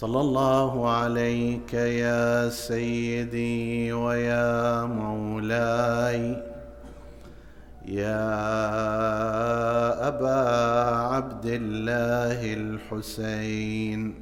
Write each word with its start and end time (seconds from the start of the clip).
صلى 0.00 0.20
الله 0.20 0.90
عليك 0.90 1.74
يا 1.74 2.48
سيدي 2.48 3.92
ويا 3.92 4.84
مولاي. 4.84 6.42
يا 7.84 8.28
أبا 10.08 10.40
عبد 11.12 11.46
الله 11.46 12.40
الحسين. 12.54 14.14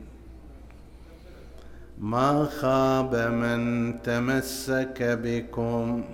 ما 1.98 2.45
خاب 2.60 3.14
من 3.14 3.62
تمسك 4.02 4.98
بكم 5.02 6.05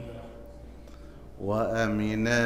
وامنا 1.41 2.45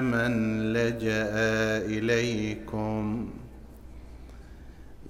من 0.00 0.32
لجأ 0.72 1.30
إليكم. 1.86 3.30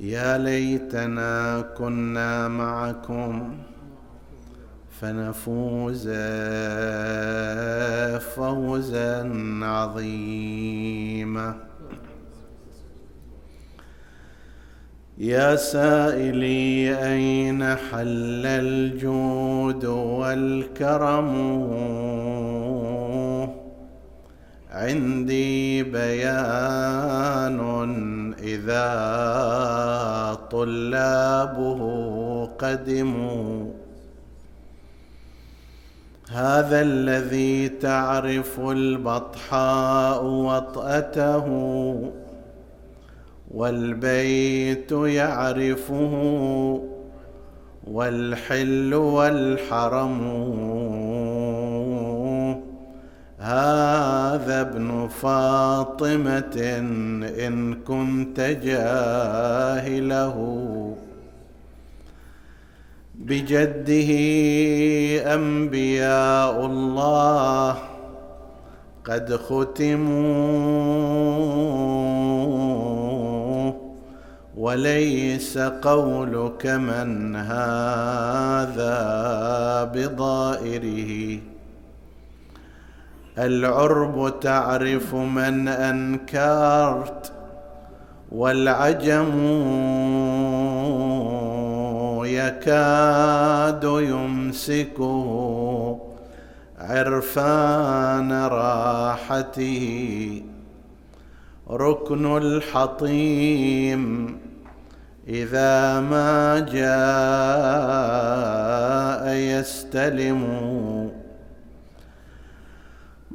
يا 0.04 0.38
ليتنا 0.38 1.60
كنا 1.78 2.48
معكم 2.48 3.56
فنفوز 5.00 6.08
فوزا 8.34 9.32
عظيما. 9.62 11.54
يا 15.18 15.56
سائلي 15.56 16.96
أين 17.12 17.64
حل 17.64 18.46
الجود 18.46 19.84
والكرم؟ 19.84 21.34
عندي 24.74 25.82
بيان 25.82 27.60
إذا 28.38 28.88
طلابه 30.50 31.80
قدموا. 32.58 33.70
هذا 36.30 36.80
الذي 36.80 37.68
تعرف 37.68 38.60
البطحاء 38.60 40.24
وطأته 40.24 41.46
والبيت 43.50 44.92
يعرفه 44.92 46.14
والحل 47.86 48.94
والحرم. 48.94 50.24
هذا 53.44 54.60
ابن 54.60 55.08
فاطمة 55.08 56.56
إن 57.46 57.74
كنت 57.74 58.40
جاهله. 58.40 60.36
بجده 63.14 64.10
أنبياء 65.34 66.66
الله 66.66 67.76
قد 69.04 69.36
ختموا. 69.36 70.24
وليس 74.56 75.58
قولك 75.58 76.66
من 76.66 77.36
هذا 77.36 78.94
بضائره. 79.94 81.53
العرب 83.38 84.40
تعرف 84.40 85.14
من 85.14 85.68
أنكرت 85.68 87.32
والعجم 88.32 89.34
يكاد 92.24 93.84
يمسكه 93.84 95.30
عرفان 96.78 98.32
راحته. 98.32 100.42
ركن 101.70 102.36
الحطيم 102.36 104.36
إذا 105.28 106.00
ما 106.00 106.58
جاء 106.58 106.84
يستلم 109.34 110.44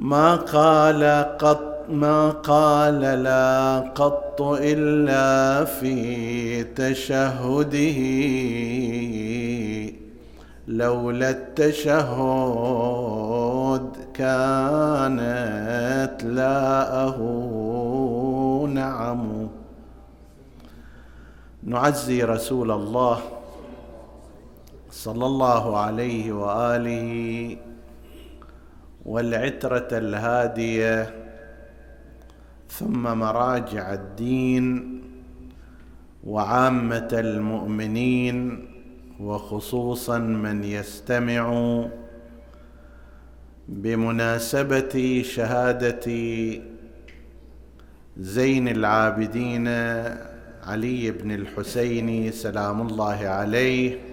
ما 0.00 0.36
قال 0.36 1.04
قط 1.38 1.70
ما 1.90 2.30
قال 2.30 3.00
لا 3.00 3.78
قط 3.94 4.40
إلا 4.40 5.64
في 5.64 6.64
تشهده. 6.64 8.00
لولا 10.68 11.30
التشهد 11.30 11.90
كانت 14.14 16.24
لاءه 16.24 17.16
نعم 18.74 19.48
نعزي 21.62 22.24
رسول 22.24 22.70
الله 22.70 23.18
صلى 24.90 25.26
الله 25.26 25.78
عليه 25.78 26.32
وآله 26.32 27.56
والعترة 29.06 29.88
الهادية 29.92 31.14
ثم 32.68 33.02
مراجع 33.02 33.94
الدين 33.94 35.00
وعامة 36.24 37.08
المؤمنين 37.12 38.68
وخصوصا 39.20 40.18
من 40.18 40.64
يستمع 40.64 41.84
بمناسبة 43.68 45.22
شهادة 45.24 46.06
زين 48.16 48.68
العابدين 48.68 49.68
علي 50.62 51.10
بن 51.10 51.30
الحسين 51.30 52.32
سلام 52.32 52.86
الله 52.86 53.28
عليه. 53.28 54.09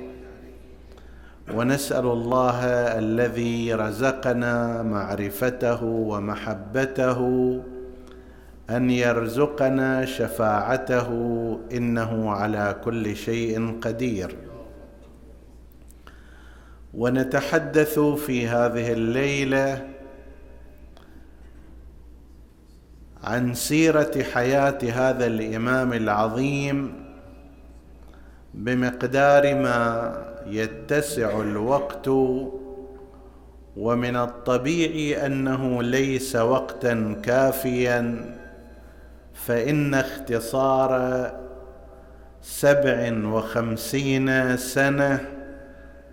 ونسأل 1.54 2.06
الله 2.06 2.66
الذي 3.00 3.74
رزقنا 3.74 4.84
معرفته 4.84 5.84
ومحبته 5.84 7.20
أن 8.70 8.90
يرزقنا 8.90 10.06
شفاعته 10.06 11.10
إنه 11.72 12.32
على 12.32 12.76
كل 12.84 13.16
شيء 13.16 13.80
قدير. 13.82 14.36
ونتحدث 16.94 18.00
في 18.00 18.48
هذه 18.48 18.92
الليلة 18.92 19.88
عن 23.24 23.54
سيرة 23.54 24.24
حياة 24.34 24.78
هذا 24.94 25.26
الإمام 25.26 25.94
العظيم 25.94 26.94
بمقدار 28.54 29.56
ما 29.56 30.27
يتسع 30.50 31.42
الوقت 31.42 32.08
ومن 33.78 34.16
الطبيعي 34.16 35.26
أنه 35.26 35.84
ليس 35.84 36.36
وقتا 36.36 37.16
كافيا 37.24 38.26
فإن 39.34 39.94
اختصار 39.94 41.32
سبع 42.42 43.14
وخمسين 43.26 44.58
سنة 44.58 45.20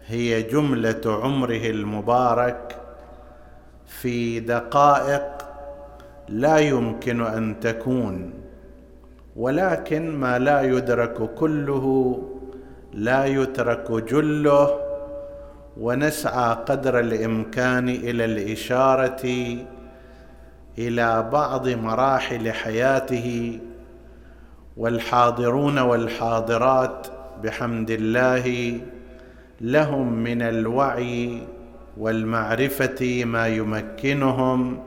هي 0.07 0.43
جملة 0.43 1.01
عمره 1.07 1.71
المبارك 1.71 2.77
في 3.87 4.41
دقائق 4.41 5.45
لا 6.29 6.59
يمكن 6.59 7.21
أن 7.21 7.61
تكون 7.61 8.33
ولكن 9.37 10.11
ما 10.11 10.39
لا 10.39 10.63
يدرك 10.63 11.35
كله 11.35 12.19
لا 12.95 13.25
يترك 13.25 13.91
جله 13.91 14.81
ونسعى 15.81 16.55
قدر 16.67 17.01
الإمكان 17.01 17.89
إلى 17.89 18.25
الإشارة 18.25 19.27
إلى 20.79 21.29
بعض 21.33 21.69
مراحل 21.69 22.53
حياته 22.53 23.59
والحاضرون 24.77 25.79
والحاضرات 25.79 27.07
بحمد 27.43 27.91
الله 27.91 28.81
لهم 29.61 30.13
من 30.13 30.43
الوعي 30.43 31.43
والمعرفة 31.97 33.25
ما 33.25 33.47
يمكنهم 33.47 34.79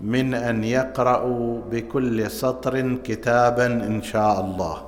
من 0.00 0.34
أن 0.34 0.64
يقرأوا 0.64 1.60
بكل 1.70 2.30
سطر 2.30 2.96
كتابا 3.04 3.66
إن 3.66 4.02
شاء 4.02 4.40
الله. 4.40 4.87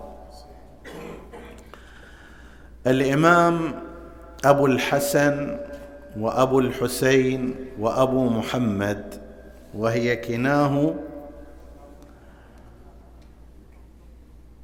الإمام 2.87 3.75
أبو 4.44 4.67
الحسن 4.67 5.56
وأبو 6.19 6.61
الحسين 6.61 7.55
وأبو 7.79 8.29
محمد 8.29 9.15
وهي 9.75 10.17
كناه 10.17 10.94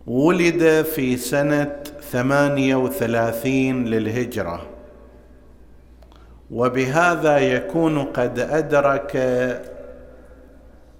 ولد 0.07 0.83
في 0.95 1.17
سنة 1.17 1.77
ثمانية 2.11 2.77
وثلاثين 2.77 3.85
للهجرة. 3.85 4.67
وبهذا 6.51 7.39
يكون 7.39 7.99
قد 7.99 8.39
أدرك 8.39 9.13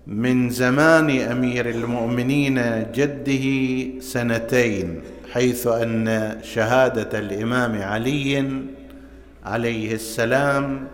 من 0.07 0.51
زمان 0.51 1.21
أمير 1.21 1.71
المؤمنين 1.71 2.87
جده 2.93 4.01
سنتين. 4.01 5.01
حيث 5.33 5.67
أن 5.67 6.37
شهادة 6.43 7.19
الإمام 7.19 7.83
علي 7.83 8.63
عليه 9.45 9.95
السلام 9.95 10.89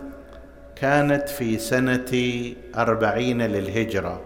كانت 0.75 1.29
في 1.29 1.57
سنة 1.57 2.11
أربعين 2.75 3.41
للهجرة 3.41 4.21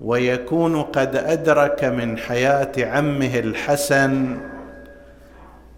ويكون 0.00 0.82
قد 0.82 1.16
أدرك 1.16 1.84
من 1.84 2.18
حياة 2.18 2.72
عمه 2.78 3.38
الحسن 3.38 4.40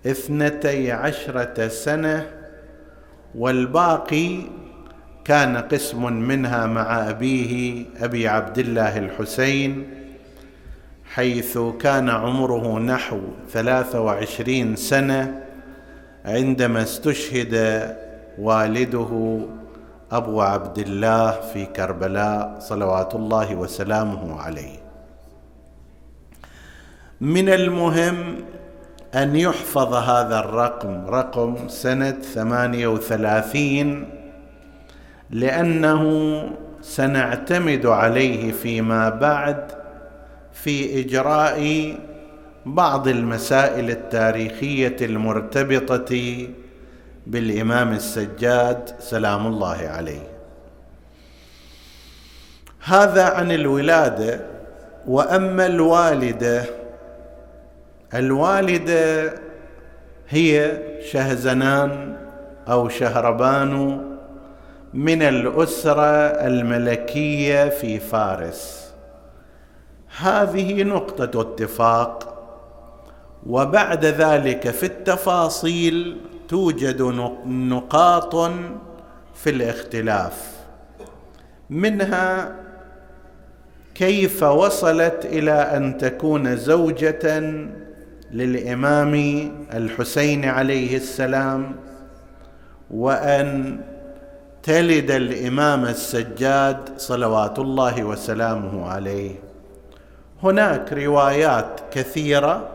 اثنتي 0.06 0.93
عشرة 0.93 1.69
سنة 1.69 2.26
والباقي 3.34 4.37
كان 5.25 5.56
قسم 5.56 6.12
منها 6.12 6.66
مع 6.66 7.11
أبيه 7.11 7.84
أبي 8.00 8.28
عبد 8.28 8.58
الله 8.58 8.99
الحسين. 8.99 9.90
حيث 11.15 11.59
كان 11.81 12.09
عمره 12.09 12.79
نحو 12.79 13.21
ثلاثة 13.53 14.01
وعشرين 14.01 14.77
سنة 14.77 15.43
عندما 16.25 16.83
استشهد 16.83 17.55
والده 18.39 19.41
أبو 20.12 20.43
عبد 20.43 20.79
الله 20.79 21.31
في 21.31 21.67
كربلاء 21.67 22.57
صلوات 22.59 23.15
الله 23.15 23.55
وسلامه 23.55 24.41
عليه. 24.41 24.79
من 27.21 27.49
المهم 27.49 28.37
أن 29.15 29.37
يحفظ 29.37 29.95
هذا 29.95 30.39
الرقم 30.41 31.07
رقم 31.07 31.69
سنة 31.69 32.11
ثمانية 32.11 32.87
وثلاثين 32.87 34.09
لأنه 35.31 36.03
سنعتمد 36.83 37.87
عليه 37.87 38.53
فيما 38.53 39.09
بعد 39.09 39.80
في 40.52 41.00
إجراء 41.00 41.94
بعض 42.67 43.08
المسائل 43.08 43.91
التاريخية 43.91 44.97
المرتبطة 45.00 46.47
بالإمام 47.26 47.93
السجاد 47.93 48.91
سلام 48.99 49.47
الله 49.47 49.88
عليه. 49.88 50.29
هذا 52.85 53.25
عن 53.25 53.52
الولادة 53.52 54.41
وأما 55.06 55.67
الوالدة 55.67 56.64
الوالدة 58.14 59.32
هي 60.29 60.79
شهزنان 61.11 62.17
أو 62.69 62.88
شهربان 62.88 64.00
من 64.94 65.23
الأسرة 65.23 66.26
الملكية 66.47 67.69
في 67.69 67.99
فارس. 67.99 68.89
هذه 70.19 70.83
نقطة 70.83 71.41
اتفاق. 71.41 72.37
وبعد 73.47 74.05
ذلك 74.05 74.71
في 74.71 74.87
التفاصيل 74.87 76.21
توجد 76.49 77.03
نقاط 77.47 78.37
في 79.35 79.51
الاختلاف. 79.51 80.51
منها 81.71 82.57
كيف 83.95 84.43
وصلت 84.43 85.25
إلى 85.25 85.53
أن 85.53 85.99
تكون 85.99 86.57
زوجة 86.57 87.41
للإمام 88.33 89.15
الحسين 89.75 90.45
عليه 90.45 90.97
السلام 90.97 91.77
وأن 92.91 93.81
تلد 94.62 95.11
الإمام 95.11 95.85
السجاد 95.85 96.89
صلوات 96.97 97.59
الله 97.59 98.05
وسلامه 98.05 98.89
عليه. 98.89 99.50
هناك 100.42 100.92
روايات 100.92 101.81
كثيرة 101.92 102.69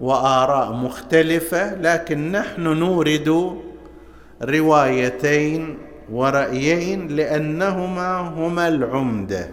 وآراء 0.00 0.72
مختلفة 0.72 1.74
لكن 1.74 2.32
نحن 2.32 2.62
نورد 2.62 3.58
روايتين 4.42 5.78
ورأيين 6.12 7.08
لأنهما 7.08 8.16
هما 8.18 8.68
العمدة. 8.68 9.50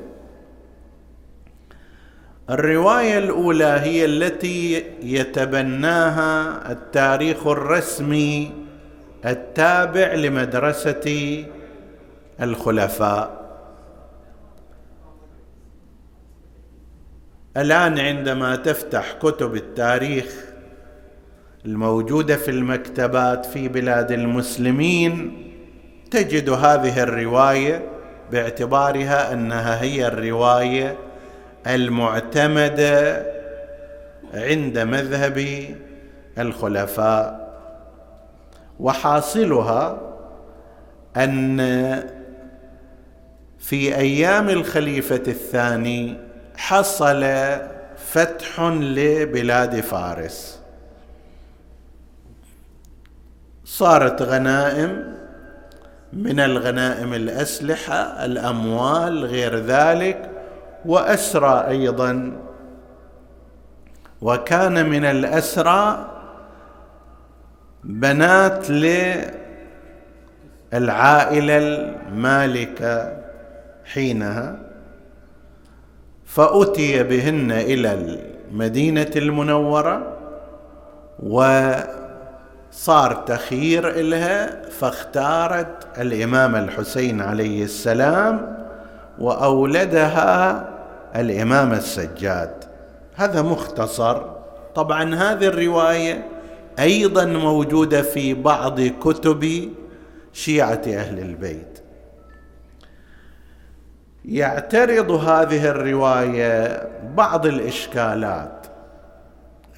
الرواية 2.49 3.17
الأولى 3.17 3.79
هي 3.83 4.05
التي 4.05 4.85
يتبناها 5.03 6.71
التاريخ 6.71 7.47
الرسمي 7.47 8.51
التابع 9.25 10.13
لمدرسة 10.13 11.45
الخلفاء. 12.41 13.40
الآن 17.57 17.99
عندما 17.99 18.55
تفتح 18.55 19.13
كتب 19.21 19.55
التاريخ 19.55 20.25
الموجودة 21.65 22.35
في 22.35 22.51
المكتبات 22.51 23.45
في 23.45 23.67
بلاد 23.67 24.11
المسلمين 24.11 25.37
تجد 26.11 26.49
هذه 26.49 27.03
الرواية 27.03 27.85
باعتبارها 28.31 29.33
أنها 29.33 29.81
هي 29.81 30.07
الرواية 30.07 30.97
المعتمدة 31.67 33.25
عند 34.33 34.79
مذهب 34.79 35.65
الخلفاء. 36.39 37.41
وحاصلها 38.79 40.01
أن 41.17 41.59
في 43.59 43.95
أيام 43.95 44.49
الخليفة 44.49 45.23
الثاني 45.27 46.30
حصل 46.61 47.25
فتح 47.97 48.59
لبلاد 48.69 49.79
فارس. 49.79 50.59
صارت 53.65 54.21
غنائم 54.21 55.17
من 56.13 56.39
الغنائم 56.39 57.13
الأسلحة 57.13 58.25
الأموال 58.25 59.25
غير 59.25 59.55
ذلك 59.55 60.29
وأسرى 60.85 61.67
أيضا. 61.67 62.41
وكان 64.21 64.89
من 64.89 65.05
الأسرى 65.05 66.07
بنات 67.83 68.69
للعائلة 70.73 71.57
المالكة 71.57 73.17
حينها. 73.85 74.70
فأتي 76.33 77.03
بهن 77.03 77.51
إلى 77.51 78.17
المدينة 78.51 79.11
المنورة 79.15 80.17
وصار 81.23 83.13
تخيير 83.13 83.89
إلها 83.89 84.69
فاختارت 84.69 85.99
الإمام 85.99 86.55
الحسين 86.55 87.21
عليه 87.21 87.63
السلام 87.63 88.57
وأولدها 89.19 90.69
الإمام 91.15 91.73
السجاد. 91.73 92.53
هذا 93.15 93.41
مختصر. 93.41 94.21
طبعا 94.75 95.15
هذه 95.15 95.47
الرواية 95.47 96.27
أيضا 96.79 97.25
موجودة 97.25 98.01
في 98.01 98.33
بعض 98.33 98.81
كتب 98.81 99.69
شيعة 100.33 100.81
أهل 100.87 101.19
البيت. 101.19 101.70
يعترض 104.25 105.11
هذه 105.11 105.69
الرواية 105.69 106.83
بعض 107.15 107.45
الإشكالات. 107.45 108.67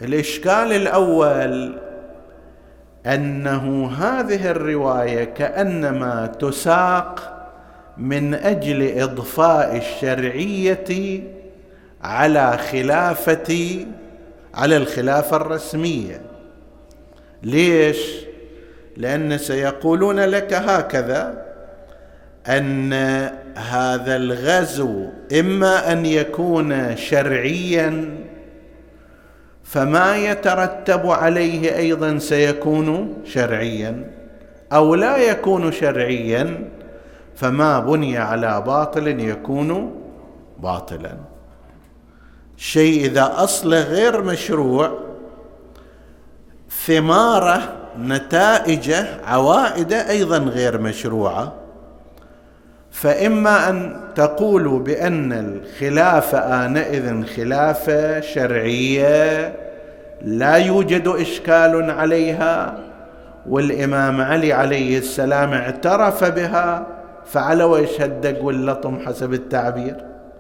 الإشكال 0.01 0.71
الأول 0.73 1.79
أنه 3.05 3.91
هذه 3.91 4.51
الرواية 4.51 5.23
كأنما 5.23 6.31
تساق 6.39 7.29
من 7.97 8.33
أجل 8.33 8.99
إضفاء 8.99 9.77
الشرعية 9.77 11.23
على 12.03 12.57
خلافة 12.57 13.85
على 14.53 14.77
الخلافه 14.77 15.37
الرسمية. 15.37 16.21
ليش؟ 17.43 17.97
لأن 18.97 19.37
سيقولون 19.37 20.19
لك 20.19 20.53
هكذا 20.53 21.45
أن 22.47 22.93
هذا 23.55 24.15
الغزو 24.15 25.05
إما 25.39 25.91
أن 25.91 26.05
يكون 26.05 26.97
شرعيا 26.97 28.17
فما 29.63 30.17
يترتب 30.17 31.07
عليه 31.07 31.77
أيضا 31.77 32.17
سيكون 32.17 33.17
شرعيا 33.25 34.11
أو 34.73 34.95
لا 34.95 35.17
يكون 35.17 35.71
شرعيا 35.71 36.69
فما 37.35 37.79
بني 37.79 38.17
على 38.17 38.63
باطل 38.65 39.07
يكون 39.19 40.01
باطلا. 40.59 41.17
شيء 42.57 43.05
إذا 43.05 43.33
اصله 43.35 43.83
غير 43.83 44.21
مشروع 44.21 44.99
ثمارة 46.85 47.75
نتائجة 47.99 49.07
عوائده 49.25 50.09
أيضا 50.09 50.37
غير 50.37 50.81
مشروعة. 50.81 51.62
فإما 52.93 53.69
أن 53.69 53.95
تقولوا 54.15 54.79
بأن 54.79 55.33
الخلافه 55.33 56.65
آنئذ 56.65 57.25
خلافه 57.25 58.19
شرعية 58.19 59.53
لا 60.21 60.55
يوجد 60.55 61.07
إشكال 61.07 61.91
عليها 61.91 62.77
والإمام 63.49 64.21
علي 64.21 64.53
عليه 64.53 64.97
السلام 64.97 65.53
اعترف 65.53 66.23
بها 66.23 66.87
فعلى 67.25 67.63
ويش 67.63 68.01
هالدق 68.01 68.43
واللطم 68.43 68.99
حسب 69.05 69.33
التعبير 69.33 69.95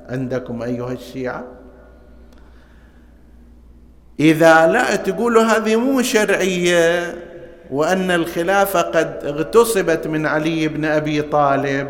عندكم 0.09 0.61
أيها 0.61 0.91
الشيعة. 0.91 1.43
إذا 4.19 4.67
لا 4.67 4.95
تقولوا 4.95 5.43
هذه 5.43 5.75
مو 5.75 6.01
شرعية 6.01 7.15
وأن 7.71 8.11
الخلافه 8.11 8.81
قد 8.81 9.19
اغتصبت 9.23 10.07
من 10.07 10.25
علي 10.25 10.67
بن 10.67 10.85
أبي 10.85 11.21
طالب 11.21 11.87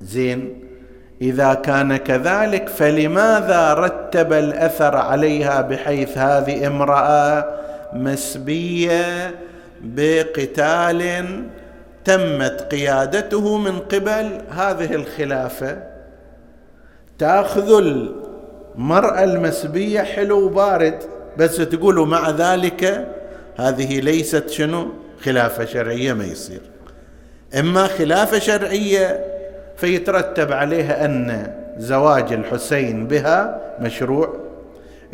زين. 0.00 0.64
إذا 1.22 1.54
كان 1.54 1.96
كذلك 1.96 2.68
فلماذا 2.68 3.74
رتب 3.74 4.32
الأثر 4.32 4.96
عليها 4.96 5.60
بحيث 5.60 6.18
هذه 6.18 6.66
امرأة 6.66 7.46
مسبية 7.92 9.34
بقتال 9.82 11.42
تمت 12.04 12.66
قيادته 12.70 13.58
من 13.58 13.78
قبل؟ 13.78 14.40
هذه 14.50 14.94
الخلافة. 14.94 15.82
تأخذ 17.18 17.78
المرأة 17.78 19.24
المسبية 19.24 20.00
حلو 20.00 20.46
وبارد 20.46 20.98
بس 21.38 21.56
تقولوا 21.56 22.06
مع 22.06 22.30
ذلك 22.30 23.08
هذه 23.56 24.00
ليست 24.00 24.50
شنو؟ 24.50 24.88
خلافة 25.22 25.64
شرعية 25.64 26.12
ما 26.12 26.24
يصير. 26.24 26.60
إما 27.58 27.86
خلافة 27.86 28.38
شرعية 28.38 29.37
فيترتب 29.78 30.52
عليها 30.52 31.04
أن 31.04 31.52
زواج 31.76 32.32
الحسين 32.32 33.06
بها 33.06 33.60
مشروع. 33.80 34.34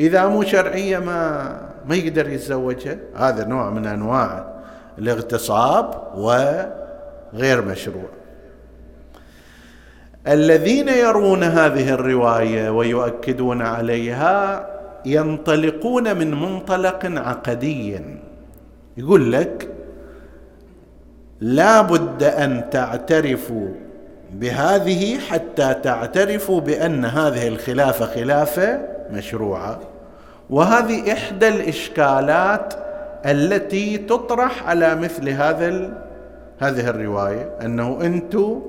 إذا 0.00 0.26
مو 0.26 0.42
شرعية 0.42 0.98
ما 0.98 1.50
ما 1.86 1.94
يقدر 1.94 2.28
يتزوجها. 2.28 2.96
هذا 3.16 3.44
نوع 3.44 3.70
من 3.70 3.86
أنواع 3.86 4.54
الاغتصاب 4.98 6.12
وغير 6.14 7.62
مشروع. 7.64 8.08
الذين 10.28 10.88
يرون 10.88 11.42
هذه 11.42 11.90
الرواية 11.90 12.70
ويؤكدون 12.70 13.62
عليها 13.62 14.66
ينطلقون 15.04 16.16
من 16.16 16.30
منطلق 16.30 17.00
عقدي. 17.04 18.00
يقول 18.96 19.32
لك 19.32 19.68
لا 21.40 21.82
بد 21.82 22.22
أن 22.22 22.70
تعترفوا 22.70 23.68
بهذه 24.34 25.18
حتى 25.18 25.74
تعترفوا 25.82 26.60
بأن 26.60 27.04
هذه 27.04 27.48
الخلافة 27.48 28.06
خلافة 28.06 28.80
مشروعة. 29.10 29.80
وهذه 30.50 31.12
إحدى 31.12 31.48
الإشكالات 31.48 32.74
التي 33.26 33.98
تطرح 33.98 34.68
على 34.68 34.94
مثل 34.94 35.28
هذا 35.28 35.92
هذه 36.58 36.90
الرواية 36.90 37.50
أنه 37.62 37.98
أنتم 38.02 38.62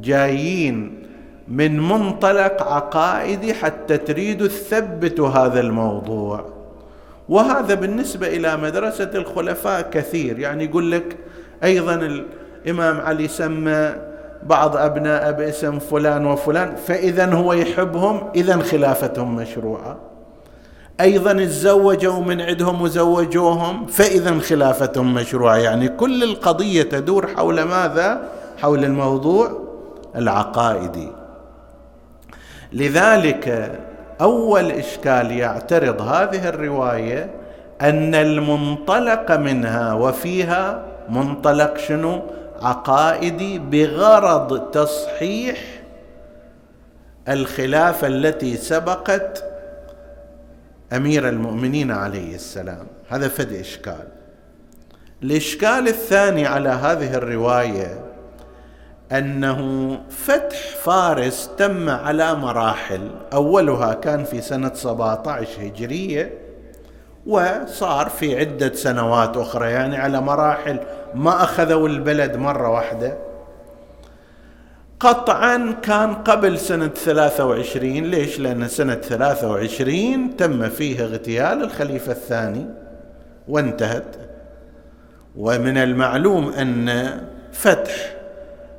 جايين 0.00 1.06
من 1.48 1.80
منطلق 1.80 2.62
عقائدي 2.62 3.54
حتى 3.54 3.96
تريدوا 3.96 4.46
تثبتوا 4.46 5.28
هذا 5.28 5.60
الموضوع. 5.60 6.44
وهذا 7.28 7.74
بالنسبة 7.74 8.26
إلى 8.26 8.56
مدرسة 8.56 9.10
الخلفاء 9.14 9.90
كثير. 9.90 10.38
يعني 10.38 10.64
يقول 10.64 10.92
لك 10.92 11.16
أيضا 11.64 11.94
الإمام 11.94 13.00
علي 13.00 13.28
سمى 13.28 14.13
بعض 14.44 14.76
أبناء 14.76 15.32
باسم 15.32 15.78
فلان 15.78 16.26
وفلان 16.26 16.76
فإذا 16.76 17.34
هو 17.34 17.52
يحبهم 17.52 18.30
إذا 18.34 18.58
خلافتهم 18.58 19.36
مشروعة 19.36 19.96
أيضا 21.00 21.32
تزوجوا 21.32 22.20
من 22.20 22.40
عندهم 22.40 22.82
وزوجوهم 22.82 23.86
فإذا 23.86 24.38
خلافتهم 24.38 25.14
مشروعة 25.14 25.56
يعني 25.56 25.88
كل 25.88 26.22
القضية 26.22 26.82
تدور 26.82 27.26
حول 27.26 27.62
ماذا؟ 27.62 28.28
حول 28.58 28.84
الموضوع 28.84 29.60
العقائدي 30.16 31.08
لذلك 32.72 33.72
أول 34.20 34.70
إشكال 34.70 35.30
يعترض 35.30 36.00
هذه 36.00 36.48
الرواية 36.48 37.30
أن 37.80 38.14
المنطلق 38.14 39.32
منها 39.32 39.92
وفيها 39.92 40.82
منطلق 41.08 41.76
شنو؟ 41.76 42.22
عقائدي 42.62 43.58
بغرض 43.58 44.70
تصحيح 44.70 45.58
الخلافه 47.28 48.06
التي 48.06 48.56
سبقت 48.56 49.44
أمير 50.92 51.28
المؤمنين 51.28 51.90
عليه 51.90 52.34
السلام. 52.34 52.86
هذا 53.08 53.28
فد 53.28 53.52
إشكال. 53.52 54.08
الإشكال 55.22 55.88
الثاني 55.88 56.46
على 56.46 56.68
هذه 56.68 57.14
الرواية 57.14 58.00
أنه 59.12 59.90
فتح 60.10 60.58
فارس 60.82 61.50
تم 61.58 61.88
على 61.88 62.34
مراحل. 62.34 63.10
أولها 63.32 63.94
كان 63.94 64.24
في 64.24 64.40
سنة 64.40 64.74
17 64.74 65.66
هجرية 65.66 66.38
وصار 67.26 68.08
في 68.08 68.38
عدة 68.38 68.74
سنوات 68.74 69.36
أخرى 69.36 69.70
يعني 69.70 69.96
على 69.96 70.20
مراحل. 70.20 70.80
ما 71.14 71.42
أخذوا 71.42 71.88
البلد 71.88 72.36
مرة 72.36 72.68
واحدة. 72.68 73.16
قطعا 75.00 75.74
كان 75.82 76.14
قبل 76.14 76.58
سنة 76.58 76.86
23 76.86 78.04
ليش؟ 78.04 78.40
لأن 78.40 78.68
سنة 78.68 78.94
23 78.94 80.36
تم 80.36 80.68
فيها 80.68 81.04
اغتيال 81.04 81.62
الخليفة 81.62 82.12
الثاني 82.12 82.66
وانتهت. 83.48 84.16
ومن 85.36 85.76
المعلوم 85.76 86.48
أن 86.48 87.10
فتح 87.52 88.14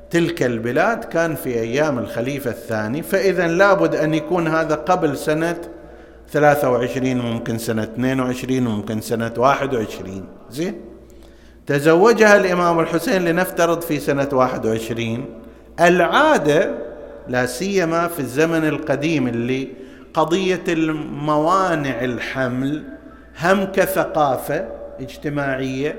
تلك 0.10 0.44
البلاد 0.44 1.04
كان 1.04 1.36
في 1.36 1.50
أيام 1.50 2.00
الخليفة 2.00 2.50
الثاني. 2.50 3.01
فإذا 3.01 3.48
لابد 3.48 3.96
أن 3.96 4.13
يكون 4.13 4.48
هذا 4.48 4.75
قبل 4.75 5.18
سنة 5.18 5.58
23 6.32 7.15
ممكن 7.18 7.58
سنة 7.58 7.84
22 7.84 8.63
ممكن 8.63 9.01
سنة 9.01 9.34
21 9.38 10.25
زين؟ 10.50 10.94
تزوجها 11.67 12.38
الإمام 12.38 12.79
الحسين 12.79 13.25
لنفترض 13.25 13.81
في 13.81 14.00
سنة 14.00 14.29
21 14.34 15.25
العادة 15.79 16.72
لا 17.27 17.45
سيما 17.45 18.07
في 18.07 18.19
الزمن 18.19 18.67
القديم 18.67 19.27
اللي 19.27 19.67
قضية 20.13 20.63
الموانع 20.67 22.03
الحمل 22.03 22.84
هم 23.41 23.65
كثقافة 23.65 24.67
اجتماعية 25.00 25.95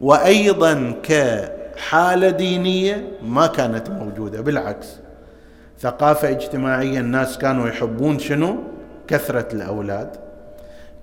وأيضا 0.00 0.94
كحالة 1.02 2.30
دينية 2.30 3.08
ما 3.22 3.46
كانت 3.46 3.90
موجودة 3.90 4.40
بالعكس. 4.40 4.88
ثقافة 5.80 6.28
اجتماعية 6.30 7.00
الناس 7.00 7.38
كانوا 7.38 7.68
يحبون 7.68 8.18
شنو؟ 8.18 8.58
كثرة 9.08 9.48
الأولاد. 9.52 10.16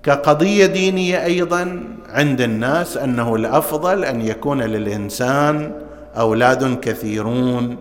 كقضية 0.02 0.66
دينية 0.66 1.24
أيضا 1.24 1.82
عند 2.08 2.40
الناس 2.40 2.96
أنه 2.96 3.34
الأفضل 3.34 4.04
أن 4.04 4.20
يكون 4.20 4.62
للإنسان 4.62 5.72
أولاد 6.16 6.80
كثيرون. 6.80 7.76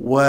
و 0.00 0.20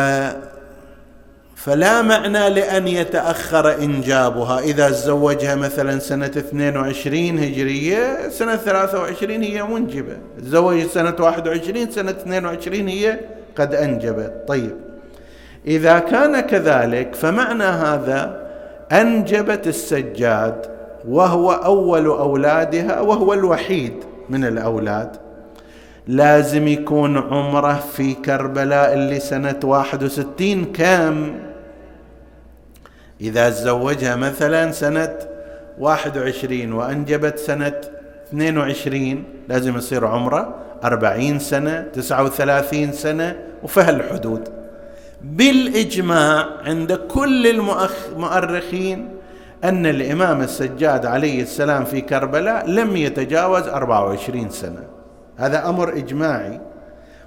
فلا 1.56 2.02
معنى 2.02 2.50
لأن 2.50 2.88
يتأخر 2.88 3.84
إنجابها. 3.84 4.60
إذا 4.60 4.90
تزوجها 4.90 5.56
مثلا 5.56 6.00
سنة 6.00 6.26
22 6.26 7.40
هجرية 7.40 8.30
سنة 8.30 8.56
23 8.56 9.44
هي 9.44 9.64
منجبة. 9.64 10.18
تزوج 10.38 10.84
سنة 10.84 11.16
21 11.20 11.92
سنة 11.92 12.12
22 12.12 12.88
هي 12.88 13.20
قد 13.56 13.76
أنجبت. 13.76 14.44
طيب 14.48 14.76
إذا 15.68 16.00
كان 16.00 16.40
كذلك 16.40 17.16
فمعنى 17.16 17.64
هذا 17.64 18.45
أنجبت 18.92 19.68
السجاد 19.68 20.66
وهو 21.08 21.52
أول 21.52 22.06
أولادها 22.06 23.02
وهو 23.02 23.34
الوحيد 23.34 23.94
من 24.30 24.46
الأولاد. 24.46 25.16
لازم 26.08 26.68
يكون 26.68 27.18
عمره 27.18 27.74
في 27.94 28.14
كربلاء 28.14 28.94
اللي 28.94 29.20
سنة 29.20 29.60
واحد 29.64 30.04
وستين 30.04 30.66
كم؟ 30.66 31.36
إذا 33.22 33.50
تزوجها 33.50 34.16
مثلا 34.16 34.72
سنة 34.72 35.14
واحد 35.80 36.18
وعشرين 36.18 36.74
وأنجبت 36.74 37.40
سنة 37.40 37.82
اثنين 38.28 38.58
وعشرين 38.58 39.24
لازم 39.50 39.78
يصير 39.78 40.08
عمره 40.08 40.56
أربعين 40.84 41.40
سنة 41.40 41.82
تسعة 41.94 42.24
وثلاثين 42.24 42.92
سنة 42.92 43.36
وفي 43.64 43.82
هالحدود 43.82 44.50
بالإجماع 45.26 46.48
عند 46.66 46.94
كل 46.94 47.48
المؤرخين 47.48 49.10
أن 49.64 49.86
الإمام 49.86 50.42
السجاد 50.42 51.06
عليه 51.06 51.42
السلام 51.42 51.86
في 51.86 52.02
كربلاء 52.02 52.70
لم 52.70 52.98
يتجاوز 52.98 53.68
أربعة 53.68 54.06
وعشرين 54.06 54.50
سنة. 54.50 54.84
هذا 55.38 55.70
أمر 55.70 55.98
إجماعي. 55.98 56.62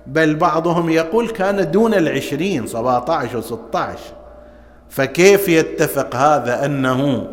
بل 0.07 0.35
بعضهم 0.35 0.90
يقول 0.90 1.28
كان 1.28 1.71
دون 1.71 1.95
العشرين 1.95 2.67
سبعة 2.67 3.11
عشر 3.11 3.38
وستة 3.38 3.78
عشر 3.78 4.12
فكيف 4.88 5.49
يتفق 5.49 6.17
هذا 6.17 6.64
أنه 6.64 7.28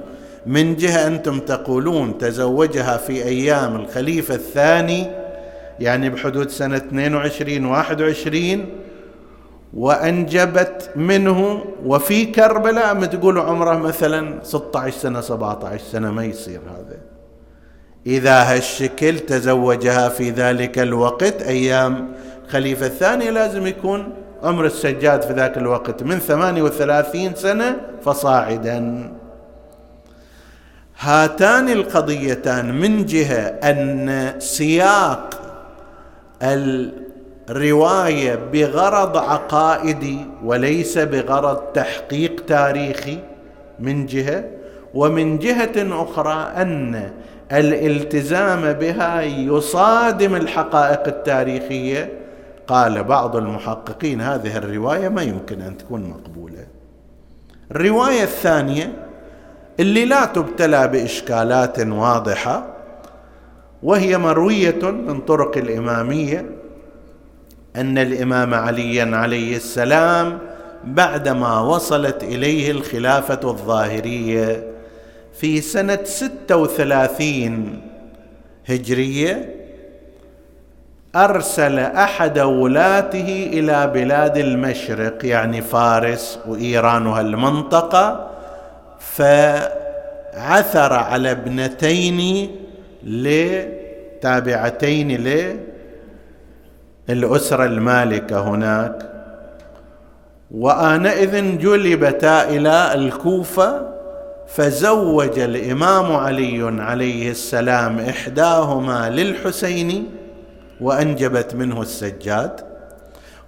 من 0.45 0.75
جهة 0.75 1.07
أنتم 1.07 1.39
تقولون 1.39 2.17
تزوجها 2.17 2.97
في 2.97 3.23
أيام 3.23 3.75
الخليفة 3.75 4.35
الثاني؟ 4.35 5.07
يعني 5.79 6.09
بحدود 6.09 6.49
سنة 6.49 6.77
22 6.77 7.65
21 7.65 8.65
وأنجبت 9.75 10.89
منه. 10.95 11.65
وفي 11.85 12.25
كربلاء 12.25 12.93
ما 12.93 13.05
تقول 13.05 13.39
عمره 13.39 13.77
مثلا 13.77 14.43
16 14.43 14.97
سنة 14.97 15.21
17 15.21 15.83
سنة 15.91 16.11
ما 16.11 16.23
يصير 16.23 16.59
هذا. 16.59 16.97
إذا 18.07 18.43
هالشكل 18.43 19.19
تزوجها 19.19 20.09
في 20.09 20.29
ذلك 20.29 20.79
الوقت 20.79 21.41
أيام 21.41 22.11
خليفة 22.47 22.85
الثاني 22.85 23.31
لازم 23.31 23.67
يكون 23.67 24.13
عمر 24.43 24.65
السجاد 24.65 25.21
في 25.21 25.33
ذاك 25.33 25.57
الوقت 25.57 26.03
من 26.03 26.19
38 26.19 27.35
سنة 27.35 27.75
فصاعدا. 28.05 29.11
هاتان 30.99 31.69
القضيتان 31.69 32.79
من 32.79 33.05
جهة 33.05 33.47
أن 33.47 34.33
سياق 34.39 35.41
الروايه 37.49 38.39
بغرض 38.53 39.17
عقائدي 39.17 40.17
وليس 40.43 40.97
بغرض 40.97 41.57
تحقيق 41.57 42.45
تاريخي 42.47 43.19
من 43.79 44.05
جهة 44.05 44.43
ومن 44.93 45.39
جهة 45.39 46.03
أخرى 46.03 46.51
أن 46.55 47.11
الالتزام 47.51 48.73
بها 48.73 49.21
يصادم 49.21 50.35
الحقائق 50.35 51.07
التاريخية. 51.07 52.19
قال 52.67 53.03
بعض 53.03 53.35
المحققين 53.35 54.21
هذه 54.21 54.57
الرواية 54.57 55.09
ما 55.09 55.21
يمكن 55.21 55.61
أن 55.61 55.77
تكون 55.77 56.03
مقبولة. 56.03 56.67
الرواية 57.71 58.23
الثانية 58.23 58.93
اللي 59.79 60.05
لا 60.05 60.25
تبتلى 60.25 60.87
بإشكالات 60.87 61.79
واضحة 61.79 62.65
وهي 63.83 64.17
مروية 64.17 64.91
من 64.91 65.19
طرق 65.19 65.57
الإمامية 65.57 66.45
أن 67.75 67.97
الإمام 67.97 68.53
عليا 68.53 69.15
عليه 69.17 69.55
السلام 69.55 70.39
بعدما 70.83 71.59
وصلت 71.59 72.23
إليه 72.23 72.71
الخلافة 72.71 73.39
الظاهرية 73.43 74.63
في 75.39 75.61
سنة 75.61 75.99
ستة 76.03 76.57
وثلاثين 76.57 77.81
هجرية 78.69 79.55
أرسل 81.15 81.79
أحد 81.79 82.39
ولاته 82.39 83.49
إلى 83.53 83.87
بلاد 83.87 84.37
المشرق 84.37 85.25
يعني 85.25 85.61
فارس 85.61 86.39
وايران 86.47 87.07
وهالمنطقه 87.07 88.29
فعثر 88.99 90.93
على 90.93 91.31
ابنتين 91.31 92.49
لتابعتين 94.23 95.11
للأسرة 97.09 97.65
المالكة 97.65 98.49
هناك. 98.49 99.11
وآنئذ 100.51 101.57
جلبتا 101.57 102.49
إلى 102.49 102.93
الكوفة 102.93 103.95
فزوج 104.47 105.39
الإمام 105.39 106.15
علي 106.15 106.81
عليه 106.81 107.31
السلام 107.31 107.99
إحداهما 107.99 109.09
للحسين 109.09 110.09
وأنجبت 110.81 111.55
منه 111.55 111.81
السجاد. 111.81 112.61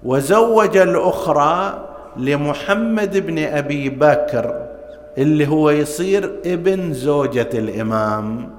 وزوج 0.04 0.78
الأخرى 0.78 1.84
لمحمد 2.18 3.18
بن 3.18 3.40
أبي 3.40 3.90
بكر 3.90 4.68
اللي 5.18 5.48
هو 5.48 5.70
يصير 5.70 6.32
ابن 6.46 6.94
زوجة 6.94 7.50
الإمام. 7.54 8.50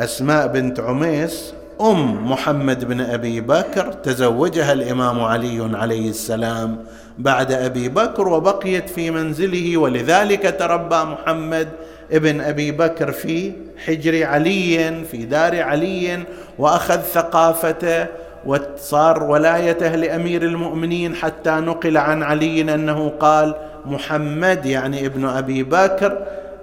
أسماء 0.00 0.46
بنت 0.46 0.80
عميس 0.80 1.54
أم 1.80 2.30
محمد 2.32 2.84
بن 2.84 3.00
أبي 3.00 3.40
بكر 3.40 3.92
تزوجها 3.92 4.72
الإمام 4.72 5.20
علي 5.20 5.70
عليه 5.76 6.10
السلام 6.10 6.76
بعد 7.18 7.52
أبي 7.52 7.88
بكر 7.88 8.28
وبقيت 8.28 8.90
في 8.90 9.10
منزله 9.10 9.76
ولذلك 9.76 10.56
تربى 10.58 10.96
محمد 10.96 11.68
ابن 12.12 12.40
أبي 12.40 12.72
بكر 12.72 13.12
في 13.12 13.52
حجر 13.86 14.26
علي 14.26 15.04
في 15.10 15.24
دار 15.24 15.62
علي 15.62 16.18
وأخذ 16.58 17.00
ثقافته 17.00 18.06
وصار 18.46 19.22
ولايته 19.22 19.94
لأمير 19.96 20.42
المؤمنين 20.42 21.14
حتى 21.14 21.50
نقل 21.50 21.96
عن 21.96 22.22
علي 22.22 22.74
أنه 22.74 23.12
قال 23.20 23.54
محمد 23.86 24.66
يعني 24.66 25.06
ابن 25.06 25.24
أبي 25.24 25.62
بكر 25.62 26.18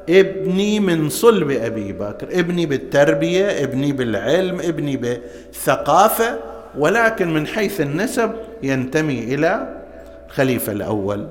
ابني 0.09 0.79
من 0.79 1.09
صلب 1.09 1.51
أبي 1.51 1.93
بكر 1.93 2.27
ابني 2.31 2.65
بالتربية 2.65 3.63
ابني 3.63 3.91
بالعلم 3.91 4.59
ابني 4.59 4.97
بالثقافه 4.97 6.39
ولكن 6.77 7.33
من 7.33 7.47
حيث 7.47 7.81
النسب 7.81 8.31
ينتمي 8.63 9.19
إلى 9.23 9.67
الخليفة 10.27 10.71
الأول. 10.71 11.27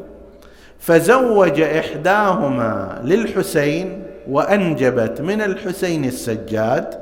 فزوج 0.78 1.60
إحداهما 1.60 3.00
للحسين 3.04 4.02
وأنجبت 4.30 5.20
من 5.20 5.40
الحسين 5.40 6.04
السجاد 6.04 6.94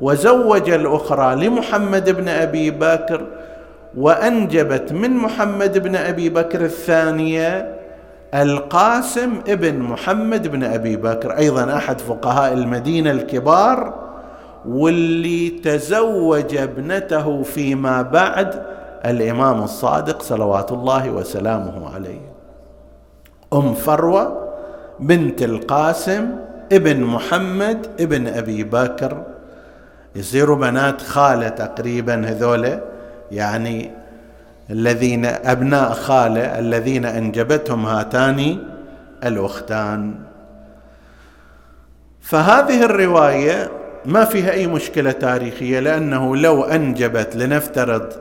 وزوج 0.00 0.70
الأخرى 0.70 1.46
لمحمد 1.46 2.10
بن 2.10 2.28
أبي 2.28 2.70
بكر 2.70 3.26
وأنجبت 3.96 4.92
من 4.92 5.10
محمد 5.10 5.78
بن 5.78 5.96
أبي 5.96 6.28
بكر 6.28 6.64
الثانية 6.64 7.79
القاسم 8.34 9.40
ابن 9.48 9.78
محمد 9.78 10.48
بن 10.48 10.64
أبي 10.64 10.96
بكر 10.96 11.38
أيضا 11.38 11.76
أحد 11.76 12.00
فقهاء 12.00 12.52
المدينة 12.52 13.10
الكبار 13.10 13.94
واللي 14.68 15.48
تزوج 15.48 16.56
ابنته 16.56 17.42
فيما 17.42 18.02
بعد 18.02 18.62
الإمام 19.04 19.62
الصادق 19.62 20.22
صلوات 20.22 20.72
الله 20.72 21.10
وسلامه 21.10 21.94
عليه. 21.94 22.20
أم 23.52 23.74
فروة 23.74 24.48
بنت 25.00 25.42
القاسم 25.42 26.30
ابن 26.72 27.00
محمد 27.00 27.86
ابن 28.00 28.26
أبي 28.26 28.64
بكر 28.64 29.22
يصيروا 30.16 30.56
بنات 30.56 31.02
خالة 31.02 31.48
تقريبا 31.48 32.28
هذولا 32.28 32.80
يعني 33.32 33.90
الذين 34.70 35.24
أبناء 35.24 35.92
خالة 35.92 36.58
الذين 36.58 37.04
أنجبتهم 37.04 37.86
هاتان 37.86 38.58
الأختان. 39.24 40.14
فهذه 42.20 42.84
الرواية 42.84 43.70
ما 44.06 44.24
فيها 44.24 44.52
أي 44.52 44.66
مشكلة 44.66 45.12
تاريخية 45.12 45.80
لأنه 45.80 46.36
لو 46.36 46.62
أنجبت 46.62 47.36
لنفترض 47.36 48.12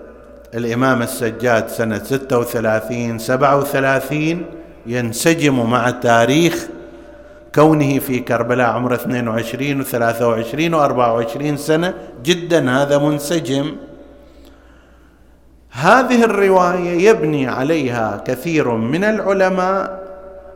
الإمام 0.53 1.01
السجاد 1.01 1.67
سنة 1.67 2.03
36 2.03 3.19
37 3.19 4.45
ينسجم 4.85 5.69
مع 5.69 5.89
تاريخ 5.89 6.67
كونه 7.55 7.99
في 7.99 8.19
كربلاء 8.19 8.69
عمره 8.69 8.95
22 8.95 9.83
و23 9.83 9.87
و24 10.75 11.55
سنة 11.55 11.93
جدا 12.23 12.71
هذا 12.71 12.97
منسجم. 12.97 13.75
هذه 15.71 16.23
الرواية 16.23 17.09
يبني 17.09 17.47
عليها 17.47 18.23
كثير 18.25 18.71
من 18.71 19.03
العلماء 19.03 19.99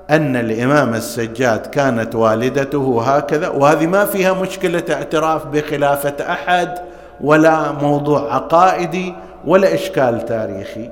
أن 0.09 0.35
الإمام 0.35 0.93
السجاد 0.93 1.59
كانت 1.59 2.15
والدته 2.15 3.01
هكذا 3.15 3.49
وهذه 3.49 3.87
ما 3.87 4.05
فيها 4.05 4.33
مشكلة 4.33 4.83
اعتراف 4.91 5.47
بخلافة 5.47 6.31
أحد 6.31 6.77
ولا 7.21 7.71
موضوع 7.71 8.35
عقائدي 8.35 9.13
ولا 9.45 9.73
إشكال 9.73 10.25
تاريخي. 10.25 10.89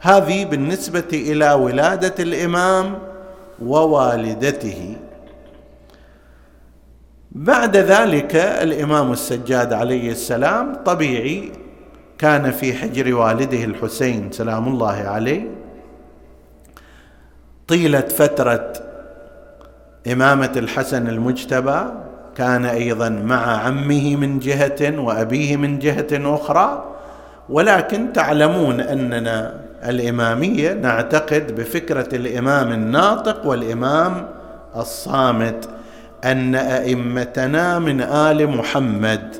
هذه 0.00 0.44
بالنسبة 0.44 1.08
إلى 1.12 1.52
ولادة 1.52 2.14
الإمام 2.18 2.98
ووالدته. 3.62 4.96
بعد 7.32 7.76
ذلك 7.76 8.36
الإمام 8.36 9.12
السجاد 9.12 9.72
عليه 9.72 10.10
السلام 10.10 10.74
طبيعي 10.84 11.52
كان 12.18 12.50
في 12.50 12.74
حجر 12.74 13.14
والده 13.14 13.64
الحسين 13.64 14.32
سلام 14.32 14.68
الله 14.68 14.92
عليه. 14.92 15.50
طيله 17.68 18.00
فترة 18.00 18.72
إمامة 20.12 20.52
الحسن 20.56 21.08
المجتبى 21.08 21.80
كان 22.36 22.64
أيضا 22.64 23.08
مع 23.08 23.46
عمه 23.46 24.16
من 24.16 24.38
جهة 24.38 24.98
وأبيه 24.98 25.56
من 25.56 25.78
جهة 25.78 26.06
أخرى. 26.12 26.84
ولكن 27.48 28.12
تعلمون 28.12 28.80
أننا 28.80 29.54
الإمامية 29.84 30.72
نعتقد 30.72 31.54
بفكرة 31.54 32.16
الإمام 32.16 32.72
الناطق 32.72 33.46
والإمام 33.46 34.28
الصامت 34.76 35.68
أن 36.24 36.54
أئمتنا 36.54 37.78
من 37.78 38.00
آل 38.00 38.48
محمد 38.48 39.36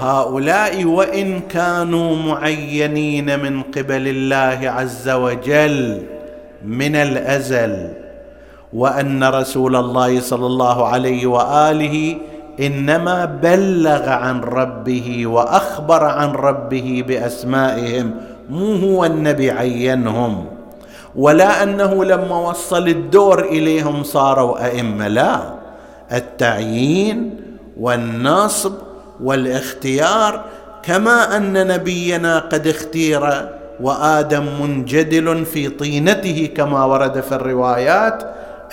هؤلاء 0.00 0.84
وإن 0.84 1.40
كانوا 1.40 2.16
معينين 2.16 3.40
من 3.40 3.62
قبل 3.62 4.08
الله 4.08 4.70
عز 4.70 5.08
وجل 5.08 6.02
من 6.64 6.96
الأزل 6.96 7.88
وأن 8.72 9.24
رسول 9.24 9.76
الله 9.76 10.20
صلى 10.20 10.46
الله 10.46 10.86
عليه 10.86 11.26
وآله 11.26 12.16
إنما 12.60 13.24
بلغ 13.24 14.08
عن 14.08 14.40
ربه 14.40 15.26
وأخبر 15.26 16.04
عن 16.04 16.30
ربه 16.30 17.04
بأسمائهم 17.08 18.14
مو 18.50 18.74
هو 18.74 19.04
النبي 19.04 19.50
عينهم 19.50 20.44
ولا 21.16 21.62
أنه 21.62 22.04
لما 22.04 22.38
وصل 22.48 22.88
الدور 22.88 23.44
إليهم 23.44 24.02
صاروا 24.02 24.64
أئمة 24.66 25.08
لا. 25.08 25.40
التعيين 26.12 27.30
والنصب 27.80 28.72
والاختيار 29.22 30.44
كما 30.82 31.36
أن 31.36 31.66
نبينا 31.66 32.38
قد 32.38 32.66
اختير 32.66 33.48
وآدم 33.80 34.44
منجدل 34.62 35.44
في 35.44 35.68
طينته 35.68 36.48
كما 36.56 36.84
ورد 36.84 37.20
في 37.20 37.32
الروايات. 37.34 38.22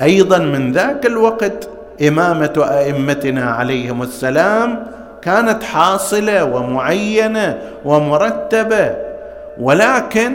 أيضا 0.01 0.37
من 0.37 0.71
ذاك 0.71 1.05
الوقت 1.05 1.69
إمامة 2.07 2.53
أئمتنا 2.57 3.51
عليهم 3.51 4.01
السلام 4.01 4.83
كانت 5.21 5.63
حاصلة 5.63 6.43
ومعينة 6.43 7.57
ومرتبة 7.85 8.95
ولكن 9.59 10.33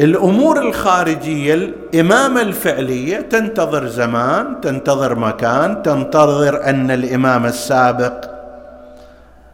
الأمور 0.00 0.60
الخارجية 0.60 1.54
الإمامة 1.54 2.40
الفعلية 2.40 3.20
تنتظر 3.20 3.86
زمان 3.86 4.60
تنتظر 4.60 5.14
مكان 5.18 5.82
تنتظر 5.82 6.64
أن 6.64 6.90
الإمام 6.90 7.46
السابق 7.46 8.24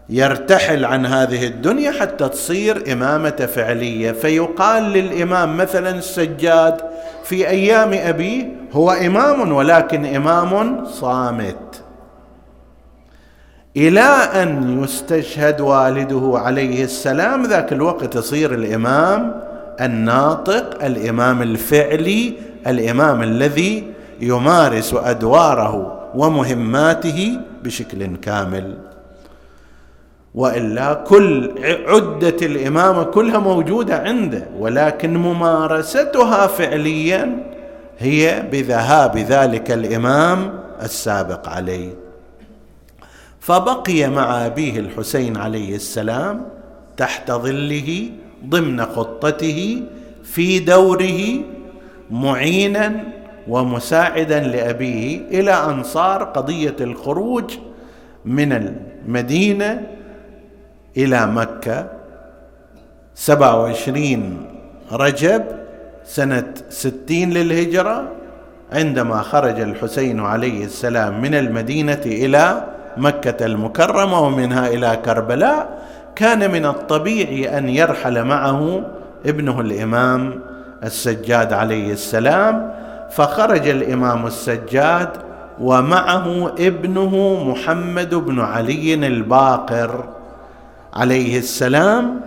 يرتحل 0.08 0.84
عن 0.84 1.06
هذه 1.06 1.46
الدنيا 1.46 1.92
حتى 1.92 2.28
تصير 2.28 2.92
إمامة 2.92 3.48
فعلية. 3.54 4.12
فيقال 4.12 4.82
للإمام 4.82 5.56
مثلا 5.56 5.90
السجاد 5.90 6.80
في 7.24 7.48
أيام 7.48 7.92
ابيه 7.92 8.44
هو 8.72 8.90
إمام 8.90 9.52
ولكن 9.52 10.14
إمام 10.14 10.84
صامت. 10.86 11.82
إلى 13.76 14.00
أن 14.42 14.82
يستشهد 14.82 15.60
والده 15.60 16.32
عليه 16.34 16.84
السلام 16.84 17.46
ذاك 17.46 17.72
الوقت 17.72 18.16
يصير 18.16 18.54
الإمام 18.54 19.53
الناطق 19.80 20.84
الإمام 20.84 21.42
الفعلي 21.42 22.34
الإمام 22.66 23.22
الذي 23.22 23.84
يمارس 24.20 24.94
أدواره 24.94 26.00
ومهماته 26.14 27.40
بشكل 27.64 28.16
كامل. 28.16 28.74
وإلا 30.34 30.94
كل 30.94 31.54
عدة 31.88 32.36
الإمامة 32.46 33.02
كلها 33.02 33.38
موجودة 33.38 33.98
عنده 33.98 34.46
ولكن 34.58 35.16
ممارستها 35.16 36.46
فعليا 36.46 37.46
هي 37.98 38.44
بذهاب 38.52 39.16
ذلك 39.18 39.70
الإمام 39.70 40.58
السابق 40.82 41.48
عليه. 41.48 41.90
فبقي 43.40 44.08
مع 44.10 44.46
أبيه 44.46 44.78
الحسين 44.80 45.36
عليه 45.36 45.74
السلام 45.76 46.46
تحت 46.96 47.30
ظله 47.30 48.10
ضمن 48.48 48.84
خطته 48.84 49.82
في 50.24 50.58
دوره 50.58 51.20
معينا 52.10 53.04
ومساعدا 53.48 54.40
لأبيه 54.40 55.20
إلى 55.30 55.52
أن 55.52 55.82
صار 55.82 56.24
قضية 56.24 56.76
الخروج 56.80 57.58
من 58.24 58.52
المدينة 58.52 59.86
إلى 60.96 61.26
مكة. 61.26 61.90
سبعة 63.14 63.62
وعشرين 63.62 64.46
رجب 64.92 65.44
سنة 66.04 66.54
ستين 66.68 67.30
للهجرة 67.30 68.12
عندما 68.72 69.22
خرج 69.22 69.60
الحسين 69.60 70.20
عليه 70.20 70.64
السلام 70.64 71.20
من 71.20 71.34
المدينة 71.34 72.00
إلى 72.06 72.64
مكة 72.96 73.46
المكرمة 73.46 74.20
ومنها 74.20 74.68
إلى 74.68 74.98
كربلاء. 75.04 75.83
كان 76.16 76.50
من 76.50 76.66
الطبيعي 76.66 77.58
أن 77.58 77.68
يرحل 77.68 78.24
معه 78.24 78.82
ابنه 79.26 79.60
الإمام 79.60 80.40
السجاد 80.84 81.52
عليه 81.52 81.92
السلام 81.92 82.74
فخرج 83.10 83.68
الإمام 83.68 84.26
السجاد 84.26 85.08
ومعه 85.60 86.48
ابنه 86.48 87.44
محمد 87.50 88.14
بن 88.14 88.40
علي 88.40 88.94
الباقر 88.94 90.04
عليه 90.94 91.38
السلام 91.38 92.20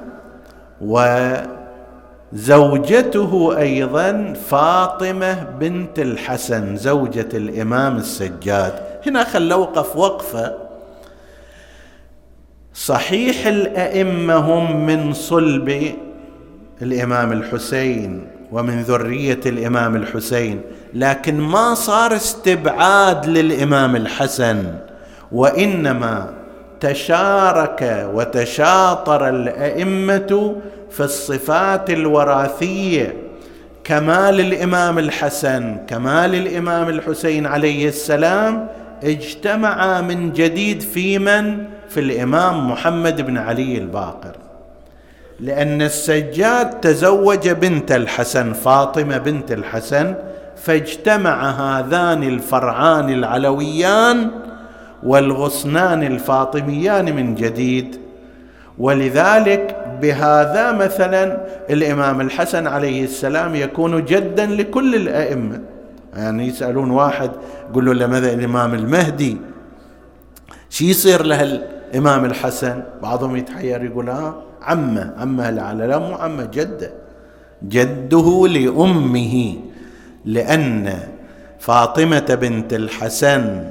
وزوجته 2.33 3.57
أيضا 3.57 4.33
فاطمة 4.49 5.43
بنت 5.59 5.99
الحسن 5.99 6.75
زوجة 6.75 7.29
الإمام 7.33 7.97
السجاد. 7.97 8.73
هنا 9.07 9.23
خل 9.23 9.51
اوقف 9.51 9.95
وقفة. 9.95 10.66
صحيح 12.77 13.47
الأئمة 13.47 14.35
هم 14.35 14.85
من 14.85 15.13
صلب 15.13 15.95
الإمام 16.81 17.31
الحسين 17.31 18.27
ومن 18.51 18.81
ذرية 18.81 19.39
الإمام 19.45 19.95
الحسين 19.95 20.61
لكن 20.93 21.39
ما 21.39 21.73
صار 21.73 22.15
استبعاد 22.15 23.25
للإمام 23.25 23.95
الحسن 23.95 24.63
وإنما 25.31 26.33
تشارك 26.79 28.09
وتشاطر 28.13 29.29
الأئمة 29.29 30.55
في 30.91 30.99
الصفات 31.03 31.89
الوراثية 31.89 33.13
كمال 33.83 34.39
الإمام 34.39 34.99
الحسن 34.99 35.77
كمال 35.87 36.35
الإمام 36.35 36.89
الحسين 36.89 37.45
عليه 37.45 37.87
السلام 37.87 38.67
اجتمعا 39.03 40.01
من 40.01 40.33
جديد 40.33 40.81
في 40.81 41.19
من 41.19 41.76
في 41.89 41.99
الإمام 41.99 42.71
محمد 42.71 43.21
بن 43.21 43.37
علي 43.37 43.77
الباقر 43.77 44.35
لأن 45.39 45.81
السجاد 45.81 46.69
تزوج 46.69 47.49
بنت 47.49 47.91
الحسن 47.91 48.53
فاطمة 48.53 49.17
بنت 49.17 49.51
الحسن 49.51 50.15
فاجتمع 50.55 51.49
هذان 51.49 52.23
الفرعان 52.23 53.09
العلويان 53.09 54.31
والغصنان 55.03 56.03
الفاطميان 56.03 57.15
من 57.15 57.35
جديد. 57.35 57.99
ولذلك 58.77 59.97
بهذا 60.01 60.71
مثلا 60.71 61.37
الإمام 61.69 62.21
الحسن 62.21 62.67
عليه 62.67 63.03
السلام 63.03 63.55
يكون 63.55 64.05
جدا 64.05 64.45
لكل 64.45 64.95
الأئمة. 64.95 65.61
يعني 66.15 66.47
يسألون 66.47 66.91
واحد 66.91 67.31
يقول 67.69 67.85
له 67.85 67.93
لماذا 67.93 68.33
الإمام 68.33 68.73
المهدي؟ 68.73 69.37
شي 70.69 70.89
يصير 70.89 71.23
له 71.23 71.61
الامام 71.91 72.25
الحسن 72.25 72.83
بعضهم 73.03 73.35
يتحير 73.35 73.83
يقول 73.83 74.09
ها 74.09 74.35
عمه 74.61 75.13
عمه 75.17 75.49
لعل 75.49 75.77
لا 75.77 75.97
مو 75.97 76.15
عمه 76.15 76.45
جده. 76.45 76.91
جده 77.63 78.47
لأمه 78.47 79.55
لأن 80.25 80.93
فاطمة 81.59 82.37
بنت 82.41 82.73
الحسن 82.73 83.63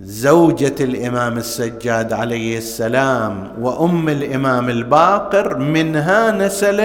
زوجة 0.00 0.74
الإمام 0.80 1.38
السجاد 1.38 2.12
عليه 2.12 2.58
السلام 2.58 3.48
وأم 3.60 4.08
الإمام 4.08 4.68
الباقر 4.68 5.58
منها 5.58 6.30
نسل 6.30 6.80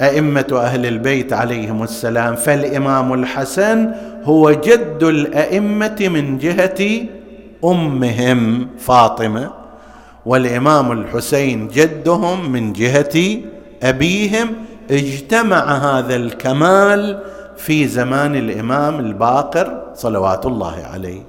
أئمة 0.00 0.46
أهل 0.52 0.86
البيت 0.86 1.32
عليهم 1.32 1.82
السلام. 1.82 2.34
فالإمام 2.36 3.12
الحسن 3.12 3.90
هو 4.24 4.50
جد 4.50 5.02
الأئمة 5.02 5.96
من 6.00 6.38
جهة 6.38 7.06
أمهم 7.64 8.68
فاطمة 8.78 9.50
والإمام 10.26 10.92
الحسين 10.92 11.68
جدهم 11.68 12.52
من 12.52 12.72
جهة 12.72 13.40
أبيهم 13.82 14.48
اجتمع 14.90 15.56
هذا 15.56 16.16
الكمال 16.16 17.22
في 17.56 17.88
زمان 17.88 18.34
الإمام 18.36 18.98
الباقر 19.00 19.82
صلوات 19.94 20.46
الله 20.46 20.86
عليه. 20.92 21.22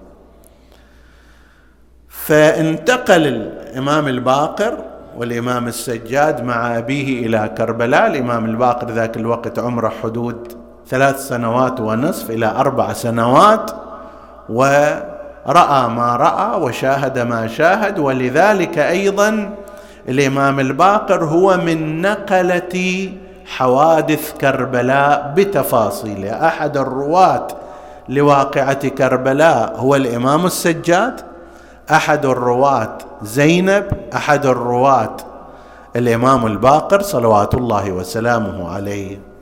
فانتقل 2.10 3.28
الإمام 3.28 4.08
الباقر 4.08 4.78
والإمام 5.17 5.67
السجاد 5.67 6.43
مع 6.43 6.78
أبيه 6.78 7.26
إلى 7.26 7.54
كربلاء. 7.58 8.08
الإمام 8.08 8.46
الباقر 8.46 8.91
ذاك 8.91 9.17
الوقت 9.17 9.60
عمره 9.60 9.93
حدود 10.04 10.58
ثلاث 10.88 11.28
سنوات 11.28 11.80
ونصف 11.80 12.32
إلى 12.32 12.46
أربع 12.46 12.93
سنوات 12.93 13.72
وراى 15.45 15.88
ما 15.89 16.15
رأى 16.15 16.62
وشاهد 16.62 17.19
ما 17.19 17.47
شاهد 17.47 17.99
ولذلك 17.99 18.77
أيضا 18.79 19.49
الإمام 20.10 20.60
الباقر 20.60 21.23
هو 21.23 21.58
من 21.58 22.01
نقلة 22.01 23.10
حوادث 23.45 24.34
كربلاء 24.41 25.34
بتفاصيلها 25.38 26.47
أحد 26.47 26.77
الرواة 26.77 27.47
لواقعة 28.10 28.88
كربلاء 28.88 29.73
هو 29.75 29.95
الإمام 29.95 30.45
السجاد 30.45 31.21
أحد 31.91 32.25
الرواة 32.25 32.97
زينب 33.21 33.86
أحد 34.15 34.45
الرواة 34.45 35.17
الإمام 35.95 36.45
الباقر 36.45 37.01
صلوات 37.01 37.53
الله 37.53 37.91
وسلامه 37.91 38.73
عليه. 38.75 39.33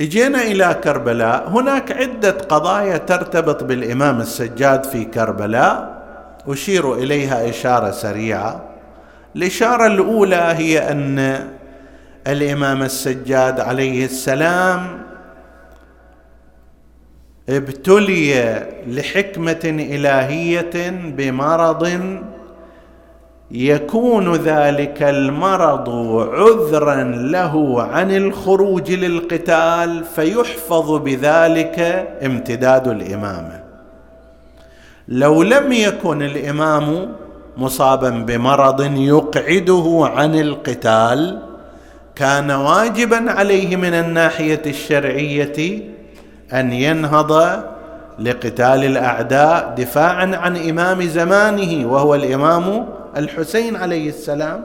اجينا 0.00 0.42
إلى 0.42 0.80
كربلاء. 0.84 1.48
هناك 1.48 1.92
عدة 1.92 2.30
قضايا 2.30 2.96
ترتبط 2.96 3.64
بالإمام 3.64 4.20
السجاد 4.20 4.84
في 4.84 5.04
كربلاء. 5.04 5.94
أشير 6.48 6.94
إليها 6.94 7.50
إشارة 7.50 7.90
سريعة. 7.90 8.64
الإشارة 9.36 9.86
الأولى 9.86 10.54
هي 10.56 10.90
أن 10.90 11.48
الإمام 12.26 12.82
السجاد 12.82 13.60
عليه 13.60 14.04
السلام 14.04 15.02
ابتلي 17.48 18.62
لحكمة 18.86 19.60
إلهية 19.64 20.90
بمرض 20.90 21.84
يكون 23.50 24.34
ذلك 24.34 25.02
المرض 25.02 25.88
عذرا 26.32 27.02
له 27.04 27.82
عن 27.82 28.16
الخروج 28.16 28.92
للقتال 28.92 30.04
فيحفظ 30.04 30.90
بذلك 30.92 31.78
امتداد 32.22 32.88
الامامه 32.88 33.62
لو 35.08 35.42
لم 35.42 35.72
يكن 35.72 36.22
الإمام 36.22 37.12
مصابا 37.56 38.10
بمرض 38.10 38.80
يقعده 38.96 40.10
عن 40.14 40.34
القتال 40.34 41.38
كان 42.14 42.50
واجبا 42.50 43.30
عليه 43.30 43.76
من 43.76 43.94
الناحية 43.94 44.62
الشرعية 44.66 45.82
أن 46.52 46.72
ينهض 46.72 47.64
لقتال 48.18 48.84
الأعداء 48.84 49.74
دفاعا 49.78 50.36
عن 50.36 50.56
إمام 50.56 51.02
زمانه 51.02 51.92
وهو 51.92 52.14
الإمام 52.14 52.86
الحسين 53.16 53.76
عليه 53.76 54.08
السلام. 54.08 54.64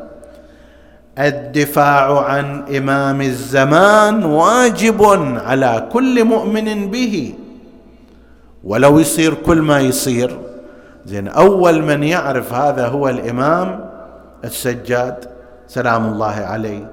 الدفاع 1.20 2.24
عن 2.24 2.64
إمام 2.78 3.22
الزمان 3.22 4.26
واجب 4.26 5.04
على 5.46 5.88
كل 5.92 6.24
مؤمن 6.24 6.92
به. 6.92 7.34
ولو 8.64 9.00
يصير 9.00 9.34
كل 9.34 9.62
ما 9.62 9.80
يصير. 9.80 10.40
زين 11.06 11.28
أول 11.28 11.82
من 11.82 12.04
يعرف 12.04 12.54
هذا 12.54 12.88
هو 12.88 13.10
الإمام 13.10 13.86
السجاد 14.44 15.26
سلام 15.68 16.06
الله 16.06 16.36
عليه. 16.36 16.92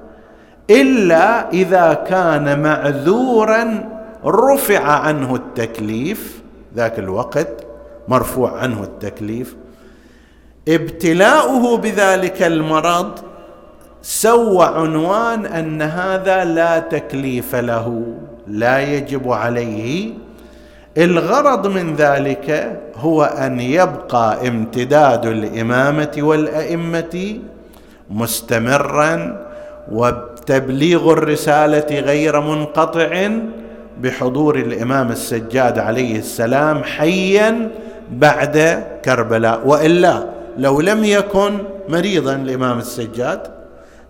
إلا 0.69 1.49
إذا 1.49 1.93
كان 1.93 2.63
معذورا 2.63 3.89
رفع 4.25 4.83
عنه 4.83 5.35
التكليف 5.35 6.41
ذاك 6.77 6.99
الوقت 6.99 7.47
مرفوع 8.07 8.57
عنه 8.57 8.83
التكليف. 8.83 9.55
ابتلاؤه 10.67 11.77
بذلك 11.77 12.43
المرض 12.43 13.11
سوى 14.01 14.65
عنوان 14.65 15.45
أن 15.45 15.81
هذا 15.81 16.43
لا 16.45 16.79
تكليف 16.79 17.55
له 17.55 18.03
لا 18.47 18.79
يجب 18.79 19.31
عليه. 19.31 20.13
الغرض 20.97 21.67
من 21.67 21.95
ذلك 21.95 22.79
هو 22.95 23.23
أن 23.23 23.59
يبقى 23.59 24.47
امتداد 24.47 25.25
الإمامة 25.25 26.11
والأئمة 26.17 27.39
مستمرا 28.09 29.45
وتبليغ 29.91 31.11
الرسالة 31.13 31.99
غير 31.99 32.41
منقطع 32.41 33.29
بحضور 34.01 34.55
الإمام 34.55 35.11
السجاد 35.11 35.79
عليه 35.79 36.19
السلام 36.19 36.83
حيا 36.83 37.69
بعد 38.11 38.83
كربلاء. 39.05 39.67
وإلا 39.67 40.23
لو 40.57 40.81
لم 40.81 41.03
يكن 41.03 41.57
مريضا 41.89 42.35
الإمام 42.35 42.77
السجاد 42.77 43.41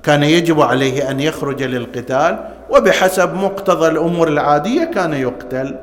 كان 0.04 0.24
يجب 0.24 0.62
عليه 0.62 1.12
أن 1.12 1.20
يخرج 1.20 1.64
للقتال 1.64 2.40
وبحسب 2.70 3.34
مقتضى 3.34 3.88
الأمور 3.88 4.28
العادية 4.28 4.84
كان 4.84 5.14
يقتل. 5.14 5.76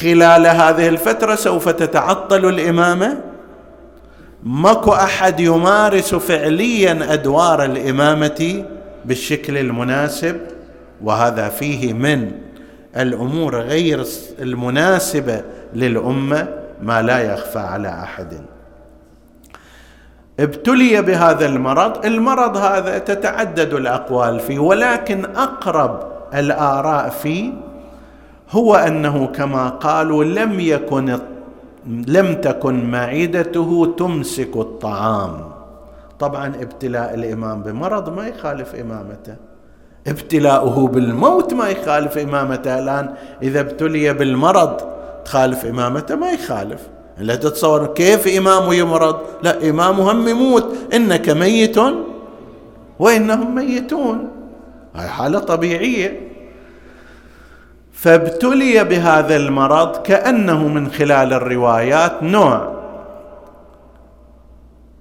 خلال 0.00 0.46
هذه 0.46 0.88
الفترة 0.88 1.34
سوف 1.34 1.68
تتعطل 1.68 2.48
الإمامة. 2.48 3.20
ماكو 4.44 4.92
أحد 4.92 5.40
يمارس 5.40 6.14
فعليا 6.14 7.12
أدوار 7.12 7.64
الإمامة 7.64 8.64
بالشكل 9.04 9.58
المناسب 9.58 10.40
وهذا 11.04 11.48
فيه 11.48 11.92
من 11.92 12.30
الأمور 12.96 13.60
غير 13.60 14.04
المناسبة 14.38 15.42
للأمة 15.74 16.48
ما 16.82 17.02
لا 17.02 17.18
يخفى 17.18 17.58
على 17.58 17.88
أحد. 17.88 18.40
ابتلي 20.40 21.02
بهذا 21.02 21.46
المرض 21.46 22.06
المرض 22.06 22.56
هذا 22.56 22.98
تتعدد 22.98 23.74
الأقوال 23.74 24.40
فيه 24.40 24.58
ولكن 24.58 25.24
أقرب 25.24 26.00
الآراء 26.34 27.08
فيه 27.08 27.52
هو 28.50 28.74
أنه 28.74 29.26
كما 29.26 29.68
قالوا 29.68 30.24
لم 30.24 30.60
يكن 30.60 31.18
لم 31.86 32.34
تكن 32.34 32.90
معدته 32.90 33.94
تمسك 33.98 34.56
الطعام. 34.56 35.50
طبعا 36.18 36.46
ابتلاء 36.46 37.14
الإمام 37.14 37.62
بمرض 37.62 38.16
ما 38.16 38.28
يخالف 38.28 38.74
إمامته. 38.74 39.36
ابتلاؤه 40.06 40.88
بالموت 40.88 41.54
ما 41.54 41.68
يخالف 41.68 42.18
إمامته. 42.18 42.78
الآن 42.78 43.14
إذا 43.42 43.60
ابتلي 43.60 44.12
بالمرض 44.12 44.76
تخالف 45.24 45.66
إمامته 45.66 46.14
ما 46.16 46.30
يخالف. 46.30 46.80
لا 47.18 47.36
تتصور 47.36 47.86
كيف 47.86 48.38
إمامه 48.38 48.74
يمرض. 48.74 49.16
لا 49.42 49.70
إمامه 49.70 50.12
هم 50.12 50.28
يموت. 50.28 50.76
إنك 50.94 51.28
ميت 51.28 51.76
وإنهم 52.98 53.54
ميتون. 53.54 54.28
هاي 54.94 55.08
حالة 55.08 55.38
طبيعية. 55.38 56.30
فابتلي 57.92 58.84
بهذا 58.84 59.36
المرض 59.36 59.96
كأنه 59.96 60.68
من 60.68 60.90
خلال 60.90 61.32
الروايات 61.32 62.22
نوع 62.22 62.79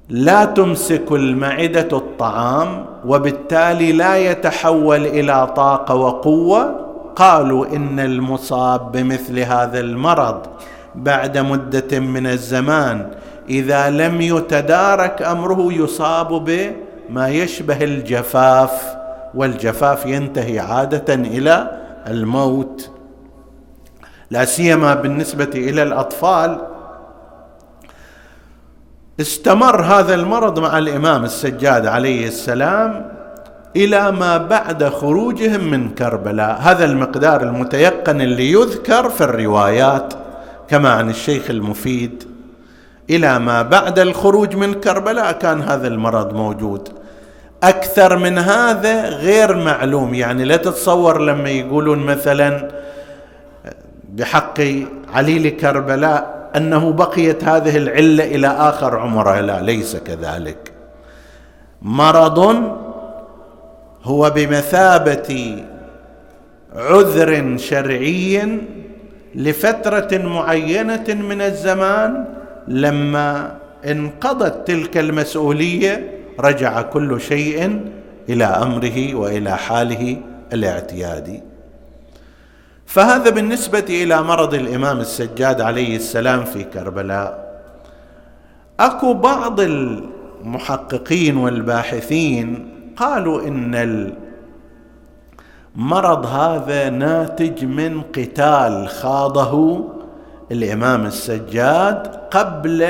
لا 0.10 0.46
تمسك 0.46 1.12
المعدة 1.12 1.98
الطعام 1.98 2.86
وبالتالي 3.06 3.92
لا 3.92 4.18
يتحول 4.18 5.06
إلى 5.06 5.48
طاقة 5.56 5.96
وقوة. 5.96 6.86
قالوا 7.16 7.76
إن 7.76 8.00
المصاب 8.00 8.92
بمثل 8.92 9.40
هذا 9.40 9.80
المرض 9.80 10.42
بعد 10.96 11.38
مدة 11.38 12.00
من 12.00 12.28
الزمان. 12.28 13.12
إذا 13.50 13.90
لم 13.90 14.22
يتدارك 14.22 15.22
أمره 15.22 15.74
يصاب 15.74 16.46
بما 16.46 17.30
يشبه 17.30 17.84
الجفاف 17.84 18.96
والجفاف 19.36 20.06
ينتهي 20.06 20.60
عادة 20.60 21.14
إلى 21.14 21.80
الموت. 22.08 22.90
لا 24.32 24.46
سيما 24.46 24.94
بالنسبة 24.94 25.50
إلى 25.56 25.84
الأطفال 25.84 26.58
استمر 29.20 29.82
هذا 29.82 30.16
المرض 30.16 30.60
مع 30.60 30.78
الإمام 30.78 31.24
السجاد 31.24 31.86
عليه 31.86 32.28
السلام 32.28 33.06
إلى 33.76 34.12
ما 34.12 34.38
بعد 34.38 34.84
خروجهم 34.84 35.72
من 35.72 35.90
كربلاء. 35.90 36.60
هذا 36.62 36.86
المقدار 36.86 37.42
المتيقن 37.42 38.22
اللي 38.22 38.52
يذكر 38.52 39.10
في 39.10 39.22
الروايات 39.22 40.14
كما 40.68 40.90
عن 40.90 41.10
الشيخ 41.10 41.50
المفيد 41.50 42.24
إلى 43.10 43.40
ما 43.40 43.62
بعد 43.62 44.00
الخروج 44.00 44.56
من 44.56 44.74
كربلاء 44.74 45.32
كان 45.32 45.62
هذا 45.62 45.88
المرض 45.88 46.34
موجود. 46.34 46.90
أكثر 47.64 48.18
من 48.18 48.38
هذا 48.38 49.10
غير 49.10 49.58
معلوم. 49.58 50.14
يعني 50.14 50.44
لا 50.44 50.58
تتصور 50.58 51.22
لما 51.22 51.50
يقولون 51.50 52.00
مثلا 52.00 52.68
بحق 54.10 54.60
علي 55.14 55.40
لكربلاء 55.40 56.39
أنه 56.56 56.92
بقيت 56.92 57.44
هذه 57.44 57.78
العلة 57.78 58.24
إلى 58.24 58.48
آخر 58.48 58.98
عمره 58.98 59.40
لا 59.40 59.62
ليس 59.62 59.96
كذلك. 59.96 60.72
مرض 61.82 62.40
هو 64.04 64.30
بمثابة 64.30 65.64
عذر 66.76 67.58
شرعي 67.58 68.60
لفترة 69.36 70.18
معينة 70.18 71.06
من 71.08 71.42
الزمان 71.42 72.26
لما 72.68 73.58
انقضت 73.86 74.68
تلك 74.68 74.98
المسؤولية 74.98 76.12
رجع 76.40 76.82
كل 76.82 77.22
شيء 77.22 77.82
إلى 78.30 78.46
أمره 78.46 79.16
وإلى 79.16 79.58
حاله 79.58 80.18
الاعتيادي. 80.54 81.49
فهذا 82.90 83.30
بالنسبة 83.30 83.86
إلى 83.90 84.24
مرض 84.24 84.54
الإمام 84.54 85.00
السجاد 85.00 85.62
عليه 85.62 85.96
السلام 85.96 86.44
في 86.46 86.64
كربلاء. 86.64 87.62
أكو 88.80 89.14
بعض 89.14 89.60
المحققين 89.60 91.38
والباحثين 91.38 92.70
قالوا 92.98 93.42
إن 93.42 93.76
المرض 95.76 96.26
هذا 96.26 96.90
ناتج 96.90 97.66
من 97.66 98.02
قتال 98.02 98.88
خاضه 98.88 99.84
الإمام 100.52 101.06
السجاد 101.06 102.08
قبل 102.32 102.88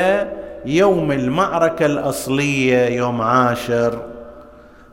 يوم 0.65 1.11
المعركة 1.11 1.85
الأصلية 1.85 2.87
يوم 2.97 3.21
عاشر. 3.21 3.99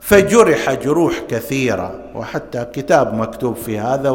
فجرح 0.01 0.73
جروح 0.73 1.21
كثيرة 1.29 1.95
وحتى 2.15 2.67
كتاب 2.73 3.15
مكتوب 3.15 3.57
في 3.57 3.79
هذا 3.79 4.11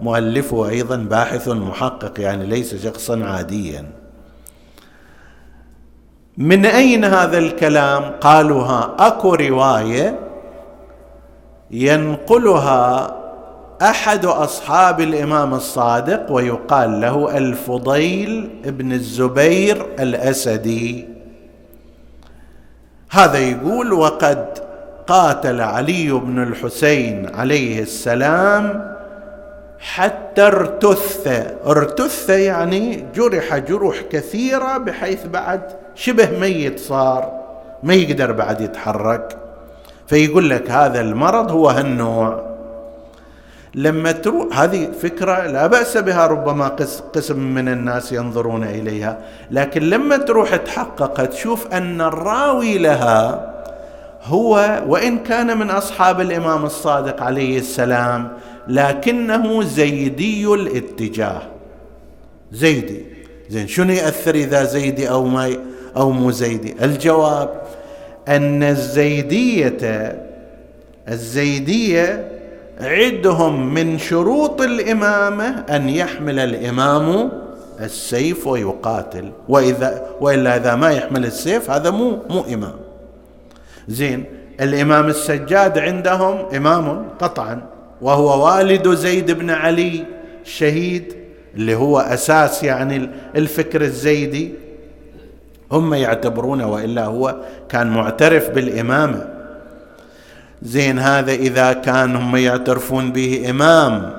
ومؤلفه 0.00 0.68
أيضا 0.68 0.96
باحث 0.96 1.48
محقق 1.48 2.20
يعني 2.20 2.46
ليس 2.46 2.74
شخصا 2.74 3.24
عاديا. 3.24 3.86
من 6.38 6.66
أين 6.66 7.04
هذا 7.04 7.38
الكلام؟ 7.38 8.02
قالوا 8.20 8.62
ها 8.62 8.96
أكو 8.98 9.34
رواية 9.34 10.18
ينقلها 11.70 13.16
أحد 13.82 14.24
أصحاب 14.24 15.00
الإمام 15.00 15.54
الصادق 15.54 16.32
ويقال 16.32 17.00
له 17.00 17.38
الفضيل 17.38 18.50
بن 18.64 18.92
الزبير 18.92 19.86
الأسدي. 19.98 21.08
هذا 23.10 23.38
يقول 23.38 23.92
وقد 23.92 24.58
قاتل 25.06 25.60
علي 25.60 26.12
بن 26.12 26.42
الحسين 26.42 27.34
عليه 27.34 27.82
السلام 27.82 28.89
حتى 29.80 30.42
ارتث. 30.42 31.28
ارتث 31.66 32.30
يعني 32.30 33.04
جرح 33.14 33.56
جروح 33.56 34.00
كثيرة 34.10 34.78
بحيث 34.78 35.26
بعد 35.26 35.60
شبه 35.94 36.38
ميت 36.38 36.78
صار 36.80 37.40
ما 37.82 37.94
يقدر 37.94 38.32
بعد 38.32 38.60
يتحرك. 38.60 39.36
فيقول 40.06 40.50
لك 40.50 40.70
هذا 40.70 41.00
المرض 41.00 41.50
هو 41.50 41.68
هالنوع. 41.68 42.50
لما 43.74 44.12
تروح 44.12 44.60
هذه 44.60 44.88
فكرة 45.02 45.46
لا 45.46 45.66
بأس 45.66 45.96
بها 45.96 46.26
ربما 46.26 46.68
قسم 47.14 47.38
من 47.38 47.68
الناس 47.68 48.12
ينظرون 48.12 48.64
إليها. 48.64 49.18
لكن 49.50 49.82
لما 49.82 50.16
تروح 50.16 50.56
تحقق 50.56 51.24
تشوف 51.24 51.66
أن 51.72 52.00
الراوي 52.00 52.78
لها 52.78 53.50
هو 54.24 54.82
وإن 54.86 55.18
كان 55.18 55.58
من 55.58 55.70
أصحاب 55.70 56.20
الإمام 56.20 56.64
الصادق 56.64 57.22
عليه 57.22 57.58
السلام 57.58 58.28
لكنه 58.68 59.62
زيدي 59.62 60.46
الاتجاه. 60.46 61.42
زيدي. 62.52 63.04
زين 63.50 63.68
شنو 63.68 63.92
يأثر 63.92 64.34
إذا 64.34 64.64
زيدي 64.64 65.10
أو 65.10 65.24
ما 65.24 65.56
أو 65.96 66.10
مو 66.10 66.30
زيدي؟ 66.30 66.74
الجواب 66.82 67.62
أن 68.28 68.62
الزيدية 68.62 70.18
الزيدية 71.08 72.30
عدهم 72.80 73.74
من 73.74 73.98
شروط 73.98 74.60
الإمامة 74.60 75.64
أن 75.70 75.88
يحمل 75.88 76.38
الإمام 76.38 77.30
السيف 77.80 78.46
ويقاتل. 78.46 79.32
وإذا 79.48 80.06
وإلا 80.20 80.56
إذا 80.56 80.74
ما 80.74 80.90
يحمل 80.90 81.24
السيف 81.24 81.70
هذا 81.70 81.90
مو 81.90 82.18
مو 82.30 82.44
إمام. 82.54 82.76
زين 83.88 84.24
الإمام 84.60 85.06
السجاد 85.06 85.78
عندهم 85.78 86.38
إمام 86.56 87.08
قطعا. 87.18 87.62
وهو 88.02 88.46
والد 88.46 88.88
زيد 88.88 89.30
بن 89.30 89.50
علي 89.50 90.04
الشهيد 90.44 91.14
اللي 91.54 91.74
هو 91.74 91.98
أساس 91.98 92.64
يعني 92.64 93.10
الفكر 93.36 93.80
الزيدي. 93.80 94.54
هم 95.72 95.94
يعتبرونه 95.94 96.66
وإلا 96.66 97.04
هو 97.04 97.36
كان 97.68 97.90
معترف 97.90 98.50
بالإمامة. 98.50 99.28
زين 100.62 100.98
هذا 100.98 101.32
إذا 101.32 101.72
كان 101.72 102.16
هم 102.16 102.36
يعترفون 102.36 103.12
به 103.12 103.46
إمام 103.50 104.12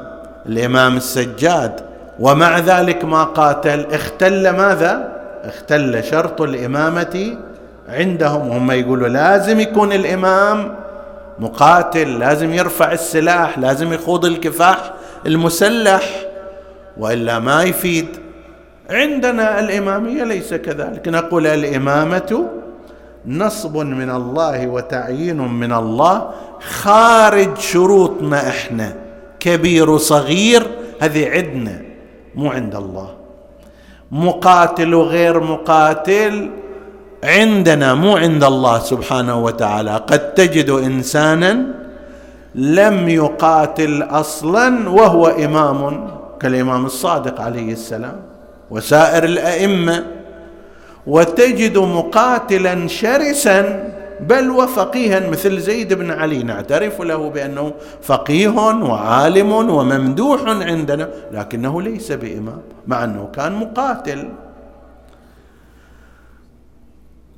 الإمام 0.46 0.98
السجاد. 0.98 1.80
ومع 2.20 2.60
ذلك 2.60 3.06
ما 3.06 3.24
قاتل 3.24 3.86
اختل 3.92 4.50
ماذا؟ 4.50 5.22
اختل 5.44 6.04
شرط 6.04 6.42
الإمامة 6.42 7.38
عندهم. 7.90 8.52
هم 8.52 8.72
يقولوا 8.72 9.08
لازم 9.08 9.60
يكون 9.60 9.94
الإمام 9.94 10.76
مقاتل 11.40 12.20
لازم 12.20 12.54
يرفع 12.54 12.92
السلاح 12.92 13.60
لازم 13.60 13.94
يخوض 13.94 14.26
الكفاح 14.26 14.94
المسلح 15.26 16.26
وإلا 16.98 17.40
ما 17.40 17.64
يفيد. 17.64 18.08
عندنا 18.90 19.60
الإمامية 19.60 20.24
ليس 20.24 20.54
كذلك. 20.54 21.08
نقول 21.08 21.48
الإمامة 21.48 22.50
نصب 23.26 23.78
من 23.78 24.12
الله 24.12 24.68
وتعيين 24.68 25.38
من 25.38 25.74
الله 25.74 26.32
خارج 26.62 27.58
شروطنا 27.58 28.48
إحنا. 28.50 28.96
كبير 29.40 29.90
وصغير 29.90 30.68
هذه 31.02 31.30
عندنا 31.30 31.82
مو 32.36 32.52
عند 32.52 32.76
الله. 32.76 33.10
مقاتل 34.12 34.94
وغير 34.94 35.40
مقاتل 35.40 36.50
عندنا 37.24 37.94
مو 37.94 38.18
عند 38.18 38.44
الله 38.44 38.80
سبحانه 38.80 39.44
وتعالى. 39.44 39.96
قد 40.08 40.34
تجد 40.34 40.70
إنسانا 40.70 41.66
لم 42.56 43.10
يقاتل 43.10 44.04
أصلا 44.04 44.90
وهو 44.90 45.28
إمام 45.28 46.08
كالإمام 46.40 46.86
الصادق 46.86 47.42
عليه 47.42 47.74
السلام 47.74 48.16
وسائر 48.72 49.24
الأئمة. 49.24 50.06
وتجد 51.08 51.78
مقاتلا 51.78 52.88
شرسا 52.88 53.92
بل 54.22 54.50
وفقيها 54.50 55.30
مثل 55.30 55.60
زيد 55.60 55.94
بن 55.94 56.12
علي. 56.12 56.44
نعترف 56.44 57.02
له 57.02 57.30
بأنه 57.30 57.74
فقيه 58.02 58.50
وعالم 58.90 59.52
وممدوح 59.52 60.42
عندنا 60.46 61.10
لكنه 61.32 61.82
ليس 61.82 62.12
بإمام 62.12 62.62
مع 62.88 63.04
أنه 63.04 63.30
كان 63.36 63.52
مقاتل. 63.52 64.30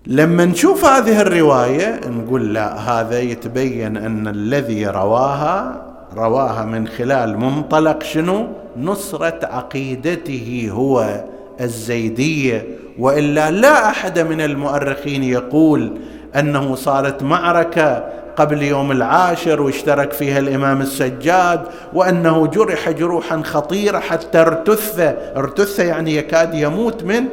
لما 0.08 0.46
نشوف 0.46 0.86
هذه 0.86 1.22
الرواية 1.22 2.00
نقول 2.08 2.54
لا 2.54 2.76
هذا 2.76 3.20
يتبين 3.20 3.98
أن 3.98 4.28
الذي 4.28 4.88
رواها 4.88 5.82
رواها 6.16 6.66
من 6.66 6.88
خلال 6.88 7.38
منطلق 7.40 8.04
شنو؟ 8.04 8.48
نصرة 8.78 9.40
عقيدته 9.44 10.70
هو 10.72 11.24
الزيدية. 11.62 12.68
وإلا 13.00 13.52
لا 13.52 13.90
أحد 13.90 14.20
من 14.20 14.42
المؤرخين 14.42 15.24
يقول 15.24 15.98
أنه 16.36 16.76
صارت 16.76 17.24
معركة 17.24 18.04
قبل 18.36 18.62
يوم 18.62 18.92
العاشر 18.92 19.62
واشترك 19.62 20.12
فيها 20.12 20.40
الإمام 20.40 20.82
السجاد 20.82 21.62
وأنه 21.94 22.48
جرح 22.48 22.90
جروحا 22.90 23.42
خطيرة 23.42 24.00
حتى 24.00 24.42
ارتث. 24.42 25.00
ارتث 25.38 25.80
يعني 25.80 26.16
يكاد 26.16 26.54
يموت 26.54 27.04
من 27.04 27.24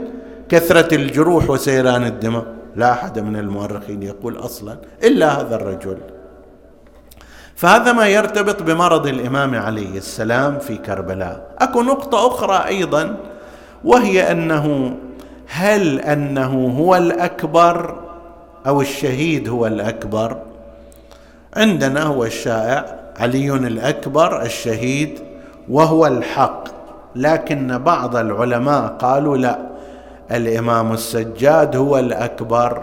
كثرة 0.49 0.95
الجروح 0.95 1.51
وسيلان 1.51 2.05
الدماء. 2.05 2.60
لا 2.77 2.93
أحد 2.93 3.19
من 3.19 3.37
المؤرخين 3.37 4.03
يقول 4.03 4.37
أصلا 4.37 4.77
إلا 5.05 5.41
هذا 5.41 5.57
الرجل. 5.57 5.99
فهذا 7.57 7.93
ما 7.93 8.07
يرتبط 8.07 8.63
بمرض 8.63 9.07
الإمام 9.07 9.55
عليه 9.55 9.97
السلام 9.97 10.59
في 10.59 10.77
كربلاء. 10.77 11.57
أكو 11.59 11.83
نقطة 11.83 12.27
أخرى 12.27 12.67
أيضا 12.67 13.17
وهي 13.85 14.33
أنه 14.33 14.97
هل 15.47 16.01
أنه 16.01 16.75
هو 16.79 16.97
الأكبر 16.97 18.01
أو 18.67 18.81
الشهيد 18.81 19.49
هو 19.49 19.67
الأكبر؟ 19.67 20.37
عندنا 21.57 22.03
هو 22.03 22.25
الشائع 22.25 23.01
علي 23.19 23.51
الأكبر 23.55 24.43
الشهيد 24.43 25.21
وهو 25.69 26.07
الحق 26.07 26.65
لكن 27.17 27.79
بعض 27.79 28.17
العلماء 28.17 28.87
قالوا 28.87 29.37
لا. 29.37 29.70
الإمام 30.33 30.93
السجاد 30.93 31.77
هو 31.77 31.99
الأكبر 31.99 32.83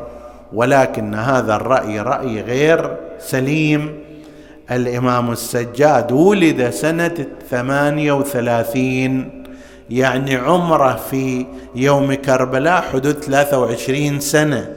ولكن 0.54 1.16
هذا 1.16 1.56
الرأي 1.56 2.00
رأي 2.00 2.42
غير 2.42 2.98
سليم. 3.20 4.00
الإمام 4.72 5.32
السجاد 5.32 6.12
ولد 6.12 6.70
سنة 6.70 7.26
ثمانيه 7.50 8.12
وثلاثين 8.12 9.44
يعني 9.90 10.36
عمره 10.36 11.00
في 11.10 11.46
يوم 11.76 12.14
كربلاء 12.14 12.82
حدود 12.82 13.14
ثلاثة 13.14 13.60
وعشرين 13.60 14.20
سنة. 14.20 14.76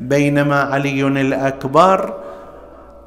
بينما 0.00 0.60
علي 0.60 1.06
الأكبر 1.06 2.14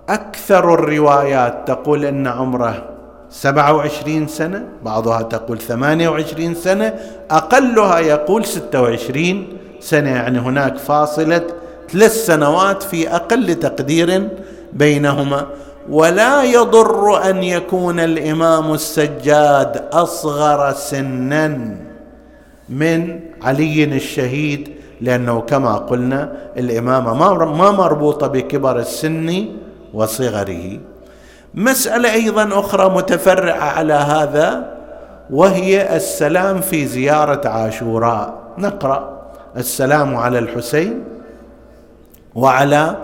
أكثر 0.09 0.74
الروايات 0.74 1.68
تقول 1.68 2.05
إن 2.05 2.28
عمره 2.28 2.91
سبعة 3.32 3.74
وعشرين 3.74 4.28
سنة 4.28 4.66
بعضها 4.84 5.22
تقول 5.22 5.60
ثمانية 5.60 6.10
وعشرين 6.10 6.56
سنة 6.56 6.94
أقلها 7.32 8.00
يقول 8.00 8.46
ستة 8.46 8.82
وعشرين 8.82 9.58
سنة 9.80 10.10
يعني 10.10 10.40
هناك 10.40 10.78
فاصلة 10.78 11.42
ثلاث 11.90 12.26
سنوات 12.26 12.84
في 12.84 13.16
أقل 13.16 13.56
تقدير 13.56 14.30
بينهما. 14.74 15.48
ولا 15.90 16.44
يضر 16.44 17.30
أن 17.30 17.44
يكون 17.44 18.00
الإمام 18.00 18.74
السجاد 18.74 19.84
أصغر 19.94 20.74
سنا 20.74 21.76
من 22.70 23.20
علي 23.42 23.84
الشهيد 23.84 24.70
لأنه 25.02 25.42
كما 25.42 25.76
قلنا 25.76 26.32
الإمامة 26.58 27.14
ما 27.46 27.72
مربوطة 27.72 28.28
بكبر 28.28 28.80
السن 28.80 29.46
وصغره. 29.94 30.80
مسألة 31.56 32.14
أيضا 32.14 32.60
أخرى 32.60 32.89
متفرعة 32.89 33.64
على 33.64 33.93
هذا 33.93 34.78
وهي 35.30 35.95
السلام 35.95 36.62
في 36.62 36.86
زيارة 36.86 37.47
عاشوراء. 37.49 38.34
نقرأ 38.58 39.22
السلام 39.58 40.16
على 40.16 40.39
الحسين 40.39 41.04
وعلى 42.36 42.97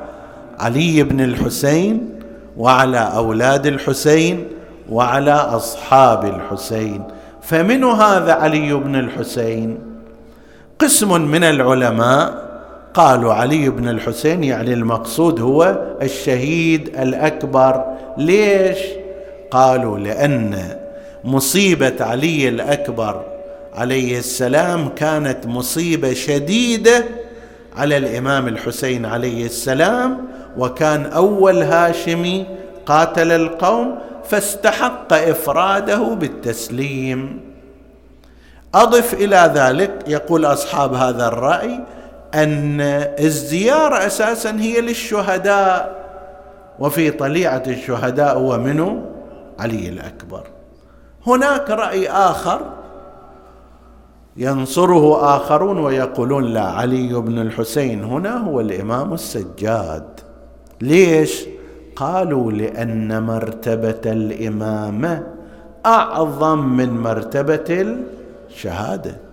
علي 0.59 1.03
بن 1.03 1.21
الحسين 1.21 2.19
وعلى 2.57 3.11
أولاد 3.15 3.67
الحسين 3.67 4.47
وعلى 4.89 5.31
أصحاب 5.31 6.25
الحسين. 6.25 7.03
فمن 7.41 7.83
هذا 7.83 8.33
علي 8.33 8.73
بن 8.73 8.95
الحسين؟ 8.95 9.79
قسم 10.79 11.21
من 11.21 11.43
العلماء 11.43 12.46
قالوا 12.97 13.33
علي 13.33 13.69
بن 13.69 13.89
الحسين 13.89 14.43
يعني 14.43 14.73
المقصود 14.73 15.41
هو 15.41 15.81
الشهيد 16.01 16.87
الأكبر. 16.99 17.83
ليش؟ 18.17 18.77
قالوا 19.51 19.99
لأن 19.99 20.75
مصيبة 21.23 21.95
علي 21.99 22.49
الأكبر 22.49 23.25
عليه 23.73 24.19
السلام 24.19 24.89
كانت 24.89 25.47
مصيبة 25.47 26.13
شديدة 26.13 27.05
على 27.75 27.97
الإمام 27.97 28.47
الحسين 28.47 29.05
عليه 29.05 29.45
السلام 29.45 30.27
وكان 30.57 31.05
أول 31.05 31.61
هاشمي 31.61 32.45
قاتل 32.85 33.31
القوم 33.31 33.95
فاستحق 34.29 35.13
إفراده 35.13 35.97
بالتسليم. 36.03 37.39
أضف 38.75 39.13
إلى 39.13 39.51
ذلك 39.55 39.91
يقول 40.07 40.45
أصحاب 40.45 40.93
هذا 40.93 41.27
الرأي 41.27 41.79
أن 42.33 42.81
الزيارة 43.19 44.05
أساسا 44.05 44.51
هي 44.51 44.81
للشهداء 44.81 45.97
وفي 46.79 47.11
طليعة 47.11 47.63
الشهداء 47.67 48.37
هو 48.37 48.57
منه 48.57 49.05
علي 49.59 49.89
الأكبر. 49.89 50.43
هناك 51.27 51.69
رأي 51.69 52.09
آخر 52.09 52.61
ينصره 54.37 55.35
آخرون 55.35 55.77
ويقولون 55.77 56.43
لا 56.43 56.61
علي 56.61 57.13
بن 57.13 57.39
الحسين 57.39 58.03
هنا 58.03 58.37
هو 58.37 58.59
الإمام 58.61 59.13
السجاد. 59.13 60.19
ليش؟ 60.81 61.45
قالوا 61.95 62.51
لأن 62.51 63.23
مرتبة 63.23 64.11
الإمامة 64.11 65.23
أعظم 65.85 66.59
من 66.59 66.99
مرتبة 66.99 67.97
الشهادة. 68.49 69.26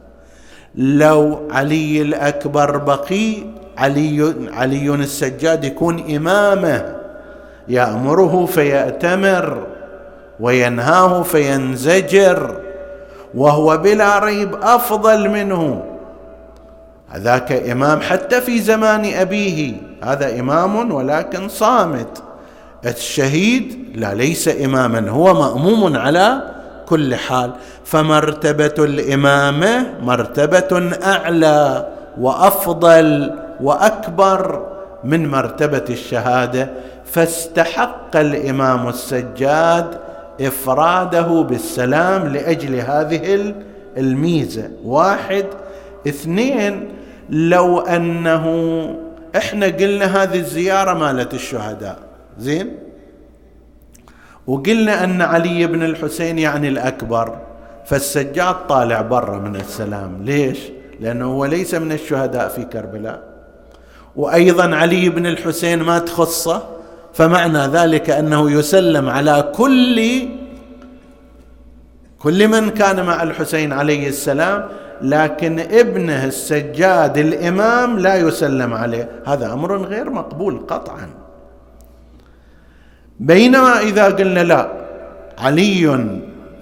لو 0.77 1.49
علي 1.51 2.03
الأكبر 2.03 2.77
بقي 2.77 3.35
علي 3.79 4.35
علي 4.53 4.95
السجاد 4.95 5.65
يكون 5.65 6.17
إمامه 6.17 6.97
يأمره 7.69 8.47
فيأتمر 8.47 9.67
وينهاه 10.41 11.23
فينزجر 11.23 12.57
وهو 13.35 13.77
بلا 13.77 14.19
ريب 14.19 14.55
أفضل 14.63 15.29
منه. 15.29 15.85
هذاك 17.09 17.53
إمام 17.53 18.01
حتى 18.01 18.41
في 18.41 18.61
زمان 18.61 19.05
أبيه 19.05 19.73
هذا 20.03 20.41
إمام 20.41 20.93
ولكن 20.93 21.49
صامت. 21.49 22.23
الشهيد 22.87 23.85
لا 23.95 24.15
ليس 24.15 24.49
إماما 24.49 25.11
هو 25.11 25.35
مأموم 25.35 25.97
على 25.97 26.54
كل 26.87 27.15
حال. 27.15 27.51
فمرتبة 27.85 28.75
الإمامة 28.85 29.87
مرتبة 30.03 30.97
أعلى 31.05 31.89
وأفضل 32.21 33.35
وأكبر 33.61 34.67
من 35.05 35.29
مرتبة 35.29 35.85
الشهادة. 35.91 36.71
فاستحق 37.05 38.17
الإمام 38.17 38.89
السجاد 38.89 39.99
إفراده 40.41 41.43
بالسلام 41.43 42.29
لأجل 42.29 42.75
هذه 42.75 43.55
الميزة. 43.97 44.71
واحد. 44.85 45.47
اثنين 46.09 46.89
لو 47.31 47.81
أنه 47.81 48.45
إحنا 49.37 49.67
قلنا 49.67 50.23
هذه 50.23 50.39
الزيارة 50.39 50.95
مالت 50.95 51.35
الشهداء. 51.35 51.99
زين؟ 52.39 52.77
وقلنا 54.47 55.05
أن 55.05 55.23
علي 55.23 55.67
بن 55.67 55.83
الحسين 55.83 56.39
يعني 56.39 56.69
الأكبر 56.69 57.37
فالسجاد 57.87 58.67
طالع 58.69 59.01
برا 59.01 59.39
من 59.39 59.57
السلام. 59.57 60.23
ليش؟ 60.23 60.59
لأنه 61.01 61.25
هو 61.25 61.45
ليس 61.45 61.75
من 61.75 61.93
الشهداء 61.93 62.49
في 62.49 62.65
كربلاء. 62.65 63.23
وأيضا 64.17 64.77
علي 64.77 65.09
بن 65.09 65.27
الحسين 65.27 65.83
ما 65.83 65.99
تخصه 65.99 66.63
فمعنى 67.15 67.59
ذلك 67.59 68.11
أنه 68.11 68.51
يسلم 68.51 69.09
على 69.09 69.53
كل 69.55 70.29
كل 72.19 72.49
من 72.49 72.71
كان 72.71 73.07
مع 73.07 73.23
الحسين 73.23 73.73
عليه 73.73 74.09
السلام 74.09 74.69
لكن 75.03 75.61
ابنه 75.61 76.25
السجاد 76.25 77.19
الإمام 77.19 77.99
لا 77.99 78.17
يسلم 78.17 78.75
عليه. 78.75 79.09
هذا 79.27 79.53
أمر 79.53 79.77
غير 79.77 80.11
مقبول 80.11 80.67
قطعا. 80.69 81.24
بينما 83.25 83.81
إذا 83.81 84.05
قلنا 84.05 84.41
لا 84.41 84.69
علي 85.39 86.09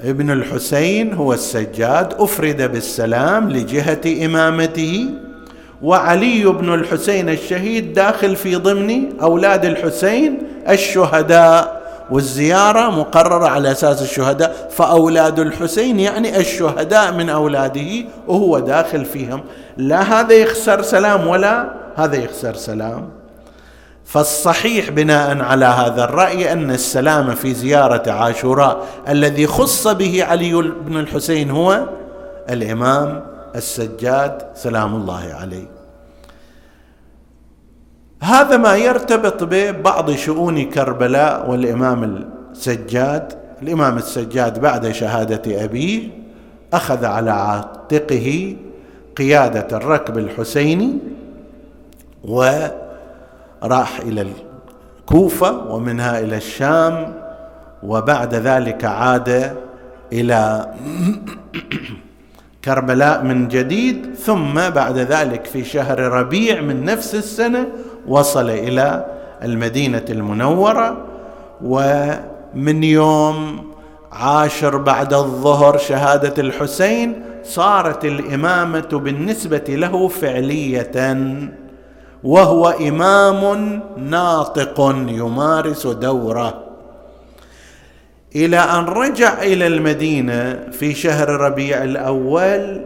ابن 0.04 0.30
الحسين 0.30 1.14
هو 1.14 1.32
السجاد 1.32 2.14
أفرد 2.18 2.72
بالسلام 2.72 3.50
لجهة 3.50 4.24
إمامته 4.26 5.10
وعلي 5.82 6.44
بن 6.44 6.74
الحسين 6.74 7.28
الشهيد 7.28 7.92
داخل 7.92 8.36
في 8.36 8.56
ضمن 8.56 9.20
أولاد 9.20 9.64
الحسين 9.64 10.38
الشهداء 10.68 11.82
والزيارة 12.10 12.90
مقررة 12.90 13.48
على 13.48 13.72
أساس 13.72 14.02
الشهداء 14.02 14.68
فأولاد 14.70 15.38
الحسين 15.38 16.00
يعني 16.00 16.38
الشهداء 16.38 17.12
من 17.12 17.30
أولاده 17.30 17.90
وهو 18.28 18.58
داخل 18.58 19.04
فيهم. 19.04 19.40
لا 19.76 20.20
هذا 20.20 20.34
يخسر 20.34 20.82
سلام 20.82 21.26
ولا 21.26 21.72
هذا 21.96 22.16
يخسر 22.16 22.54
سلام. 22.54 23.21
فالصحيح 24.04 24.90
بناء 24.90 25.42
على 25.42 25.64
هذا 25.64 26.04
الرأي 26.04 26.52
أن 26.52 26.70
السلام 26.70 27.34
في 27.34 27.54
زيارة 27.54 28.10
عاشوراء 28.10 28.86
الذي 29.08 29.46
خص 29.46 29.88
به 29.88 30.24
علي 30.24 30.52
بن 30.86 30.96
الحسين 30.96 31.50
هو 31.50 31.86
الإمام 32.50 33.24
السجاد 33.56 34.42
سلام 34.54 34.94
الله 34.94 35.36
عليه. 35.40 35.66
هذا 38.22 38.56
ما 38.56 38.76
يرتبط 38.76 39.44
ببعض 39.44 40.10
شؤون 40.10 40.70
كربلاء 40.70 41.50
والإمام 41.50 42.28
السجاد. 42.52 43.32
الإمام 43.62 43.98
السجاد 43.98 44.60
بعد 44.60 44.92
شهادة 44.92 45.64
أبيه 45.64 46.08
أخذ 46.72 47.04
على 47.04 47.30
عاتقه 47.30 48.56
قيادة 49.16 49.76
الركب 49.76 50.18
الحسيني 50.18 50.98
وراح 53.62 54.00
إلى 54.00 54.26
الكوفة 55.00 55.72
ومنها 55.72 56.20
إلى 56.20 56.36
الشام 56.36 57.14
وبعد 57.82 58.34
ذلك 58.34 58.84
عاد 58.84 59.56
إلى 60.12 60.70
كربلاء 62.64 63.22
من 63.22 63.48
جديد 63.48 64.14
ثم 64.14 64.54
بعد 64.54 64.98
ذلك 64.98 65.44
في 65.44 65.64
شهر 65.64 65.98
ربيع 66.00 66.60
من 66.60 66.84
نفس 66.84 67.14
السنة 67.14 67.66
وصل 68.06 68.50
إلى 68.50 69.06
المدينة 69.42 70.04
المنورة 70.10 70.96
ومن 71.64 72.84
يوم 72.84 73.64
عاشر 74.12 74.76
بعد 74.76 75.14
الظهر 75.14 75.78
شهادة 75.78 76.42
الحسين 76.42 77.22
صارت 77.44 78.04
الإمامة 78.04 78.88
بالنسبة 78.92 79.64
له 79.68 80.08
فعلية. 80.08 80.92
وهو 82.24 82.68
إمام 82.68 83.82
ناطق 83.96 84.80
يمارس 85.08 85.86
دوره. 85.86 86.64
إلى 88.36 88.56
أن 88.56 88.84
رجع 88.84 89.42
إلى 89.42 89.66
المدينة 89.66 90.70
في 90.72 90.94
شهر 90.94 91.28
ربيع 91.28 91.84
الأول 91.84 92.84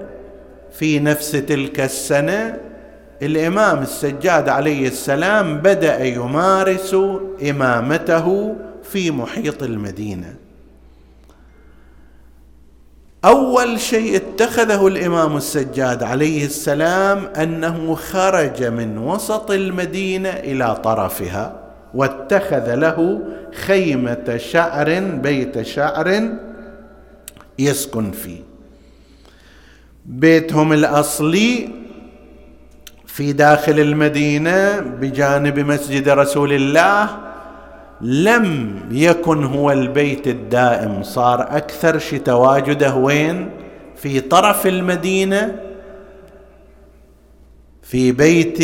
في 0.79 0.99
نفس 0.99 1.31
تلك 1.31 1.81
السنة 1.81 2.59
الإمام 3.23 3.83
السجاد 3.83 4.49
عليه 4.49 4.89
السلام 4.89 5.59
بدأ 5.59 6.05
يمارس 6.05 6.97
إمامته 7.51 8.57
في 8.83 9.11
محيط 9.11 9.63
المدينة. 9.63 10.35
أول 13.27 13.81
شيء 13.81 14.17
اتخذه 14.17 14.87
الإمام 14.87 15.37
السجاد 15.37 16.03
عليه 16.03 16.45
السلام 16.45 17.25
أنه 17.27 17.95
خرج 17.95 18.65
من 18.65 18.99
وسط 18.99 19.51
المدينة 19.51 20.29
إلى 20.29 20.77
طرفها 20.85 21.61
واتخذ 21.95 22.75
له 22.75 23.21
خيمة 23.55 24.37
شعر 24.37 25.01
بيت 25.01 25.63
شعر 25.63 26.29
يسكن 27.59 28.11
فيه. 28.11 28.41
بيتهم 30.07 30.73
الأصلي 30.73 31.69
في 33.07 33.33
داخل 33.33 33.81
المدينة 33.81 34.81
بجانب 34.81 35.59
مسجد 35.59 36.09
رسول 36.09 36.53
الله 36.53 37.26
لم 38.01 38.79
يكن 38.91 39.45
هو 39.45 39.73
البيت 39.73 40.27
الدائم 40.27 41.03
صار 41.03 41.57
أكثر 41.57 41.99
شي 41.99 42.19
تواجده 42.19 42.95
وين؟ 42.95 43.51
في 43.97 44.21
طرف 44.21 44.67
المدينة 44.67 45.61
في 47.83 48.13
بيت 48.13 48.63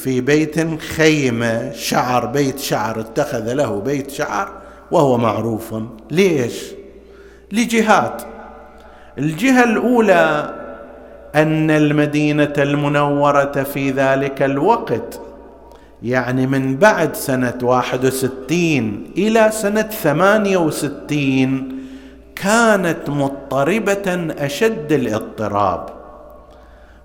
في 0.00 0.20
بيت 0.20 0.80
خيمة 0.80 1.72
شعر 1.72 2.26
بيت 2.26 2.58
شعر 2.58 3.00
اتخذ 3.00 3.52
له 3.52 3.80
بيت 3.80 4.10
شعر 4.10 4.52
وهو 4.90 5.18
معروف. 5.18 5.74
ليش؟ 6.10 6.64
لجهات. 7.52 8.22
الجهة 9.18 9.64
الأولى 9.64 10.54
أن 11.34 11.70
المدينة 11.70 12.52
المنورة 12.58 13.62
في 13.62 13.90
ذلك 13.90 14.42
الوقت 14.42 15.20
يعني 16.04 16.46
من 16.46 16.76
بعد 16.76 17.16
سنة 17.16 17.58
واحد 17.62 18.04
وستين 18.04 19.04
إلى 19.18 19.50
سنة 19.52 19.82
ثمانية 19.82 20.56
وستين 20.56 21.78
كانت 22.36 23.10
مضطربة 23.10 24.34
أشد 24.38 24.92
الاضطراب. 24.92 25.86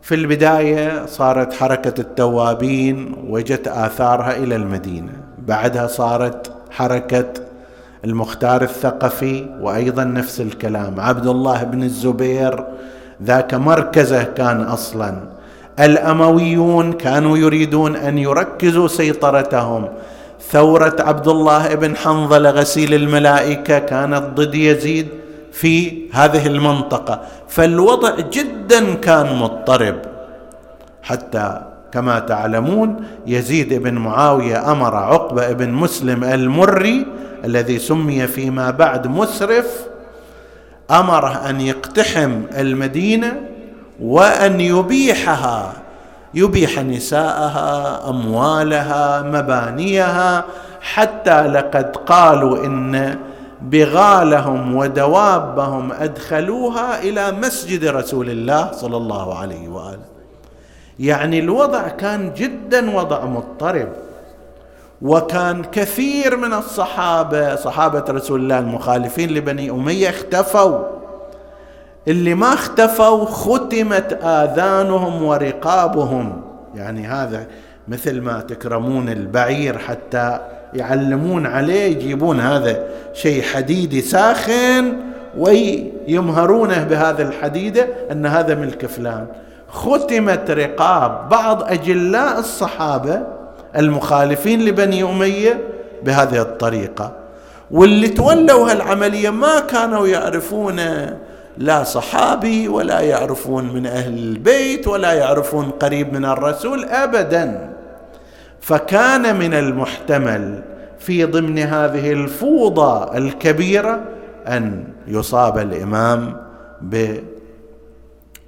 في 0.01 0.15
البداية 0.15 1.05
صارت 1.05 1.53
حركة 1.53 2.01
التوابين 2.01 3.15
وجت 3.27 3.67
آثارها 3.67 4.37
إلى 4.37 4.55
المدينة. 4.55 5.13
بعدها 5.47 5.87
صارت 5.87 6.51
حركة 6.71 7.33
المختار 8.05 8.61
الثقفي 8.61 9.45
وأيضا 9.61 10.03
نفس 10.03 10.41
الكلام. 10.41 10.99
عبد 10.99 11.27
الله 11.27 11.63
بن 11.63 11.83
الزبير 11.83 12.65
ذاك 13.23 13.53
مركزه 13.53 14.23
كان 14.23 14.61
أصلاً. 14.61 15.38
الأمويون 15.79 16.93
كانوا 16.93 17.37
يريدون 17.37 17.95
أن 17.95 18.17
يركزوا 18.17 18.87
سيطرتهم. 18.87 19.87
ثورة 20.51 20.95
عبد 20.99 21.27
الله 21.27 21.75
بن 21.75 21.95
حنظلة 21.95 22.49
غسيل 22.49 22.93
الملائكة 22.93 23.79
كانت 23.79 24.23
ضد 24.35 24.55
يزيد 24.55 25.07
في 25.51 26.01
هذه 26.13 26.47
المنطقة. 26.47 27.21
فالوضع 27.47 28.15
جدا 28.19 28.93
كان 28.93 29.35
مضطرب. 29.35 29.95
حتى 31.03 31.61
كما 31.91 32.19
تعلمون 32.19 32.95
يزيد 33.27 33.73
بن 33.73 33.93
معاوية 33.93 34.71
أمر 34.71 34.95
عقبة 34.95 35.51
بن 35.51 35.69
مسلم 35.69 36.23
المري 36.23 37.05
الذي 37.45 37.79
سمي 37.79 38.27
فيما 38.27 38.71
بعد 38.71 39.07
مسرف 39.07 39.67
أمره 40.91 41.49
أن 41.49 41.61
يقتحم 41.61 42.41
المدينة 42.57 43.41
وأن 44.01 44.59
يبيحها 44.61 45.73
يبيح 46.33 46.79
نساءها 46.79 48.09
أموالها 48.09 49.21
مبانيها 49.21 50.45
حتى 50.81 51.47
لقد 51.47 51.95
قالوا 51.95 52.65
إن 52.65 53.17
بغالهم 53.61 54.75
ودوابهم 54.75 55.91
أدخلوها 55.91 57.01
إلى 57.01 57.31
مسجد 57.31 57.85
رسول 57.85 58.29
الله 58.29 58.71
صلى 58.71 58.97
الله 58.97 59.37
عليه 59.37 59.67
وآله. 59.67 60.09
يعني 60.99 61.39
الوضع 61.39 61.87
كان 61.87 62.33
جدا 62.33 62.95
وضع 62.95 63.25
مضطرب 63.25 63.89
وكان 65.01 65.63
كثير 65.63 66.37
من 66.37 66.53
الصحابة 66.53 67.55
صحابة 67.55 68.03
رسول 68.09 68.39
الله 68.39 68.59
المخالفين 68.59 69.29
لبني 69.29 69.69
أمية 69.69 70.09
اختفوا. 70.09 70.98
اللي 72.09 72.33
ما 72.33 72.53
اختفوا 72.53 73.25
ختمت 73.25 74.19
آذانهم 74.23 75.23
ورقابهم. 75.23 76.41
يعني 76.75 77.07
هذا 77.07 77.45
مثل 77.87 78.21
ما 78.21 78.41
تكرمون 78.41 79.09
البعير 79.09 79.77
حتى 79.77 80.39
يعلمون 80.73 81.45
عليه 81.45 81.83
يجيبون 81.83 82.39
هذا 82.39 82.83
شيء 83.13 83.41
حديدي 83.41 84.01
ساخن 84.01 84.97
ويمهرونه 85.37 86.83
بهذا 86.83 87.21
الحديدة 87.23 87.87
أن 88.11 88.25
هذا 88.25 88.55
ملك 88.55 88.85
فلان. 88.85 89.27
ختمت 89.69 90.51
رقاب 90.51 91.29
بعض 91.29 91.63
أجلاء 91.63 92.39
الصحابة 92.39 93.21
المخالفين 93.75 94.65
لبني 94.65 95.03
أمية 95.03 95.59
بهذه 96.03 96.41
الطريقة. 96.41 97.11
واللي 97.71 98.07
تولوا 98.07 98.71
هالعملية 98.71 99.29
ما 99.29 99.59
كانوا 99.59 100.07
يعرفون 100.07 100.79
لا 101.59 101.83
صحابي 101.83 102.67
ولا 102.67 102.99
يعرفون 102.99 103.73
من 103.73 103.85
أهل 103.85 104.17
البيت 104.17 104.87
ولا 104.87 105.13
يعرفون 105.13 105.69
قريب 105.69 106.13
من 106.13 106.25
الرسول 106.25 106.85
ابدا. 106.85 107.69
فكان 108.61 109.39
من 109.39 109.53
المحتمل 109.53 110.63
في 110.99 111.25
ضمن 111.25 111.59
هذه 111.59 112.11
الفوضى 112.11 113.17
الكبيرة 113.17 114.03
أن 114.47 114.83
يصاب 115.07 115.57
الإمام 115.57 116.37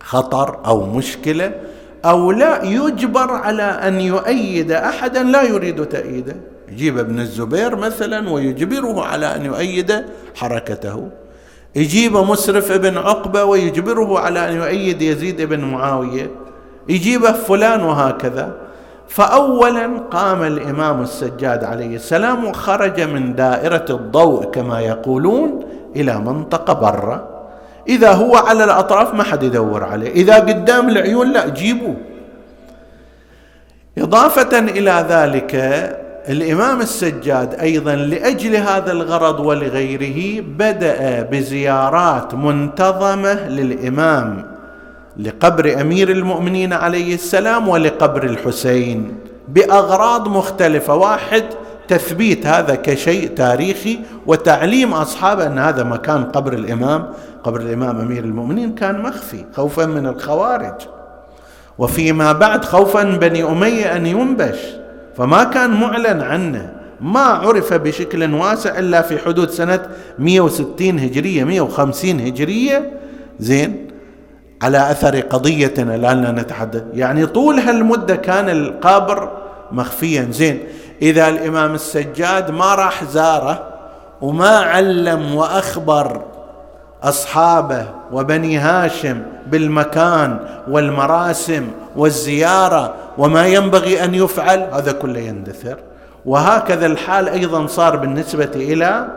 بخطر 0.04 0.66
أو 0.66 0.86
مشكلة 0.86 1.52
أو 2.06 2.32
لا 2.32 2.64
يجبر 2.64 3.32
على 3.32 3.64
أن 3.64 4.02
يؤيد 4.02 4.72
احدا 4.72 5.24
لا 5.24 5.42
يريد 5.42 5.86
تأييده. 5.86 6.36
يجيب 6.70 6.98
ابن 6.98 7.20
الزبير 7.20 7.76
مثلا 7.76 8.30
ويجبره 8.30 9.06
على 9.06 9.36
أن 9.36 9.46
يؤيد 9.46 10.06
حركته. 10.36 11.10
يجيب 11.76 12.18
مسرف 12.18 12.72
ابن 12.72 12.98
عقبة 12.98 13.44
ويجبره 13.44 14.20
على 14.20 14.50
أن 14.50 14.56
يؤيد 14.56 15.02
يزيد 15.02 15.42
بن 15.42 15.60
معاوية. 15.60 16.32
يجيبه 16.90 17.32
فلان 17.32 17.84
وهكذا. 17.84 18.56
فأولا 19.08 19.90
قام 20.12 20.44
الإمام 20.44 21.02
السجاد 21.02 21.64
عليه 21.64 21.96
السلام 21.96 22.46
وخرج 22.46 23.02
من 23.02 23.36
دائرة 23.36 23.86
الضوء 23.90 24.46
كما 24.46 24.80
يقولون 24.80 25.66
إلى 25.96 26.20
منطقة 26.20 26.74
برا. 26.74 27.28
إذا 27.88 28.12
هو 28.12 28.36
على 28.36 28.64
الأطراف 28.64 29.14
ما 29.14 29.24
حد 29.24 29.44
يدور 29.44 29.84
عليه. 29.84 30.12
إذا 30.12 30.36
قدام 30.36 30.90
العيون 30.90 31.32
لا 31.32 31.48
جيبوه. 31.48 31.96
إضافة 33.98 34.60
إلى 34.60 35.06
ذلك 35.10 35.56
الإمام 36.30 36.82
السجاد 36.82 37.54
أيضا 37.54 37.96
لأجل 37.96 38.56
هذا 38.56 38.92
الغرض 38.92 39.40
ولغيره 39.40 40.42
بدأ 40.58 41.22
بزيارات 41.22 42.34
منتظمة 42.34 43.48
للإمام 43.48 44.46
لقبر 45.18 45.82
أمير 45.82 46.10
المؤمنين 46.10 46.74
عليه 46.74 47.14
السلام 47.14 47.68
ولقبر 47.68 48.24
الحسين 48.24 49.16
بأغراض 49.48 50.28
مختلفة. 50.28 50.96
واحد 50.96 51.44
تثبيت 51.88 52.46
هذا 52.46 52.76
كشيء 52.76 53.28
تاريخي 53.28 54.00
وتعليم 54.28 54.94
اصحابه 54.94 55.48
أن 55.48 55.60
هذا 55.60 55.84
مكان 55.84 56.24
قبر 56.24 56.54
الإمام. 56.54 57.08
قبر 57.44 57.62
الإمام 57.62 58.00
أمير 58.00 58.24
المؤمنين 58.24 58.76
كان 58.76 59.02
مخفي 59.02 59.46
خوفا 59.54 59.86
من 59.86 60.08
الخوارج. 60.08 60.82
وفيما 61.78 62.32
بعد 62.32 62.66
خوفا 62.66 63.04
بني 63.04 63.44
أمية 63.44 63.96
أن 63.96 64.06
ينبش. 64.06 64.81
فما 65.18 65.44
كان 65.44 65.70
معلن 65.70 66.22
عنه. 66.22 66.74
ما 67.02 67.20
عرف 67.20 67.74
بشكل 67.74 68.34
واسع 68.34 68.80
إلا 68.80 69.02
في 69.02 69.18
حدود 69.18 69.50
سنة 69.50 69.88
160 70.20 71.00
هجرية 71.00 71.44
150 71.44 72.20
هجرية. 72.20 72.92
زين؟ 73.40 73.88
على 74.62 74.92
أثر 74.92 75.20
قضيتنا 75.20 75.98
لاننا 75.98 76.32
نتحدث. 76.32 76.84
يعني 76.94 77.26
طول 77.26 77.60
هالمدة 77.60 78.16
كان 78.16 78.50
القبر 78.50 79.32
مخفيا. 79.72 80.28
زين؟ 80.32 80.60
إذا 81.02 81.30
الإمام 81.30 81.74
السجاد 81.74 82.52
ما 82.52 82.76
راح 82.76 83.04
زاره 83.04 83.68
وما 84.22 84.58
علم 84.58 85.36
وأخبر 85.36 86.22
أصحابه 87.04 87.86
وبني 88.12 88.58
هاشم 88.58 89.22
بالمكان 89.48 90.40
والمراسم 90.68 91.68
والزيارة 91.96 92.94
وما 93.18 93.48
ينبغي 93.48 94.04
أن 94.04 94.16
يفعل 94.16 94.68
هذا 94.74 94.92
كله 94.92 95.20
يندثر. 95.20 95.78
وهكذا 96.26 96.86
الحال 96.86 97.30
أيضا 97.30 97.68
صار 97.68 97.96
بالنسبة 97.96 98.52
إلى 98.56 99.08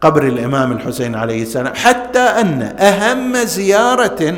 قبر 0.00 0.22
الإمام 0.22 0.72
الحسين 0.72 1.14
عليه 1.14 1.42
السلام 1.42 1.74
حتى 1.74 2.18
أن 2.18 2.62
أهم 2.62 3.36
زيارة 3.36 4.34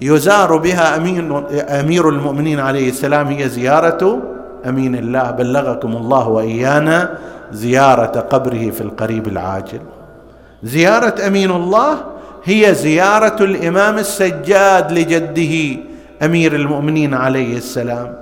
يزار 0.00 0.56
بها 0.56 0.96
امين 0.96 1.44
أمير 1.68 2.08
المؤمنين 2.08 2.60
عليه 2.60 2.88
السلام 2.88 3.26
هي 3.26 3.48
زيارة 3.48 4.22
أمين 4.66 4.94
الله. 4.94 5.30
بلغكم 5.30 5.96
الله 5.96 6.28
وإيانا 6.28 7.18
زيارة 7.52 8.20
قبره 8.20 8.70
في 8.70 8.80
القريب 8.80 9.28
العاجل. 9.28 9.80
زيارة 10.62 11.26
أمين 11.26 11.50
الله 11.50 12.04
هي 12.44 12.74
زيارة 12.74 13.44
الإمام 13.44 13.98
السجاد 13.98 14.92
لجده 14.92 15.80
أمير 16.22 16.54
المؤمنين 16.54 17.14
عليه 17.14 17.56
السلام. 17.56 18.16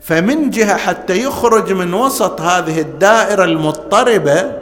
فمن 0.00 0.50
جهة 0.50 0.76
حتى 0.76 1.22
يخرج 1.22 1.72
من 1.72 1.94
وسط 1.94 2.40
هذه 2.40 2.80
الدائرة 2.80 3.44
المضطربة 3.44 4.52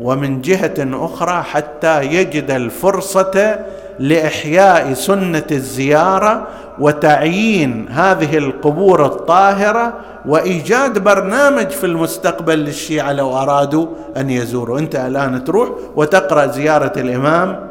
ومن 0.00 0.40
جهة 0.40 0.74
أخرى 0.78 1.42
حتى 1.42 2.02
يجد 2.02 2.50
الفرصة 2.50 3.58
لإحياء 3.98 4.94
سنة 4.94 5.46
الزيارة 5.50 6.46
وتعيين 6.78 7.88
هذه 7.88 8.38
القبور 8.38 9.06
الطاهرة 9.06 9.92
وإيجاد 10.26 10.98
برنامج 10.98 11.68
في 11.68 11.86
المستقبل 11.86 12.58
للشيعة 12.58 13.12
لو 13.12 13.38
أرادوا 13.38 13.86
أن 14.16 14.30
يزوروا. 14.30 14.78
أنت 14.78 14.96
الآن 14.96 15.44
تروح 15.44 15.68
وتقرأ 15.96 16.46
زيارة 16.46 16.92
الإمام 16.96 17.68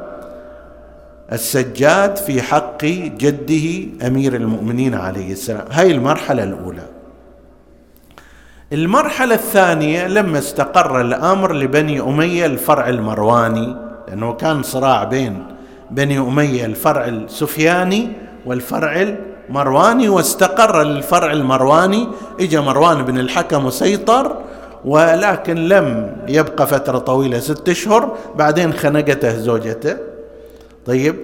السجاد 1.31 2.15
في 2.15 2.41
حق 2.41 2.85
جده 2.85 3.87
أمير 4.07 4.35
المؤمنين 4.35 4.95
عليه 4.95 5.31
السلام. 5.31 5.65
هاي 5.71 5.91
المرحلة 5.91 6.43
الأولى. 6.43 6.83
المرحلة 8.73 9.35
الثانية 9.35 10.07
لما 10.07 10.37
استقر 10.37 11.01
الأمر 11.01 11.53
لبني 11.53 12.01
أمية 12.01 12.45
الفرع 12.45 12.89
المرواني 12.89 13.75
لأنه 14.07 14.33
كان 14.33 14.63
صراع 14.63 15.03
بين 15.03 15.56
بني 15.91 16.19
أمية 16.19 16.65
الفرع 16.65 17.05
السفياني 17.05 18.09
والفرع 18.45 19.15
المرواني 19.49 20.09
واستقر 20.09 20.81
الفرع 20.81 21.31
المرواني. 21.31 22.07
اجى 22.39 22.59
مروان 22.59 23.03
بن 23.03 23.19
الحكم 23.19 23.65
وسيطر 23.65 24.35
ولكن 24.85 25.55
لم 25.55 26.15
يبقى 26.27 26.67
فترة 26.67 26.97
طويلة 26.97 27.39
ست 27.39 27.69
أشهر. 27.69 28.17
بعدين 28.35 28.73
خنقته 28.73 29.37
زوجته. 29.37 29.97
طيب. 30.85 31.15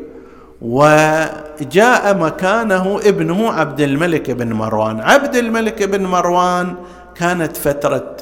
وجاء 0.61 2.17
مكانه 2.17 2.99
ابنه 3.05 3.51
عبد 3.53 3.81
الملك 3.81 4.31
بن 4.31 4.53
مروان. 4.53 4.99
عبد 4.99 5.35
الملك 5.35 5.83
بن 5.83 6.05
مروان 6.05 6.75
كانت 7.15 7.57
فترة 7.57 8.15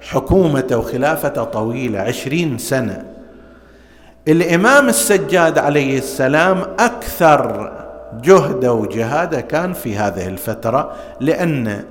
حكومته 0.00 0.78
وخلافته 0.78 1.44
طويلة 1.44 1.98
عشرين 1.98 2.58
سنة. 2.58 3.13
الإمام 4.28 4.88
السجاد 4.88 5.58
عليه 5.58 5.98
السلام 5.98 6.58
أكثر 6.78 7.72
جهده 8.22 8.72
وجهادة 8.72 9.40
كان 9.40 9.72
في 9.72 9.96
هذه 9.96 10.28
الفترة 10.28 10.92
لأن 11.20 11.84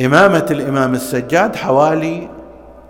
إمامة 0.00 0.46
الإمام 0.50 0.94
السجاد 0.94 1.56
حوالي 1.56 2.28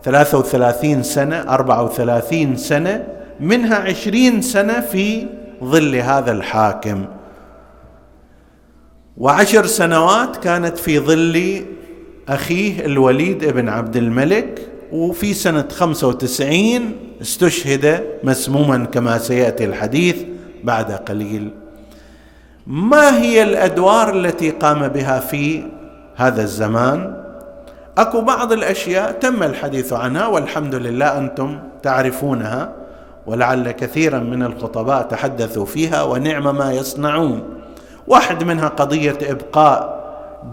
33 0.04 1.02
سنة 1.02 1.36
34 1.54 2.56
سنة 2.56 3.06
منها 3.40 3.76
عشرين 3.76 4.42
سنة 4.42 4.80
في 4.80 5.26
ظل 5.64 5.94
هذا 5.96 6.32
الحاكم. 6.32 7.04
وعشر 9.18 9.66
سنوات 9.66 10.36
كانت 10.36 10.78
في 10.78 10.98
ظل 10.98 11.64
أخيه 12.28 12.86
الوليد 12.86 13.44
بن 13.44 13.68
عبد 13.68 13.96
الملك 13.96 14.60
وفي 14.92 15.34
سنة 15.34 15.68
95 15.68 16.92
استشهد 17.20 18.04
مسموما 18.24 18.84
كما 18.84 19.18
سيأتي 19.18 19.64
الحديث 19.64 20.16
بعد 20.64 20.92
قليل. 20.92 21.50
ما 22.66 23.18
هي 23.18 23.42
الأدوار 23.42 24.16
التي 24.16 24.50
قام 24.50 24.88
بها 24.88 25.20
في 25.20 25.64
هذا 26.16 26.42
الزمان؟ 26.42 27.16
أكو 27.98 28.20
بعض 28.20 28.52
الأشياء 28.52 29.12
تم 29.12 29.42
الحديث 29.42 29.92
عنها 29.92 30.26
والحمد 30.26 30.74
لله 30.74 31.18
أنتم 31.18 31.58
تعرفونها 31.82 32.72
ولعل 33.26 33.70
كثيرا 33.70 34.18
من 34.18 34.42
الخطباء 34.42 35.02
تحدثوا 35.02 35.66
فيها 35.66 36.02
ونعم 36.02 36.56
ما 36.56 36.72
يصنعون. 36.72 37.42
واحد 38.06 38.44
منها 38.44 38.68
قضية 38.68 39.18
إبقاء 39.22 40.00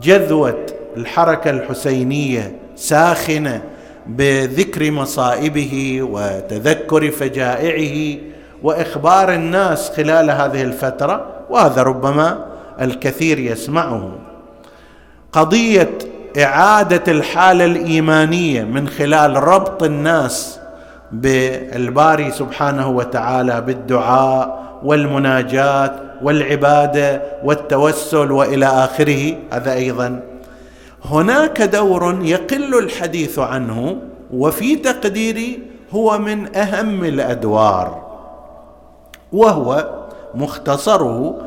جذوة 0.02 0.66
الحركة 0.98 1.50
الحسينية 1.50 2.56
ساخنة 2.76 3.62
بذكر 4.08 4.92
مصائبه 4.92 6.00
وتذكر 6.02 7.12
فجائعه 7.12 8.20
وإخبار 8.64 9.34
الناس 9.34 9.90
خلال 9.90 10.32
هذه 10.32 10.62
الفترة 10.62 11.26
وهذا 11.50 11.84
ربما 11.84 12.46
الكثير 12.82 13.40
يسمعه. 13.40 14.12
قضية 15.32 15.90
إعادة 16.38 17.12
الحالة 17.12 17.66
الإيمانية 17.66 18.64
من 18.64 18.88
خلال 18.88 19.44
ربط 19.44 19.84
الناس 19.84 20.60
بالباري 21.12 22.32
سبحانه 22.32 22.90
وتعالى 22.90 23.62
بالدعاء 23.62 24.64
والمناجاة 24.84 25.92
والعبادة 26.22 27.22
والتوسل 27.44 28.32
وإلى 28.32 28.66
آخره 28.66 29.36
هذا 29.52 29.74
أيضا 29.74 30.20
هناك 31.10 31.62
دور 31.62 32.20
يقل 32.22 32.78
الحديث 32.78 33.40
عنه 33.40 33.98
وفي 34.34 34.76
تقديري 34.76 35.60
هو 35.92 36.18
من 36.18 36.56
أهم 36.56 37.04
الأدوار 37.04 38.08
وهو 39.32 39.94
مختصره 40.36 41.38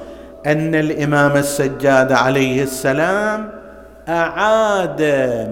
أن 0.46 0.74
الإمام 0.74 1.36
السجاد 1.36 2.12
عليه 2.12 2.62
السلام 2.62 3.50
أعاد 4.08 5.02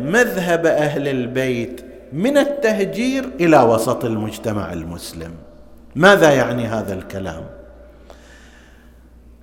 مذهب 0.05 0.67
أهل 0.67 1.09
البيت 1.09 1.85
من 2.13 2.39
التهجير 2.39 3.31
إلى 3.41 3.63
وسط 3.63 4.05
المجتمع 4.05 4.73
المسلم. 4.73 5.31
ماذا 5.97 6.33
يعني 6.33 6.67
هذا 6.67 6.95
الكلام؟ 6.95 7.58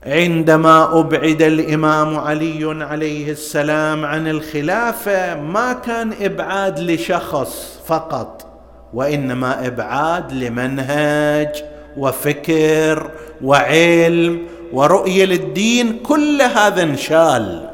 عندما 0.05 0.99
أبعد 0.99 1.41
الإمام 1.41 2.17
علي 2.17 2.83
عليه 2.83 3.31
السلام 3.31 4.05
عن 4.05 4.27
الخلافة 4.27 5.41
ما 5.41 5.73
كان 5.73 6.13
إبعاد 6.21 6.79
لشخص 6.79 7.79
فقط 7.85 8.45
وإنما 8.93 9.67
إبعاد 9.67 10.31
لمنهج 10.31 11.63
وفكر 11.97 13.11
وعلم 13.43 14.47
ورؤية 14.73 15.25
للدين 15.25 15.99
كل 15.99 16.41
هذا 16.41 16.83
انشال. 16.83 17.69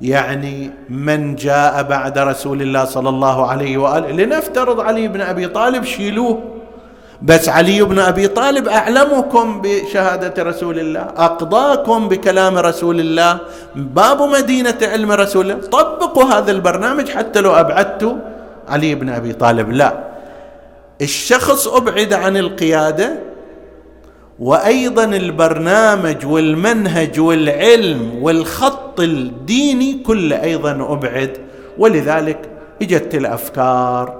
يعني 0.00 0.70
من 0.88 1.34
جاء 1.34 1.82
بعد 1.82 2.18
رسول 2.18 2.62
الله 2.62 2.84
صلى 2.84 3.08
الله 3.08 3.46
عليه 3.46 3.78
وآله 3.78 4.10
لنفترض 4.10 4.80
علي 4.80 5.08
بن 5.08 5.20
أبي 5.20 5.48
طالب 5.48 5.84
شيلوه. 5.84 6.59
بس 7.22 7.48
علي 7.48 7.82
بن 7.82 7.98
أبي 7.98 8.28
طالب 8.28 8.68
أعلمكم 8.68 9.60
بشهادة 9.62 10.42
رسول 10.42 10.78
الله 10.78 11.00
أقضاكم 11.00 12.08
بكلام 12.08 12.58
رسول 12.58 13.00
الله 13.00 13.38
باب 13.74 14.22
مدينة 14.22 14.78
علم 14.82 15.12
رسول 15.12 15.50
الله. 15.50 15.66
طبقوا 15.66 16.24
هذا 16.24 16.50
البرنامج 16.50 17.08
حتى 17.08 17.40
لو 17.40 17.52
أبعدتوا 17.52 18.14
علي 18.68 18.94
بن 18.94 19.08
أبي 19.08 19.32
طالب. 19.32 19.70
لا. 19.70 20.04
الشخص 21.02 21.68
أبعد 21.68 22.12
عن 22.12 22.36
القيادة 22.36 23.18
وأيضا 24.38 25.04
البرنامج 25.04 26.26
والمنهج 26.26 27.20
والعلم 27.20 28.22
والخط 28.22 29.00
الديني 29.00 30.02
كله 30.06 30.42
أيضا 30.42 30.70
أبعد. 30.70 31.36
ولذلك 31.78 32.38
إجت 32.82 33.14
الأفكار 33.14 34.19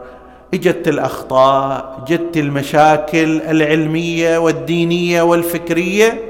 اجت 0.55 0.89
الأخطاء 0.89 2.05
جت 2.09 2.37
المشاكل 2.37 3.43
العلمية 3.43 4.39
والدينية 4.39 5.23
والفكرية 5.23 6.21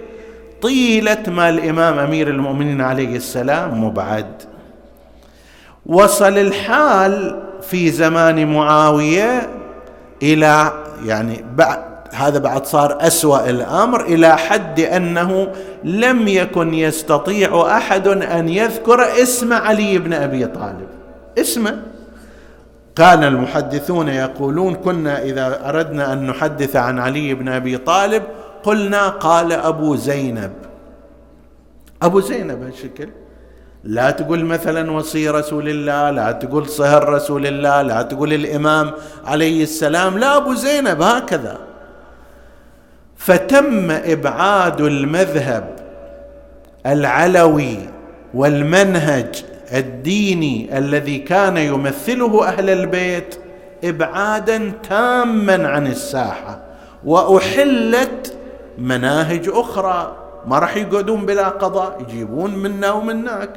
طيله 0.63 1.23
ما 1.29 1.49
الامام 1.49 1.99
أمير 1.99 2.29
المؤمنين 2.29 2.81
عليه 2.81 3.17
السلام 3.17 3.85
مبعد 3.85 4.43
وصل 5.87 6.39
الحال 6.39 7.43
في 7.63 7.91
زمان 7.91 8.53
معاوية 8.53 9.51
إلى 10.23 10.73
يعني 11.07 11.45
بعد 11.57 11.91
هذا 12.13 12.39
بعد 12.39 12.67
صار 12.67 12.99
أسوأ 13.01 13.51
الأمر 13.51 14.01
إلى 14.05 14.37
حد 14.37 14.81
أنه 14.81 15.53
لم 15.85 16.29
يكن 16.29 16.75
يستطيع 16.75 17.77
أحد 17.77 18.09
أن 18.09 18.49
يذكر 18.49 19.23
اسم 19.23 19.53
علي 19.53 19.99
بن 19.99 20.13
أبي 20.13 20.47
طالب. 20.47 20.89
اسمه؟ 21.39 21.83
كان 22.97 23.25
المحدثون 23.25 24.09
يقولون 24.09 24.75
كنا 24.75 25.23
إذا 25.23 25.69
أردنا 25.69 26.13
أن 26.13 26.27
نحدث 26.27 26.77
عن 26.77 26.99
علي 26.99 27.35
بن 27.35 27.49
أبي 27.49 27.79
طالب 27.79 28.23
قلنا 28.63 29.09
قال 29.09 29.53
أبو 29.53 29.97
زينب. 29.97 30.53
أبو 32.03 32.21
زينب 32.21 32.63
هالشكل. 32.63 33.09
لا 33.85 34.11
تقول 34.11 34.45
مثلا 34.45 34.93
وصي 34.93 35.29
رسول 35.29 35.69
الله 35.69 36.11
لا 36.11 36.33
تقول 36.33 36.69
صهر 36.69 37.09
رسول 37.09 37.47
الله 37.47 37.83
لا 37.83 38.03
تقول 38.03 38.33
الإمام 38.33 38.93
عليه 39.25 39.63
السلام 39.63 40.19
لا 40.19 40.37
أبو 40.37 40.55
زينب 40.55 41.03
هكذا. 41.03 41.59
فتم 43.17 43.91
إبعاد 43.91 44.81
المذهب 44.81 45.77
العلوي 46.87 47.79
والمنهج 48.35 49.45
الديني 49.73 50.79
الذي 50.79 51.19
كان 51.19 51.57
يمثله 51.57 52.49
أهل 52.49 52.71
البيت 52.71 53.37
إبعادا 53.85 54.73
تاما 54.89 55.69
عن 55.69 55.87
الساحة 55.87 56.63
وأحلت 57.05 58.37
مناهج 58.79 59.49
أخرى. 59.49 60.17
ما 60.47 60.59
راح 60.59 60.77
يقعدون 60.77 61.27
بلا 61.27 61.49
قضاء 61.49 61.99
يجيبون 62.01 62.55
منا 62.55 62.93
ومناك. 62.93 63.51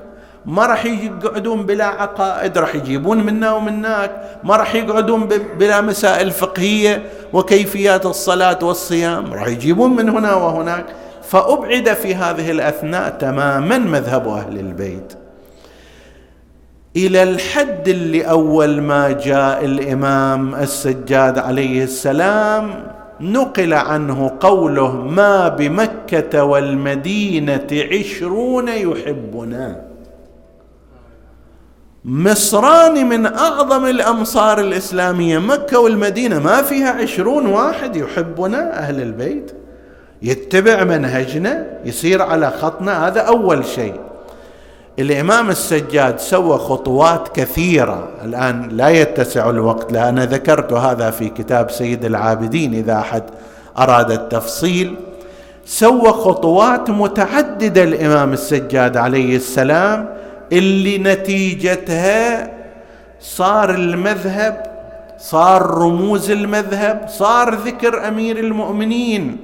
ما 0.45 0.66
راح 0.66 0.86
يقعدون 0.86 1.66
بلا 1.66 1.86
عقائد 1.86 2.57
راح 2.57 2.76
يجيبون 2.76 3.18
منا 3.18 3.53
ومناك. 3.53 4.39
ما 4.43 4.55
راح 4.55 4.76
يقعدون 4.76 5.30
بلا 5.59 5.82
مسائل 5.82 6.32
فقهية 6.32 7.03
وكيفيات 7.34 8.05
الصلاة 8.05 8.59
والصيام 8.61 9.34
راح 9.34 9.47
يجيبون 9.47 9.95
من 9.95 10.09
هنا 10.09 10.34
وهناك. 10.34 10.86
فأبعد 11.24 11.93
في 11.93 12.16
هذه 12.16 12.51
الأثناء 12.51 13.09
تماما 13.09 13.78
مذهب 13.78 14.28
أهل 14.28 14.59
البيت. 14.59 15.14
إلى 16.95 17.23
الحد 17.23 17.87
اللي 17.87 18.21
أول 18.21 18.81
ما 18.81 19.11
جاء 19.11 19.65
الإمام 19.65 20.55
السجاد 20.55 21.39
عليه 21.39 21.83
السلام 21.83 22.83
نقل 23.21 23.73
عنه 23.73 24.37
قوله 24.39 24.95
ما 24.95 25.47
بمكة 25.47 26.43
والمدينة 26.43 27.67
عشرون 27.91 28.67
يحبنا. 28.67 29.81
مصران 32.05 33.09
من 33.09 33.25
أعظم 33.25 33.85
الأمصار 33.85 34.59
الإسلامية. 34.59 35.37
مكة 35.37 35.79
والمدينة 35.79 36.39
ما 36.39 36.61
فيها 36.61 36.89
عشرون 36.89 37.45
واحد 37.45 37.95
يحبنا. 37.95 38.79
أهل 38.79 39.01
البيت 39.01 39.51
يتبع 40.21 40.83
منهجنا 40.83 41.67
يصير 41.85 42.21
على 42.21 42.51
خطنا. 42.51 43.07
هذا 43.07 43.21
أول 43.21 43.65
شيء. 43.65 44.12
الإمام 44.99 45.49
السجاد 45.49 46.19
سوى 46.19 46.57
خطوات 46.57 47.35
كثيرة. 47.35 48.07
الآن 48.25 48.69
لا 48.71 48.89
يتسع 48.89 49.49
الوقت 49.49 49.91
لأن 49.91 50.19
ذكرت 50.19 50.73
هذا 50.73 51.11
في 51.11 51.29
كتاب 51.29 51.71
سيد 51.71 52.05
العابدين 52.05 52.73
إذا 52.73 52.99
أحد 52.99 53.23
أراد 53.77 54.11
التفصيل. 54.11 54.95
سوى 55.65 56.11
خطوات 56.11 56.89
متعددة 56.89 57.83
الإمام 57.83 58.33
السجاد 58.33 58.97
عليه 58.97 59.35
السلام 59.35 60.09
اللي 60.51 60.97
نتيجتها 60.97 62.51
صار 63.21 63.69
المذهب 63.69 64.63
صار 65.19 65.61
رموز 65.77 66.31
المذهب 66.31 67.05
صار 67.09 67.55
ذكر 67.55 68.07
أمير 68.07 68.39
المؤمنين 68.39 69.37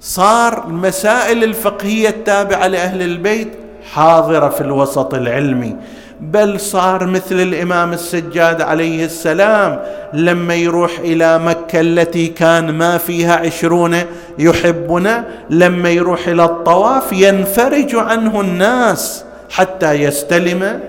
صار 0.00 0.64
المسائل 0.66 1.44
الفقهية 1.44 2.08
التابعة 2.08 2.66
لأهل 2.66 3.02
البيت. 3.02 3.52
حاضرة 3.92 4.48
في 4.48 4.60
الوسط 4.60 5.14
العلمي. 5.14 5.76
بل 6.20 6.60
صار 6.60 7.06
مثل 7.06 7.34
الإمام 7.34 7.92
السجاد 7.92 8.62
عليه 8.62 9.04
السلام 9.04 9.80
لما 10.12 10.54
يروح 10.54 10.98
إلى 10.98 11.38
مكة 11.38 11.80
التي 11.80 12.26
كان 12.26 12.70
ما 12.70 12.98
فيها 12.98 13.36
عشرون 13.36 13.96
يحبنا 14.38 15.24
لما 15.50 15.90
يروح 15.90 16.28
إلى 16.28 16.44
الطواف 16.44 17.12
ينفرج 17.12 17.94
عنه 17.96 18.40
الناس 18.40 19.24
حتى 19.50 19.92
يستلم 19.92 20.80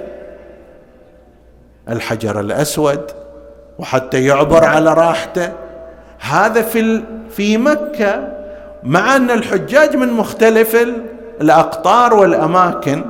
الحجر 1.89 2.39
الأسود 2.39 3.01
وحتى 3.79 4.25
يعبر 4.25 4.65
على 4.65 4.93
راحته. 4.93 5.51
هذا 6.19 6.61
في 6.61 7.01
في 7.29 7.57
مكة 7.57 8.27
مع 8.83 9.15
أن 9.15 9.31
الحجاج 9.31 9.95
من 9.95 10.13
مختلف 10.13 10.77
الأقطار 11.41 12.13
والأماكن 12.13 13.05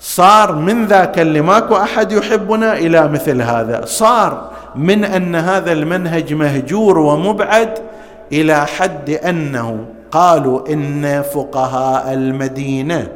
صار 0.00 0.52
من 0.52 0.86
ذاك 0.86 1.18
اللي 1.18 1.40
ماكو 1.40 1.76
أحد 1.76 2.12
يحبنا 2.12 2.76
إلى 2.76 3.08
مثل 3.08 3.42
هذا. 3.42 3.84
صار 3.84 4.50
من 4.76 5.04
أن 5.04 5.34
هذا 5.34 5.72
المنهج 5.72 6.34
مهجور 6.34 6.98
ومبعد 6.98 7.78
إلى 8.32 8.66
حد 8.66 9.10
أنه 9.10 9.84
قالوا 10.10 10.68
إن 10.72 11.22
فقهاء 11.22 12.12
المدينة 12.12 13.08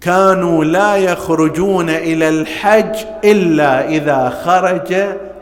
كانوا 0.00 0.64
لا 0.64 0.96
يخرجون 0.96 1.90
إلى 1.90 2.28
الحج 2.28 2.96
إلا 3.24 3.88
إذا 3.88 4.30
خرج 4.44 4.94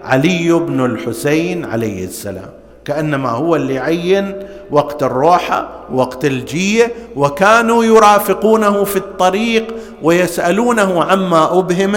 علي 0.05 0.53
بن 0.53 0.85
الحسين 0.85 1.65
عليه 1.65 2.05
السلام. 2.05 2.58
كأنما 2.89 3.31
هو 3.31 3.57
اللي 3.57 3.79
عين 3.79 4.35
وقت 4.71 5.03
الروحه 5.03 5.69
وقت 5.93 6.25
الجية 6.25 6.93
وكانوا 7.17 7.85
يرافقونه 7.85 8.85
في 8.85 8.97
الطريق 8.97 9.75
ويسألونه 10.03 11.05
عما 11.05 11.59
أبهم 11.59 11.97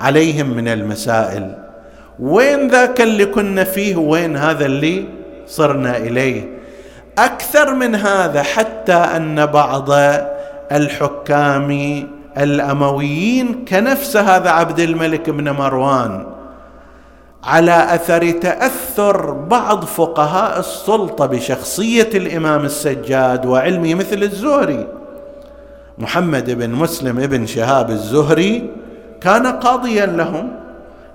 عليهم 0.00 0.50
من 0.50 0.68
المسائل. 0.68 1.54
وين 2.20 2.68
ذاك 2.68 3.00
اللي 3.00 3.26
كنا 3.26 3.64
فيه؟ 3.64 3.96
وين 3.96 4.36
هذا 4.36 4.66
اللي 4.66 5.04
صرنا 5.46 5.96
إليه؟ 5.96 6.48
أكثر 7.18 7.74
من 7.74 7.94
هذا 7.94 8.42
حتى 8.42 8.92
أن 8.92 9.46
بعض 9.46 9.90
الحكام 10.72 12.02
الأمويين 12.38 13.64
كنفس 13.64 14.16
هذا 14.16 14.50
عبد 14.50 14.80
الملك 14.80 15.30
بن 15.30 15.50
مروان 15.50 16.26
على 17.46 17.94
أثر 17.94 18.30
تأثر 18.30 19.30
بعض 19.30 19.84
فقهاء 19.84 20.60
السلطة 20.60 21.26
بشخصية 21.26 22.08
الإمام 22.14 22.64
السجاد 22.64 23.46
وعلمه 23.46 23.94
مثل 23.94 24.22
الزهري. 24.22 24.86
محمد 25.98 26.50
بن 26.50 26.70
مسلم 26.70 27.26
بن 27.26 27.46
شهاب 27.46 27.90
الزهري 27.90 28.70
كان 29.20 29.46
قاضيا 29.46 30.06
لهم 30.06 30.52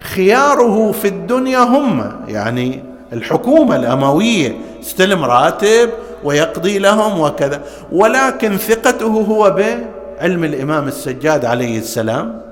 خياره 0.01 0.91
في 0.91 1.07
الدنيا 1.07 1.59
هم 1.59 2.11
يعني 2.27 2.83
الحكومة 3.13 3.75
الأموية 3.75 4.57
استلم 4.81 5.25
راتب 5.25 5.89
ويقضي 6.23 6.79
لهم 6.79 7.19
وكذا. 7.19 7.61
ولكن 7.91 8.57
ثقته 8.57 9.05
هو 9.05 9.49
بعلم 9.51 10.43
الإمام 10.43 10.87
السجاد 10.87 11.45
عليه 11.45 11.79
السلام. 11.79 12.48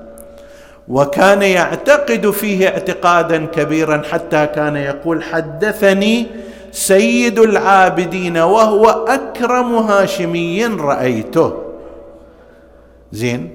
وكان 0.88 1.42
يعتقد 1.42 2.30
فيه 2.30 2.68
اعتقادا 2.68 3.46
كبيرا 3.46 4.02
حتى 4.10 4.46
كان 4.46 4.76
يقول 4.76 5.22
حدثني 5.22 6.26
سيد 6.72 7.38
العابدين 7.38 8.38
وهو 8.38 8.88
أكرم 8.88 9.74
هاشمي 9.74 10.66
رأيته. 10.66 11.54
زين 13.12 13.50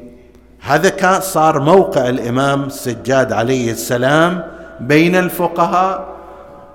هذا 0.61 0.89
كان 0.89 1.21
صار 1.21 1.59
موقع 1.59 2.09
الإمام 2.09 2.63
السجاد 2.63 3.33
عليه 3.33 3.71
السلام 3.71 4.43
بين 4.79 5.15
الفقهاء 5.15 6.13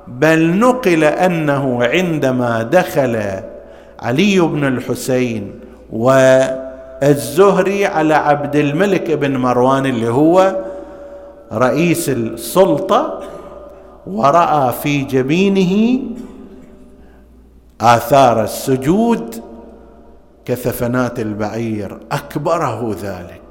بل 0.06 0.58
نقل 0.58 1.04
أنه 1.04 1.84
عندما 1.84 2.62
دخل 2.62 3.22
علي 4.00 4.40
بن 4.40 4.64
الحسين 4.64 5.60
والزهري 7.02 7.86
على 7.86 8.14
عبد 8.14 8.56
الملك 8.56 9.10
بن 9.10 9.36
مروان 9.36 9.86
اللي 9.86 10.08
هو 10.08 10.56
رئيس 11.52 12.08
السلطة 12.08 13.20
ورأى 14.06 14.72
في 14.72 15.02
جبينه 15.02 16.00
آثار 17.80 18.44
السجود 18.44 19.42
كثفنات 20.44 21.20
البعير. 21.20 21.98
أكبره 22.12 22.96
ذلك 23.02 23.42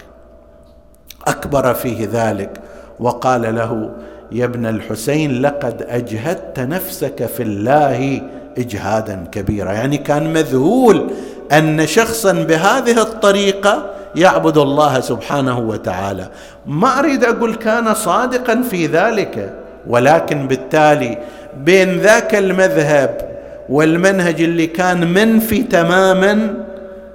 أكبر 1.27 1.73
فيه 1.73 2.09
ذلك. 2.11 2.61
وقال 2.99 3.55
له 3.55 3.91
يا 4.31 4.45
ابن 4.45 4.65
الحسين 4.65 5.41
لقد 5.41 5.85
أجهدت 5.89 6.59
نفسك 6.59 7.25
في 7.25 7.43
الله 7.43 8.21
إجهادا 8.57 9.27
كبيرا. 9.31 9.71
يعني 9.71 9.97
كان 9.97 10.33
مذهول 10.33 11.11
أن 11.51 11.87
شخصا 11.87 12.31
بهذه 12.31 13.01
الطريقة 13.01 13.89
يعبد 14.15 14.57
الله 14.57 14.99
سبحانه 14.99 15.59
وتعالى. 15.59 16.29
ما 16.65 16.99
أريد 16.99 17.23
أقول 17.23 17.55
كان 17.55 17.93
صادقا 17.93 18.61
في 18.69 18.85
ذلك 18.85 19.53
ولكن 19.87 20.47
بالتالي 20.47 21.17
بين 21.57 21.99
ذاك 21.99 22.35
المذهب 22.35 23.37
والمنهج 23.69 24.41
اللي 24.41 24.67
كان 24.67 25.13
منفي 25.13 25.63
تماما 25.63 26.53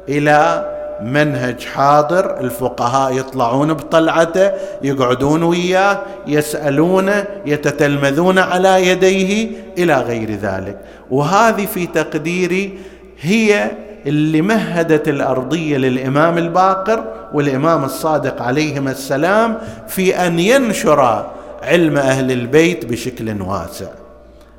إلى 0.09 0.69
منهج 1.03 1.65
حاضر 1.65 2.41
الفقهاء 2.41 3.17
يطلعون 3.17 3.75
بطلعته 3.75 4.51
يقعدون 4.83 5.43
وياه 5.43 5.99
يسالونه 6.27 7.25
يتتلمذون 7.47 8.39
على 8.39 8.89
يديه 8.89 9.51
إلى 9.79 9.95
غير 9.95 10.31
ذلك. 10.31 10.79
وهذه 11.11 11.67
في 11.67 11.87
تقديري 11.87 12.79
هي 13.21 13.71
اللي 14.07 14.43
مهدت 14.43 15.09
الأرضية 15.09 15.77
للإمام 15.77 16.39
الباقر 16.39 17.05
والإمام 17.33 17.85
الصادق 17.85 18.43
عليهما 18.43 18.91
السلام 18.91 19.59
في 19.89 20.17
أن 20.17 20.39
ينشر 20.39 21.31
علم 21.63 21.97
أهل 21.97 22.33
البيت 22.33 22.85
بشكل 22.85 23.43
واسع. 23.43 23.87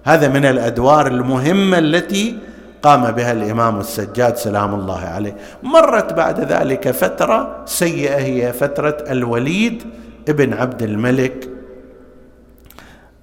هذا 0.04 0.28
من 0.28 0.46
الأدوار 0.46 1.08
المهمة 1.08 1.78
التي 1.78 2.38
قام 2.82 3.12
بها 3.12 3.32
الإمام 3.32 3.80
السجاد 3.80 4.38
سلام 4.38 4.74
الله 4.74 5.00
عليه. 5.00 5.36
مرت 5.64 6.14
بعد 6.14 6.39
ذلك 6.39 6.91
فترة 6.91 7.62
سيئة 7.66 8.18
هي 8.18 8.54
فترة 8.54 8.98
الوليد 9.10 9.84
ابن 10.30 10.54
عبد 10.54 10.82
الملك. 10.82 11.50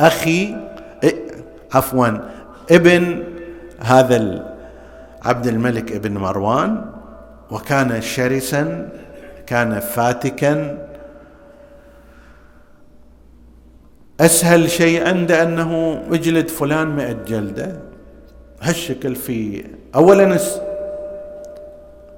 أخي 0.01 0.57
عفوا 1.75 2.09
ابن 2.71 3.23
هذا 3.81 4.17
عبد 5.25 5.47
الملك 5.47 5.93
ابن 5.93 6.17
مروان 6.17 6.85
وكان 7.51 8.01
شرسا 8.01 8.89
كان 9.47 9.81
فاتكا. 9.81 10.79
أسهل 14.21 14.71
شيء 14.71 15.09
عنده 15.09 15.43
انه 15.43 16.03
أجلد 16.11 16.49
فلان 16.49 16.97
مئة 16.97 17.13
جلدة. 17.13 17.77
هالشكل 18.63 19.15
في 19.15 19.65
اولا 19.95 20.39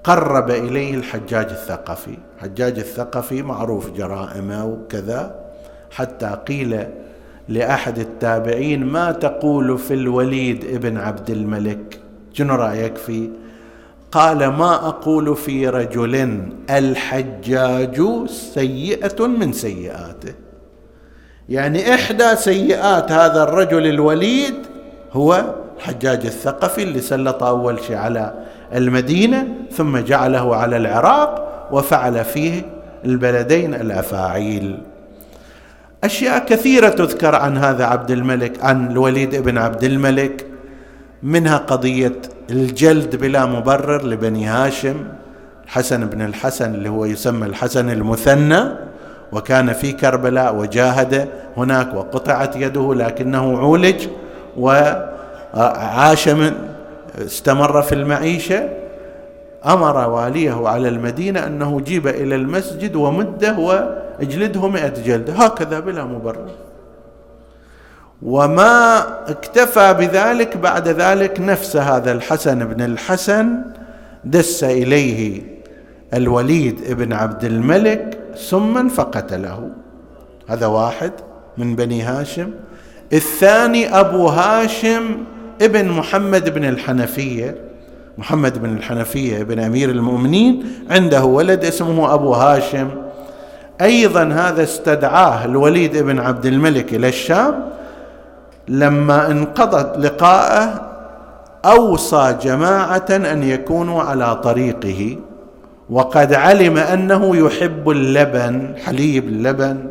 قرب 0.05 0.50
إليه 0.50 0.94
الحجاج 0.94 1.46
الثقفي. 1.46 2.18
حجاج 2.38 2.78
الثقفي 2.78 3.42
معروف 3.42 3.90
جرائمه 3.90 4.64
وكذا. 4.66 5.42
حتى 5.90 6.38
قيل 6.48 6.86
لأحد 7.48 7.98
التابعين 7.98 8.84
ما 8.84 9.12
تقول 9.12 9.78
في 9.78 9.94
الوليد 9.94 10.64
ابن 10.64 10.96
عبد 10.96 11.30
الملك 11.30 12.01
شنو 12.32 12.54
رأيك 12.54 12.96
فيه 12.96 13.28
قال 14.12 14.46
ما 14.46 14.74
أقول 14.74 15.36
في 15.36 15.68
رجل 15.68 16.42
الحجاج 16.70 18.02
سيئة 18.54 19.26
من 19.26 19.52
سيئاته. 19.52 20.34
يعني 21.48 21.94
إحدى 21.94 22.36
سيئات 22.36 23.12
هذا 23.12 23.42
الرجل 23.42 23.86
الوليد 23.86 24.54
هو 25.12 25.54
الحجاج 25.76 26.26
الثقفي 26.26 26.82
اللي 26.82 27.00
سلط 27.00 27.42
أول 27.42 27.80
شيء 27.80 27.96
على 27.96 28.34
المدينة 28.74 29.48
ثم 29.72 29.98
جعله 29.98 30.56
على 30.56 30.76
العراق 30.76 31.68
وفعل 31.72 32.24
فيه 32.24 32.62
البلدين 33.04 33.74
الأفاعيل. 33.74 34.78
أشياء 36.04 36.44
كثيرة 36.46 36.88
تذكر 36.88 37.34
عن 37.34 37.58
هذا 37.58 37.84
عبد 37.84 38.10
الملك 38.10 38.64
عن 38.64 38.90
الوليد 38.90 39.36
بن 39.36 39.58
عبد 39.58 39.84
الملك. 39.84 40.46
منها 41.22 41.56
قضية 41.56 42.12
الجلد 42.50 43.16
بلا 43.16 43.46
مبرر 43.46 44.06
لبني 44.06 44.46
هاشم 44.46 44.96
الحسن 45.64 46.06
بن 46.06 46.22
الحسن 46.22 46.74
اللي 46.74 46.88
هو 46.88 47.04
يسمى 47.04 47.46
الحسن 47.46 47.90
المثنى 47.90 48.64
وكان 49.32 49.72
في 49.72 49.92
كربلاء 49.92 50.56
وجاهد 50.56 51.28
هناك 51.56 51.94
وقطعت 51.94 52.56
يده 52.56 52.94
لكنه 52.94 53.58
عولج 53.58 54.06
وعاش 54.56 56.28
من 56.28 56.52
استمر 57.18 57.82
في 57.82 57.94
المعيشة. 57.94 58.68
أمر 59.66 60.10
واليه 60.10 60.68
على 60.68 60.88
المدينة 60.88 61.46
أنه 61.46 61.80
جيب 61.80 62.06
إلى 62.06 62.34
المسجد 62.34 62.96
ومده 62.96 63.58
وأجلده 63.58 64.68
مئة 64.68 65.02
جلده 65.02 65.32
هكذا 65.32 65.80
بلا 65.80 66.04
مبرر. 66.04 66.48
وما 68.24 68.98
اكتفى 69.30 69.94
بذلك 69.94 70.56
بعد 70.56 70.88
ذلك 70.88 71.40
نفس 71.40 71.76
هذا 71.76 72.12
الحسن 72.12 72.64
بن 72.64 72.84
الحسن 72.84 73.56
دس 74.24 74.64
إليه 74.64 75.42
الوليد 76.14 76.94
بن 76.94 77.12
عبد 77.12 77.44
الملك 77.44 78.18
سما 78.34 78.88
فقتله 78.88 79.70
هذا 80.48 80.66
واحد 80.66 81.12
من 81.58 81.76
بني 81.76 82.02
هاشم. 82.02 82.50
الثاني 83.12 84.00
أبو 84.00 84.28
هاشم 84.28 85.16
ابن 85.62 85.88
محمد 85.88 86.54
بن 86.54 86.64
الحنفية. 86.64 87.54
محمد 88.18 88.62
بن 88.62 88.76
الحنفية 88.76 89.40
ابن 89.40 89.58
أمير 89.58 89.90
المؤمنين. 89.90 90.64
عنده 90.90 91.24
ولد 91.24 91.64
اسمه 91.64 92.14
أبو 92.14 92.32
هاشم. 92.32 92.88
أيضا 93.80 94.24
هذا 94.24 94.62
استدعاه 94.62 95.44
الوليد 95.44 95.96
بن 95.96 96.18
عبد 96.18 96.46
الملك 96.46 96.94
إلى 96.94 97.08
الشام. 97.08 97.54
لما 98.72 99.30
انقضت 99.30 99.98
لقاءه 99.98 100.88
أوصى 101.64 102.36
جماعة 102.42 103.06
أن 103.10 103.42
يكونوا 103.42 104.02
على 104.02 104.36
طريقه 104.36 105.16
وقد 105.90 106.34
علم 106.34 106.78
أنه 106.78 107.36
يحب 107.36 107.90
اللبن 107.90 108.74
حليب 108.84 109.28
اللبن. 109.28 109.90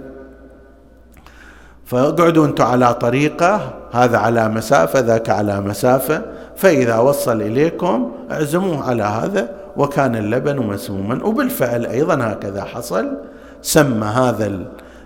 فاقعدوا 1.86 2.46
أنتم 2.46 2.64
على 2.64 2.94
طريقه 2.94 3.74
هذا 3.92 4.18
على 4.18 4.50
مسافة 4.50 5.00
ذاك 5.00 5.30
على 5.30 5.62
مسافة. 5.62 6.22
فإذا 6.56 6.98
وصل 6.98 7.42
إليكم 7.42 8.12
اعزموه 8.32 8.90
على 8.90 9.04
هذا 9.04 9.50
وكان 9.78 10.16
اللبن 10.16 10.58
مسموما. 10.60 11.24
وبالفعل 11.24 11.86
أيضا 11.86 12.16
هكذا 12.16 12.64
حصل. 12.64 13.18
سمى 13.62 14.06
هذا 14.06 14.52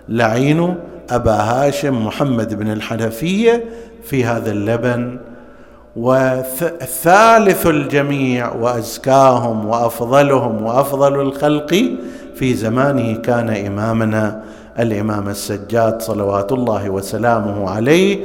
اللعين 0.08 0.76
أبا 1.10 1.32
هاشم 1.34 2.06
محمد 2.06 2.54
بن 2.54 2.72
الحنفية 2.72 3.64
في 4.04 4.24
هذا 4.24 4.50
اللبن 4.50 5.18
وثالث 5.96 7.66
الجميع 7.66 8.52
وأزكاهم 8.52 9.66
وأفضلهم 9.66 10.62
وأفضل 10.62 11.20
الخلق 11.20 11.84
في 12.34 12.54
زمانه 12.54 13.16
كان 13.16 13.48
إمامنا 13.50 14.42
الإمام 14.78 15.28
السجاد 15.28 16.02
صلوات 16.02 16.52
الله 16.52 16.90
وسلامه 16.90 17.70
عليه 17.70 18.18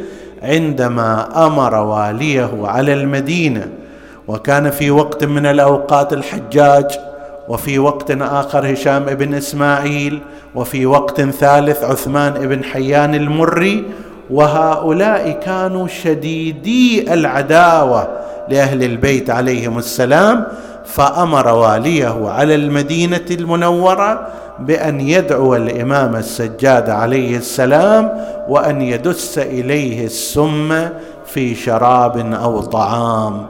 عندما 0.43 1.27
أمر 1.47 1.75
واليه 1.75 2.49
على 2.63 2.93
المدينة 2.93 3.67
وكان 4.27 4.69
في 4.69 4.91
وقت 4.91 5.23
من 5.23 5.45
الأوقات 5.45 6.13
الحجاج 6.13 6.85
وفي 7.51 7.79
وقت 7.79 8.11
آخر 8.11 8.73
هشام 8.73 9.05
بن 9.05 9.33
إسماعيل 9.33 10.19
وفي 10.55 10.85
وقت 10.85 11.21
ثالث 11.21 11.83
عثمان 11.83 12.33
بن 12.33 12.63
حيان 12.63 13.15
المري 13.15 13.83
وهؤلاء 14.29 15.31
كانوا 15.31 15.87
شديدي 15.87 17.13
العداوة 17.13 18.07
لأهل 18.49 18.83
البيت 18.83 19.29
عليهم 19.29 19.77
السلام 19.77 20.47
فأمر 20.85 21.47
واليه 21.47 22.29
على 22.29 22.55
المدينة 22.55 23.25
المنورة 23.31 24.27
بأن 24.59 25.01
يدعو 25.01 25.55
الإمام 25.55 26.15
السجاد 26.15 26.89
عليه 26.89 27.37
السلام 27.37 28.11
وأن 28.49 28.81
يدس 28.81 29.37
إليه 29.37 30.05
السم 30.05 30.89
في 31.25 31.55
شراب 31.55 32.33
أو 32.33 32.61
طعام. 32.61 33.45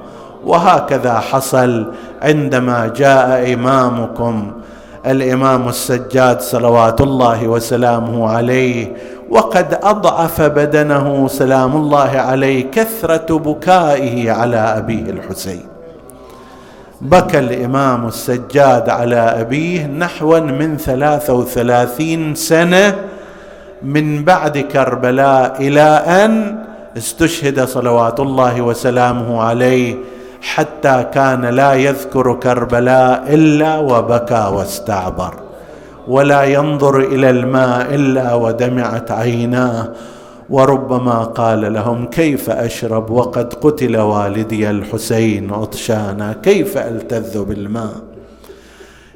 وهكذا 0.46 1.20
حصل 1.20 1.86
عندما 2.22 2.92
جاء 2.96 3.54
إمامكم. 3.54 4.52
الإمام 5.06 5.70
السجاد 5.70 6.42
صلوات 6.42 7.02
الله 7.02 7.48
وسلامه 7.48 8.30
عليه 8.30 8.94
وقد 9.30 9.80
أضعف 9.84 10.42
بدنه 10.42 11.28
سلام 11.28 11.76
الله 11.76 12.10
عليه 12.20 12.72
كثرة 12.72 13.38
بكائه 13.38 14.32
على 14.32 14.58
أبيه 14.58 15.10
الحسين. 15.10 15.66
بكى 17.02 17.39
الإمام 17.39 18.08
السجاد 18.08 18.89
على 18.89 19.16
أبيه 19.16 19.86
نحوا 19.86 20.39
من 20.39 20.78
ثلاثة 20.78 21.34
وثلاثين 21.34 22.36
سنة 22.36 22.96
من 23.84 24.24
بعد 24.24 24.58
كربلاء 24.58 25.56
إلى 25.60 26.04
أن 26.08 26.64
استشهد 26.98 27.66
صلوات 27.66 28.20
الله 28.20 28.62
وسلامه 28.62 29.42
عليه. 29.42 29.96
حتى 30.42 31.06
كان 31.14 31.46
لا 31.46 31.74
يذكر 31.74 32.34
كربلاء 32.34 33.24
إلا 33.28 33.78
وبكى 33.78 34.52
واستعبر 34.54 35.34
ولا 36.08 36.44
ينظر 36.44 37.00
إلى 37.00 37.30
الماء 37.30 37.96
إلا 37.96 38.34
ودمعت 38.34 39.12
عيناه 39.12 39.89
وربما 40.50 41.24
قال 41.24 41.74
لهم 41.74 42.06
كيف 42.06 42.50
أشرب 42.50 43.10
وقد 43.10 43.54
قتل 43.54 43.98
والدي 43.98 44.70
الحسين 44.70 45.54
عطشانا 45.54 46.36
كيف 46.44 46.78
ألتذ 46.78 47.44
بالماء؟ 47.44 47.94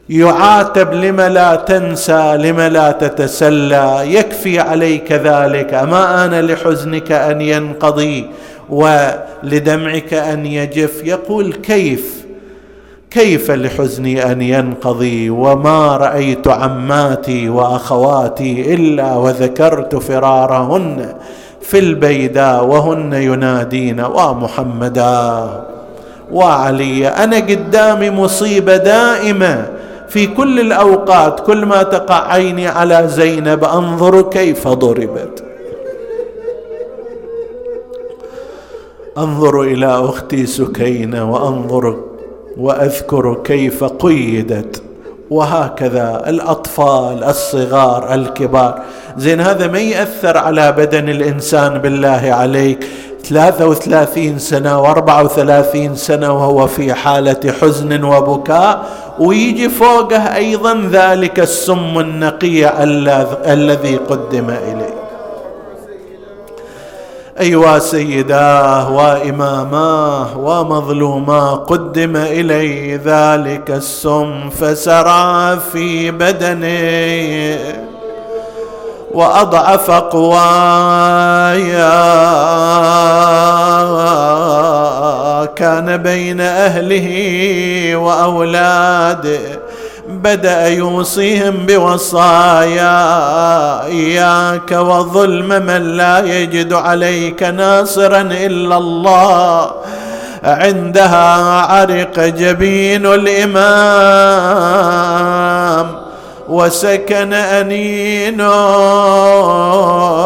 يعاتب 0.09 0.93
لم 0.93 1.21
لا 1.21 1.55
تنسى 1.55 2.37
لم 2.37 2.61
لا 2.61 2.91
تتسلى 2.91 4.01
يكفي 4.05 4.59
عليك 4.59 5.11
ذلك 5.11 5.73
أما 5.73 6.25
آن 6.25 6.45
لحزنك 6.45 7.11
أن 7.11 7.41
ينقضي؟ 7.41 8.29
ولدمعك 8.69 10.13
أن 10.13 10.45
يجف. 10.45 11.01
يقول 11.03 11.53
كيف؟ 11.53 12.25
كيف 13.11 13.51
لحزني 13.51 14.31
أن 14.31 14.41
ينقضي؟ 14.41 15.29
وما 15.29 15.97
رأيت 15.97 16.47
عماتي 16.47 17.49
وأخواتي 17.49 18.73
إلا 18.73 19.15
وذكرت 19.15 19.95
فرارهن 19.95 21.15
في 21.61 21.79
البيداء 21.79 22.65
وهن 22.65 23.13
ينادين 23.13 24.01
ومحمدا 24.01 25.49
وعلي 26.31 27.07
أنا 27.07 27.35
قدامي 27.35 28.09
مصيبة 28.09 28.77
دائمة. 28.77 29.65
في 30.09 30.27
كل 30.27 30.59
الأوقات 30.59 31.39
كل 31.39 31.65
ما 31.65 31.83
تقع 31.83 32.31
عيني 32.33 32.67
على 32.67 33.07
زينب 33.07 33.63
أنظر 33.63 34.21
كيف 34.21 34.67
ضربت. 34.67 35.43
أنظر 39.17 39.61
إلى 39.61 39.85
أختي 39.85 40.45
سكينة 40.45 41.31
وأنظر 41.31 41.99
وأذكر 42.57 43.37
كيف 43.43 43.83
قيدت. 43.83 44.81
وهكذا 45.29 46.23
الأطفال 46.27 47.23
الصغار 47.23 48.13
الكبار. 48.13 48.81
زين 49.17 49.41
هذا 49.41 49.67
ما 49.67 49.79
يأثر 49.79 50.37
على 50.37 50.71
بدن 50.71 51.09
الإنسان 51.09 51.77
بالله 51.77 52.33
عليك؟ 52.33 52.87
ثلاثة 53.23 53.67
وثلاثين 53.67 54.39
سنة 54.39 54.81
وأربعة 54.81 55.23
وثلاثين 55.23 55.95
سنة 55.95 56.31
وهو 56.31 56.67
في 56.67 56.93
حالة 56.93 57.53
حزن 57.61 58.03
وبكاء 58.03 58.85
ويجي 59.19 59.69
فوقه 59.69 60.35
أيضا 60.35 60.89
ذلك 60.91 61.39
السم 61.39 61.99
النقي 61.99 62.83
الذي 63.53 63.95
قدم 63.95 64.49
إليه. 64.49 64.94
أيوا 67.39 67.79
سيداه 67.79 68.91
وإماماه 68.91 70.37
ومظلوماه 70.37 71.55
قدم 71.55 72.15
الي 72.15 72.95
ذلك 72.95 73.71
السم 73.71 74.49
فسرى 74.49 75.59
في 75.71 76.11
بدني 76.11 77.55
وأضعف 79.13 79.91
قوايا 79.91 80.65
كان 85.45 85.97
بين 85.97 86.41
أهله 86.41 87.09
وأولاده 87.95 89.64
بدأ 90.21 90.67
يوصيهم 90.67 91.65
بوصايا. 91.65 92.95
إياك 93.85 94.71
وظلم 94.71 95.47
من 95.47 95.97
لا 95.97 96.19
يجد 96.19 96.73
عليك 96.73 97.43
ناصرا 97.43 98.21
إلا 98.21 98.77
الله. 98.77 99.71
عندها 100.43 101.61
عرق 101.61 102.19
جبين 102.19 103.05
الإمام. 103.05 103.65
وسكن 106.49 107.33
انينه 107.33 108.45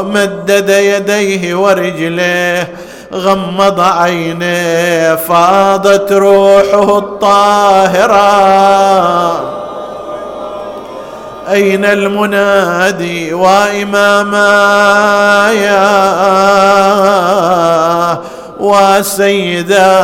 مدد 0.01 0.69
يديه 0.69 1.55
ورجليه. 1.55 2.73
غمض 3.13 3.79
عينيه. 3.79 5.15
فاضت 5.15 6.11
روحه 6.11 6.97
الطاهرة. 6.97 8.19
أين 11.51 11.85
المنادي 11.85 13.33
وإماما 13.33 14.49
يا 15.51 16.09
وسيداه 18.59 19.99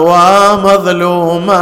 ومظلوما. 0.00 1.60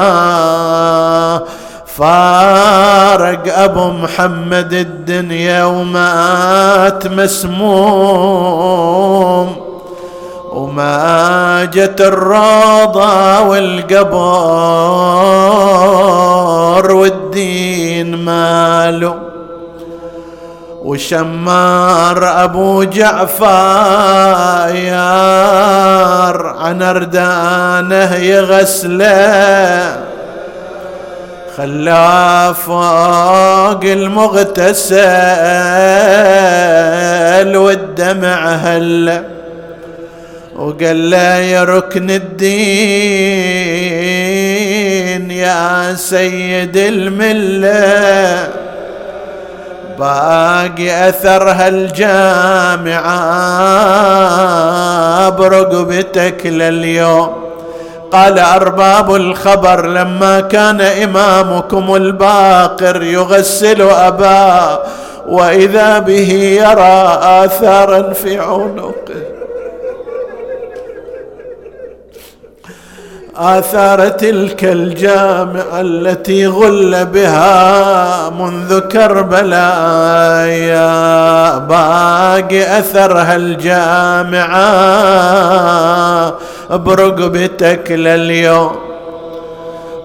فارق 1.96 3.58
أبو 3.58 3.90
محمد 3.90 4.72
الدنيا 4.72 5.64
ومات 5.64 7.06
مسموم. 7.06 8.48
وما 10.52 11.64
جت 11.64 12.00
الروضة 12.00 13.40
والقبر. 13.40 14.48
والدين 17.08 18.14
ماله. 18.14 19.18
وشمار 20.84 22.44
أبو 22.44 22.82
جعفر 22.82 23.46
عن 26.46 26.82
أردانه 26.82 28.14
يغسله. 28.14 29.96
خلاه 31.56 32.52
فوق 32.52 33.84
المغتسل 33.84 34.96
والدمع 37.56 38.48
هله 38.48 39.24
وقال 40.56 41.10
له 41.10 41.36
يا 41.36 41.64
ركن 41.64 42.10
الدين. 42.10 43.48
يا 45.30 45.94
سيد 45.94 46.76
الملة. 46.76 48.48
باقي 49.98 51.08
اثر 51.08 51.50
هالجامعه 51.50 52.98
برقبتك 55.28 56.46
لليوم. 56.46 57.48
قال 58.12 58.38
أرباب 58.38 59.14
الخبر 59.14 59.86
لما 59.86 60.40
كان 60.40 60.80
إمامكم 60.80 61.94
الباقر 61.94 63.02
يغسل 63.02 63.82
أباه 63.82 64.80
وإذا 65.28 65.98
به 65.98 66.32
يرى 66.62 67.18
آثارا 67.22 68.12
في 68.12 68.38
عنقه. 68.38 69.37
آثار 73.38 74.08
تلك 74.08 74.64
الجامعة 74.64 75.80
التي 75.80 76.46
غل 76.46 77.04
بها 77.04 78.30
منذ 78.30 78.80
كربلاء. 78.80 80.48
يا 80.48 81.58
باقي 81.58 82.78
أثرها 82.78 83.36
الجامعة 83.36 84.58
برقبتك 86.70 87.90
لليوم 87.90 88.76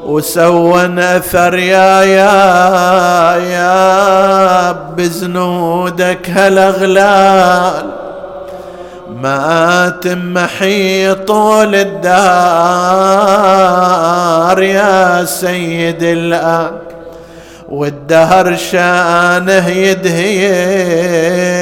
وسون 0.05 0.99
أثر 0.99 1.55
يا 1.57 2.01
يا 2.01 3.35
يا. 3.35 4.71
بزنودك 4.71 6.29
هالأغلال. 6.29 8.02
ما 9.23 9.93
تمحي 10.01 11.13
طول 11.13 11.75
الدار 11.75 12.13
يا 14.63 15.25
سيد 15.25 16.03
الآن 16.03 16.71
والدهر 17.69 18.55
شانه 18.55 19.69
يدهي 19.69 20.47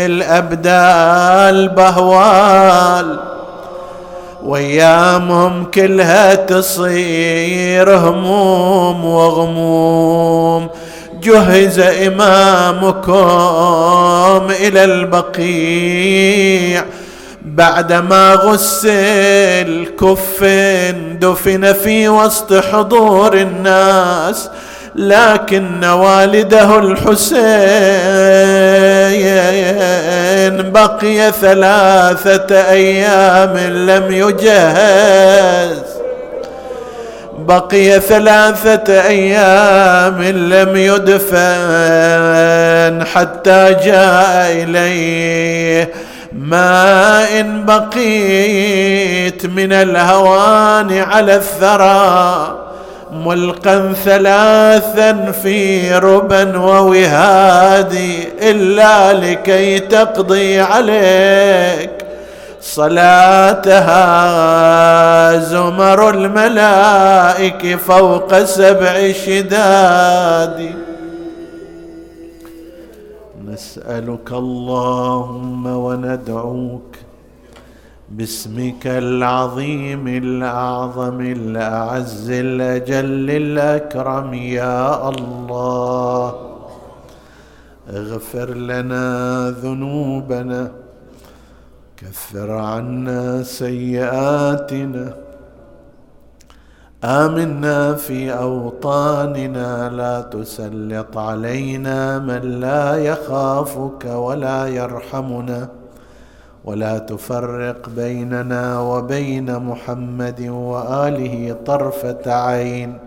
الأبدال 0.05 1.69
بهوال. 1.69 3.19
وأيامهم 4.43 5.63
كلها 5.63 6.35
تصير 6.35 7.97
هموم 7.97 9.05
وغموم 9.05 10.69
جهز 11.23 11.79
إمامكم 11.79 13.11
إلى 14.59 14.83
البقيع. 14.83 16.83
بعدما 17.45 18.33
غسل 18.33 19.85
كفن 19.99 21.19
دفن 21.19 21.73
في 21.73 22.09
وسط 22.09 22.53
حضور 22.53 23.33
الناس 23.33 24.49
لكن 24.95 25.85
والده 25.85 26.79
الحسين 26.79 27.41
بقي 30.71 31.31
ثلاثة 31.31 32.55
أيام 32.69 33.57
لم 33.57 34.11
يجهز. 34.11 35.81
بقي 37.39 37.99
ثلاثة 37.99 39.07
أيام 39.07 40.23
لم 40.23 40.75
يدفن 40.75 41.31
حتى 43.05 43.75
جاء 43.85 44.51
إليه. 44.51 45.91
ما 46.33 47.39
إن 47.39 47.65
بقيت 47.65 49.45
من 49.45 49.73
الهوان 49.73 50.97
على 50.97 51.35
الثرى 51.35 52.57
ملقا 53.11 53.93
ثلاثا 54.05 55.31
في 55.31 55.93
ربا 55.95 56.57
ووهادي 56.57 58.29
إلا 58.41 59.13
لكي 59.13 59.79
تقضي 59.79 60.59
عليك. 60.59 61.91
صلاتها 62.61 63.97
زمر 65.37 66.09
الملائك 66.09 67.79
فوق 67.87 68.43
سبع 68.43 69.11
شداد. 69.25 70.71
نسألك 73.51 74.31
اللهم 74.31 75.65
وندعوك 75.67 76.95
باسمك 78.09 78.87
العظيم 78.87 80.07
الأعظم 80.07 81.21
الأعز 81.21 82.29
الأجل 82.29 83.27
الأكرم 83.43 84.33
يا 84.33 85.09
الله. 85.09 86.27
اغفر 87.89 88.49
لنا 88.53 89.05
ذنوبنا 89.63 90.71
كفر 91.97 92.51
عنا 92.51 93.43
سيئاتنا 93.43 95.13
آمنا 97.03 97.93
في 97.93 98.33
أوطاننا 98.33 99.89
لا 99.89 100.21
تسلط 100.21 101.17
علينا 101.17 102.19
من 102.19 102.41
لا 102.59 102.95
يخافك 102.95 104.05
ولا 104.05 104.67
يرحمنا. 104.67 105.69
ولا 106.65 106.97
تفرق 106.97 107.89
بيننا 107.89 108.79
وبين 108.79 109.59
محمد 109.59 110.47
وآله 110.49 111.55
طرفة 111.65 112.33
عين. 112.33 112.97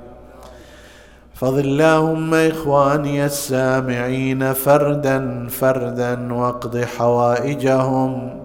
فضل 1.34 1.60
اللهم 1.60 2.34
إخواني 2.34 3.24
السامعين 3.24 4.52
فردا 4.52 5.46
فردا 5.48 6.34
واقض 6.34 6.76
حوائجهم. 6.78 8.40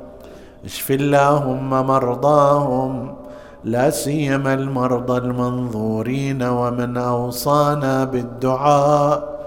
اشف 0.65 0.91
اللهم 0.91 1.69
مرضاهم. 1.69 3.18
لا 3.63 3.89
سيما 3.89 4.53
المرضى 4.53 5.17
المنظورين 5.17 6.43
ومن 6.43 6.97
أوصانا 6.97 8.03
بالدعاء. 8.03 9.39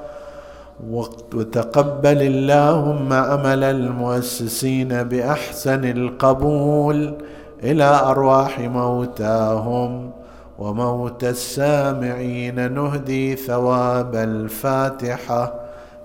وتقبل 0.90 2.22
اللهم 2.22 3.12
عمل 3.12 3.64
المؤسسين 3.64 5.02
بأحسن 5.02 5.84
القبول 5.84 7.14
إلى 7.62 7.84
أرواح 7.84 8.60
موتاهم 8.60 10.10
وموت 10.58 11.24
السامعين. 11.24 12.72
نهدي 12.74 13.36
ثواب 13.36 14.16
الفاتحة 14.16 15.54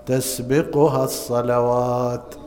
تسبقها 0.06 1.04
الصلوات. 1.04 2.36